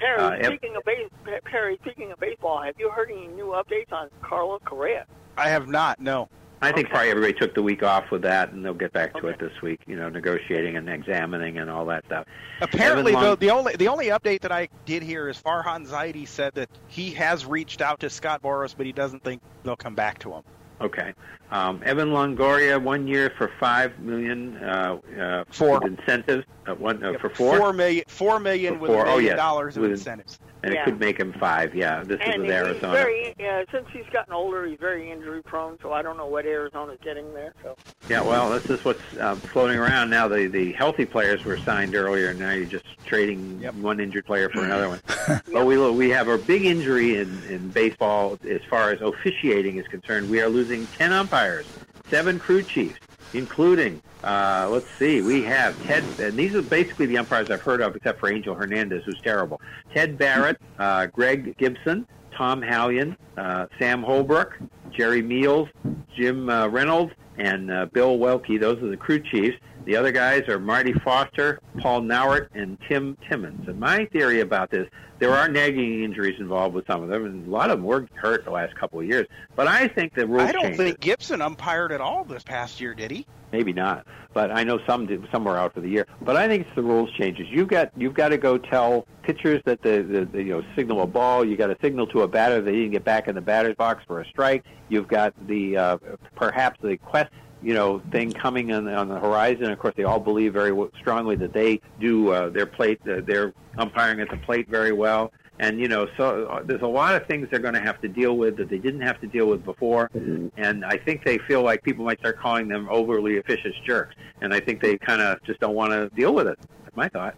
[0.00, 1.10] Perry, Uh, Ev- speaking of base,
[1.44, 5.04] Perry, speaking of baseball, have you heard any new updates on Carlos Correa?
[5.38, 6.00] I have not.
[6.00, 6.28] No.
[6.62, 9.26] I think probably everybody took the week off with that, and they'll get back to
[9.28, 9.80] it this week.
[9.86, 12.26] You know, negotiating and examining and all that stuff.
[12.60, 16.26] Apparently, Evan though, the only the only update that I did hear is Farhan Zaidi
[16.26, 19.94] said that he has reached out to Scott Boras, but he doesn't think they'll come
[19.94, 20.42] back to him.
[20.80, 21.12] Okay.
[21.50, 26.44] Um, Evan Longoria, one year for five million uh, uh, with incentives.
[26.66, 27.56] Uh, one uh, for four.
[27.58, 29.36] Four million, four million For with a Oh, million yes.
[29.36, 30.38] dollars of With- incentives.
[30.64, 30.80] and Yeah.
[30.80, 31.74] it could make him five.
[31.76, 32.92] Yeah, this is with Arizona.
[32.92, 35.78] very, uh, since he's gotten older, he's very injury prone.
[35.80, 37.52] So I don't know what Arizona's getting there.
[37.62, 37.76] So
[38.08, 40.26] Yeah, well, this is what's uh, floating around now.
[40.26, 44.48] The the healthy players were signed earlier, and now you're just trading one injured player
[44.48, 45.00] for another one.
[45.52, 49.86] But we we have a big injury in in baseball as far as officiating is
[49.86, 50.28] concerned.
[50.28, 51.66] We are losing ten umpires,
[52.10, 52.98] seven crew chiefs,
[53.36, 54.02] including.
[54.24, 55.20] Uh, let's see.
[55.20, 58.54] We have Ted, and these are basically the umpires I've heard of, except for Angel
[58.54, 59.60] Hernandez, who's terrible.
[59.94, 62.06] Ted Barrett, uh, Greg Gibson,
[62.36, 64.58] Tom Hallion, uh, Sam Holbrook,
[64.90, 65.68] Jerry Meals,
[66.16, 68.58] Jim uh, Reynolds, and uh, Bill Welke.
[68.60, 69.58] Those are the crew chiefs.
[69.86, 73.68] The other guys are Marty Foster, Paul Nauert, and Tim Timmons.
[73.68, 74.88] And my theory about this,
[75.20, 78.08] there are nagging injuries involved with some of them, and a lot of them were
[78.14, 79.28] hurt the last couple of years.
[79.54, 80.78] But I think the rules I don't changes.
[80.78, 83.28] think Gibson umpired at all this past year, did he?
[83.52, 84.04] Maybe not,
[84.34, 86.08] but I know some did, some were out for the year.
[86.20, 87.46] But I think it's the rules changes.
[87.48, 91.02] You've got you've got to go tell pitchers that the, the, the you know signal
[91.02, 91.44] a ball.
[91.44, 93.76] You got to signal to a batter that he can get back in the batter's
[93.76, 94.64] box for a strike.
[94.88, 95.98] You've got the uh,
[96.34, 97.30] perhaps the quest
[97.62, 99.70] you know thing coming on, on the horizon.
[99.70, 103.20] Of course, they all believe very w- strongly that they do uh, their plate, uh,
[103.26, 105.32] their umpiring at the plate very well.
[105.58, 108.08] And you know, so uh, there's a lot of things they're going to have to
[108.08, 110.10] deal with that they didn't have to deal with before.
[110.56, 114.14] And I think they feel like people might start calling them overly officious jerks.
[114.42, 116.58] And I think they kind of just don't want to deal with it.
[116.84, 117.36] That's my thought.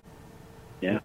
[0.81, 0.99] Yeah.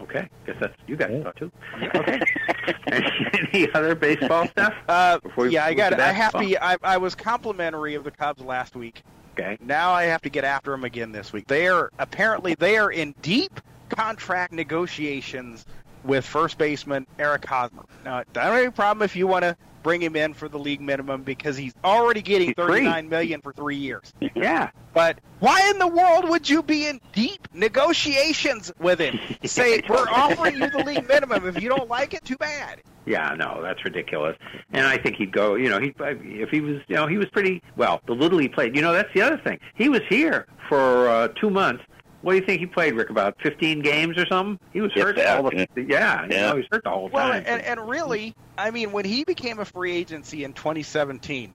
[0.00, 1.50] Okay, guess that's you guys thought too.
[1.94, 2.20] Okay.
[2.86, 4.74] Any other baseball stuff?
[4.88, 5.18] Uh,
[5.48, 5.98] yeah, I got.
[5.98, 6.38] I have to.
[6.38, 6.40] basketball?
[6.42, 9.02] be- I, I was complimentary of the Cubs last week.
[9.38, 9.58] Okay.
[9.60, 11.46] Now I have to get after them again this week.
[11.46, 13.60] They are apparently they are in deep
[13.90, 15.66] contract negotiations
[16.04, 17.84] with first baseman Eric Hosmer.
[18.04, 19.56] Now, I don't have any problem if you want to
[19.86, 23.52] bring him in for the league minimum because he's already getting thirty nine million for
[23.52, 24.12] three years.
[24.34, 24.70] Yeah.
[24.92, 29.16] But why in the world would you be in deep negotiations with him?
[29.44, 31.46] Say we're offering you the league minimum.
[31.46, 32.82] If you don't like it, too bad.
[33.04, 34.36] Yeah, no, that's ridiculous.
[34.72, 35.54] And I think he'd go.
[35.54, 38.00] You know, he if he was, you know, he was pretty well.
[38.06, 39.60] The little he played, you know, that's the other thing.
[39.76, 41.84] He was here for uh, two months.
[42.22, 43.10] What do you think he played, Rick?
[43.10, 44.58] About fifteen games or something?
[44.72, 45.16] He was hurt.
[45.16, 45.38] that.
[45.38, 47.44] all the, yeah, you know, he was hurt the whole Well, time.
[47.46, 51.54] and, and really, I mean, when he became a free agency in 2017,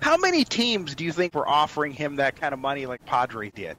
[0.00, 3.50] how many teams do you think were offering him that kind of money like Padre
[3.50, 3.76] did?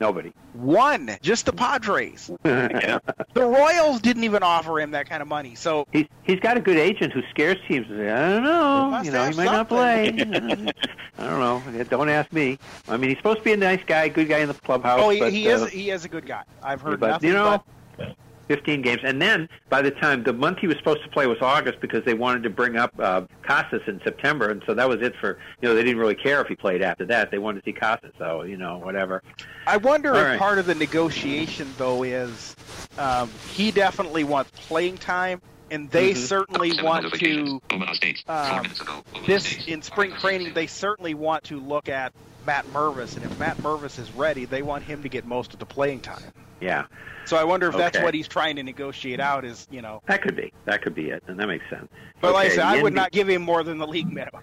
[0.00, 0.32] Nobody.
[0.52, 2.30] One, just the Padres.
[3.34, 5.54] The Royals didn't even offer him that kind of money.
[5.54, 7.86] So He's he's got a good agent who scares teams.
[7.90, 9.02] I don't know.
[9.04, 10.08] You know, he might not play.
[11.18, 11.84] I don't know.
[11.84, 12.58] Don't ask me.
[12.88, 15.00] I mean, he's supposed to be a nice guy, good guy in the clubhouse.
[15.02, 16.44] oh, he, but, he uh, is he is a good guy.
[16.62, 17.62] I've heard but nothing you know,
[17.98, 18.16] but
[18.48, 21.38] 15 games, and then by the time the month he was supposed to play was
[21.40, 24.98] August because they wanted to bring up uh, Casas in September, and so that was
[25.00, 27.30] it for you know they didn't really care if he played after that.
[27.30, 29.22] They wanted to see Casas, so you know whatever.
[29.66, 30.38] I wonder All if right.
[30.38, 32.56] part of the negotiation though is
[32.98, 35.40] um, he definitely wants playing time,
[35.70, 36.16] and they Mhm.
[36.16, 37.60] certainly want to.
[37.70, 38.22] Omaha State.
[38.26, 39.02] Four Um, minutes ago.
[39.14, 42.12] Omaha this in spring training, they certainly want to look at
[42.46, 45.58] Matt Mervis, and if Matt Mervis is ready, they want him to get most of
[45.58, 46.32] the playing time.
[46.60, 46.86] Yeah,
[47.26, 49.44] So I wonder if that's what he's trying to negotiate out.
[49.44, 51.88] Is you know, that could be that could be it, and that makes sense.
[52.20, 54.42] but like I said, I would NB not give him more than the league minimum.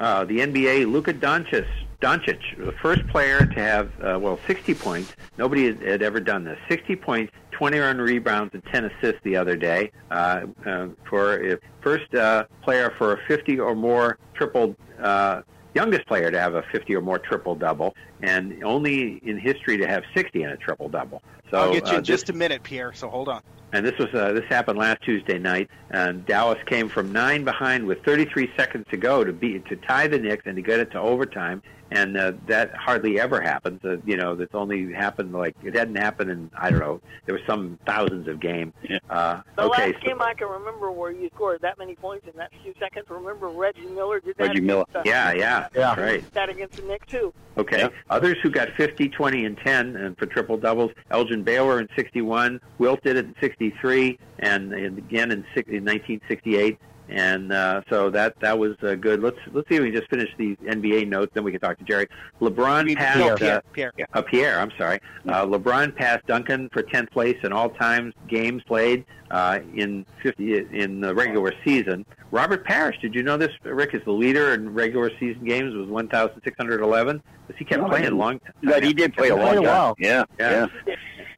[0.00, 1.66] Uh, the NBA, Luka Doncic,
[2.00, 5.12] Doncic, the first player to have uh, well 60 points.
[5.38, 6.58] Nobody had, had ever done this.
[6.68, 9.92] 60 points, 20 run rebounds, and 10 assists the other day.
[10.10, 14.74] Uh, uh, for first uh, player for a 50 or more triple.
[15.00, 15.42] Uh,
[15.74, 19.86] Youngest player to have a 50 or more triple double, and only in history to
[19.86, 21.22] have 60 in a triple double.
[21.50, 22.92] So I'll get you uh, in just a minute, Pierre.
[22.94, 23.42] So hold on.
[23.72, 25.68] and this was uh, this happened last Tuesday night.
[25.90, 30.06] And Dallas came from nine behind with 33 seconds to go to beat to tie
[30.06, 31.62] the Knicks and to get it to overtime
[31.92, 33.84] and uh, that hardly ever happens.
[33.84, 37.00] Uh, you know, that's only happened like it hadn't happened in I don't know.
[37.26, 38.72] There were some thousands of games.
[39.10, 42.36] Uh, The okay, last game I can remember where you scored that many points in
[42.38, 43.06] that few seconds.
[43.10, 44.48] Remember Reggie Miller did that.
[44.48, 44.84] Reggie Miller.
[44.88, 46.00] against, Yeah, yeah, yeah.
[46.00, 46.32] Right.
[46.32, 47.32] That against the Knicks too.
[47.58, 47.90] Okay.
[48.12, 52.60] Others who got 50, 20, and 10 and for triple doubles, Elgin Baylor in 61,
[52.76, 56.78] Wilt did it in 63, and, again in, in 1968.
[57.12, 59.22] And uh, so that that was uh, good.
[59.22, 61.76] Let's let's see if we can just finish these NBA notes, then we can talk
[61.78, 62.08] to Jerry.
[62.40, 64.98] LeBron passed no, uh, Pierre, Pierre, uh, Pierre, I'm sorry.
[65.28, 71.02] Uh, LeBron passed Duncan for 10th place in all-time games played uh, in 50 in
[71.02, 72.06] the regular season.
[72.30, 73.50] Robert Parish, did you know this?
[73.62, 77.22] Rick is the leader in regular season games with 1,611.
[77.46, 78.52] Because he kept No, playing a long time.
[78.62, 79.94] But he did play a long time.
[79.98, 80.66] Yeah, yeah.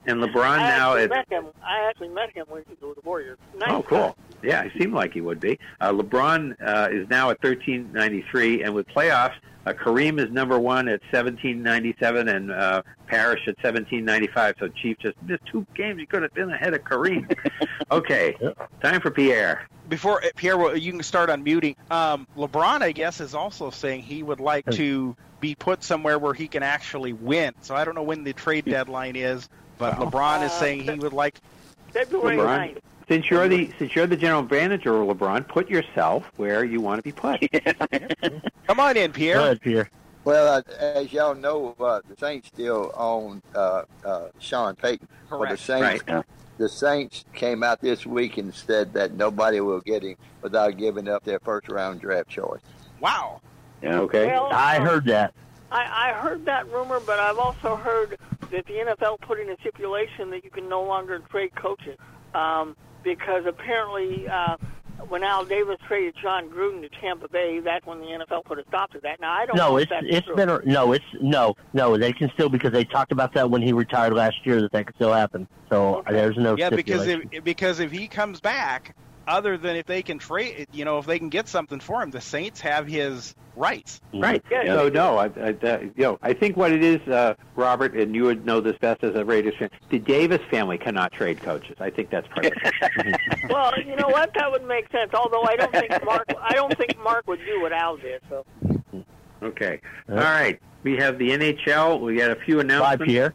[0.06, 1.46] And LeBron I now actually is met him.
[1.64, 3.38] I actually met him when he was with the Warriors.
[3.56, 4.16] Nice Oh, cool.
[4.44, 5.58] Yeah, it seemed like he would be.
[5.80, 9.34] Uh, LeBron uh, is now at 1393, and with playoffs,
[9.66, 14.56] uh, Kareem is number one at 1797, and uh, Parish at 1795.
[14.58, 15.98] So Chief just missed two games.
[15.98, 17.34] He could have been ahead of Kareem.
[17.90, 18.36] okay,
[18.82, 19.66] time for Pierre.
[19.88, 21.76] Before uh, Pierre, well, you can start unmuting.
[21.90, 26.34] Um, LeBron, I guess, is also saying he would like to be put somewhere where
[26.34, 27.54] he can actually win.
[27.62, 29.48] So I don't know when the trade deadline is,
[29.78, 31.38] but LeBron is saying he would like.
[31.92, 36.80] February LeBron, since you're the since you're the general manager, LeBron, put yourself where you
[36.80, 37.40] want to be put.
[38.66, 39.56] Come on in, Pierre.
[39.56, 39.90] Pierre.
[40.24, 45.06] Well, uh, as y'all know, uh, the Saints still own uh, uh, Sean Payton.
[45.28, 45.60] But the Correct.
[45.60, 46.24] Saints, Right.
[46.56, 51.08] the Saints came out this week and said that nobody will get him without giving
[51.08, 52.60] up their first round draft choice.
[53.00, 53.42] Wow.
[53.82, 53.98] Yeah.
[54.00, 54.28] Okay.
[54.28, 55.34] Well, I heard that.
[55.70, 58.16] I, I heard that rumor, but I've also heard
[58.50, 61.98] that the NFL put in a stipulation that you can no longer trade coaches
[62.34, 64.56] um, because apparently uh,
[65.08, 68.64] when Al Davis traded Jon Gruden to Tampa Bay, that's when the NFL put a
[68.68, 69.20] stop to that.
[69.20, 70.36] Now I don't know No, if it's that's it's true.
[70.36, 71.96] been a, no, it's no, no.
[71.96, 74.86] They can still because they talked about that when he retired last year that that
[74.86, 75.46] could still happen.
[75.70, 78.94] So there's no Yeah, because if because if he comes back,
[79.26, 82.10] other than if they can trade, you know, if they can get something for him,
[82.10, 84.00] the Saints have his rights.
[84.12, 84.42] Right.
[84.50, 88.14] So no, I, I, uh, you know, I think what it is, uh, Robert, and
[88.14, 89.70] you would know this best as a Raiders fan.
[89.90, 91.76] The Davis family cannot trade coaches.
[91.80, 93.50] I think that's part of it.
[93.50, 94.32] well, you know what?
[94.34, 95.12] That would make sense.
[95.14, 98.22] Although I don't think Mark, I don't think Mark would do what Al did.
[98.28, 98.44] So
[99.44, 99.80] Okay.
[100.08, 100.58] All right.
[100.82, 102.00] We have the NHL.
[102.00, 103.04] We got a few announcements.
[103.04, 103.34] Pierre.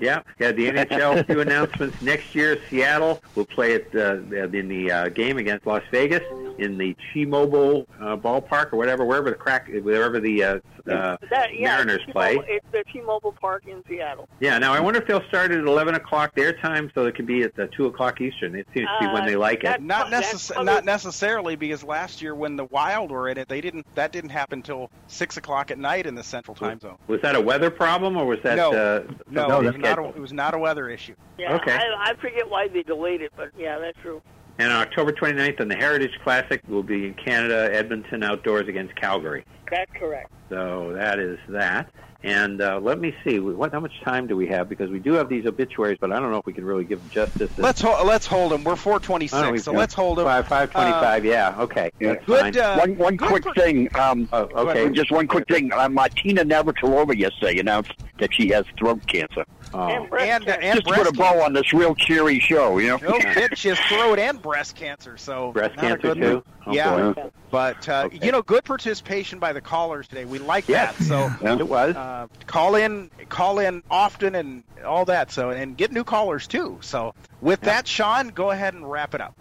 [0.00, 0.52] Yeah, yeah.
[0.52, 1.26] The NHL.
[1.26, 2.00] Few announcements.
[2.02, 4.16] Next year, Seattle will play at uh,
[4.52, 6.22] in the uh, game against Las Vegas
[6.58, 10.58] in the T-Mobile uh, ballpark or whatever, wherever the crack, wherever the uh,
[10.90, 12.38] uh, that yeah, Mariners play.
[12.46, 14.28] It's the T-Mobile Park in Seattle.
[14.40, 14.58] Yeah.
[14.58, 17.42] Now I wonder if they'll start at eleven o'clock their time, so it can be
[17.42, 18.54] at uh, two o'clock Eastern.
[18.54, 19.82] It seems to be when they like it.
[19.82, 23.86] Not necess- not necessarily because last year when the Wild were in it, they didn't.
[23.94, 26.96] That didn't happen until six o'clock at night in the Central Time Zone.
[27.06, 29.98] Was that a weather problem or was that no, uh, no, something it was not.
[29.98, 31.14] A, it was not a weather issue.
[31.38, 31.72] Yeah, Okay.
[31.72, 34.22] I, I forget why they delayed it, but yeah, that's true.
[34.58, 38.94] And on October 29th on the Heritage Classic will be in Canada, Edmonton outdoors against
[38.94, 39.44] Calgary.
[39.70, 40.30] That's correct.
[40.48, 41.90] So that is that.
[42.22, 44.66] And uh, let me see, what how much time do we have?
[44.66, 46.98] Because we do have these obituaries, but I don't know if we can really give
[47.00, 47.50] them justice.
[47.58, 48.06] Let's hold.
[48.06, 48.64] Let's hold them.
[48.64, 50.24] We're four twenty I know, so let's hold them.
[50.24, 51.22] Five five twenty five.
[51.26, 51.54] yeah.
[51.58, 51.90] Okay.
[52.00, 52.52] That's fine.
[52.52, 52.56] Good.
[52.62, 53.94] Uh, one one good quick for- thing.
[53.94, 54.88] Um, Oh, okay.
[54.88, 55.70] Just one quick thing.
[55.70, 59.44] Uh, Martina Navratilova yesterday announced that she has throat cancer.
[59.74, 59.88] Oh.
[59.88, 60.60] And breast and, uh, cancer.
[60.62, 62.96] and Just to put a bow on this real cheery show, you know.
[62.98, 65.16] No kid, she has throat and breast cancer.
[65.16, 66.44] So Breast cancer too.
[66.66, 67.30] Oh, yeah, boy.
[67.50, 68.20] but uh, Okay.
[68.24, 70.24] you know, good participation by the callers today.
[70.24, 70.96] We like Yes.
[70.98, 71.04] that.
[71.04, 71.56] So Yeah.
[71.58, 71.96] It was.
[71.96, 75.32] uh, call in, call in often, and all that.
[75.32, 76.78] So and get new callers too.
[76.80, 79.34] So with that, Sean, go ahead and wrap it up.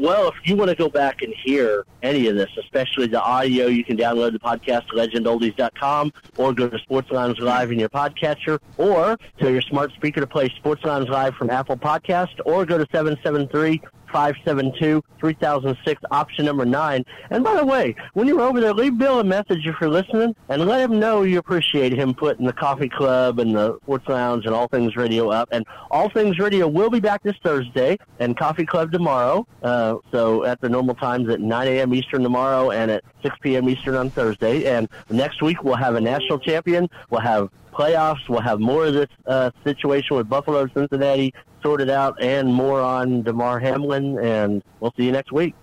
[0.00, 3.66] Well, if you want to go back and hear any of this, especially the audio,
[3.66, 8.58] you can download the podcast legendoldies.com or go to Sports Lounge Live in your podcatcher
[8.78, 12.78] or to your smart speaker to play Sports Lounge Live from Apple Podcast or go
[12.78, 13.82] to 773
[14.14, 17.04] 572 3006, option number nine.
[17.30, 20.36] And by the way, when you're over there, leave Bill a message if you're listening
[20.48, 24.46] and let him know you appreciate him putting the coffee club and the sports lounge
[24.46, 25.48] and all things radio up.
[25.50, 29.48] And all things radio will be back this Thursday and coffee club tomorrow.
[29.64, 31.92] Uh, so at the normal times at 9 a.m.
[31.92, 33.68] Eastern tomorrow and at 6 p.m.
[33.68, 34.66] Eastern on Thursday.
[34.66, 36.88] And next week we'll have a national champion.
[37.10, 38.28] We'll have playoffs.
[38.28, 41.34] We'll have more of this uh, situation with Buffalo, and Cincinnati
[41.64, 44.18] sorted out, and more on Damar Hamlin.
[44.18, 45.54] And we'll see you next week.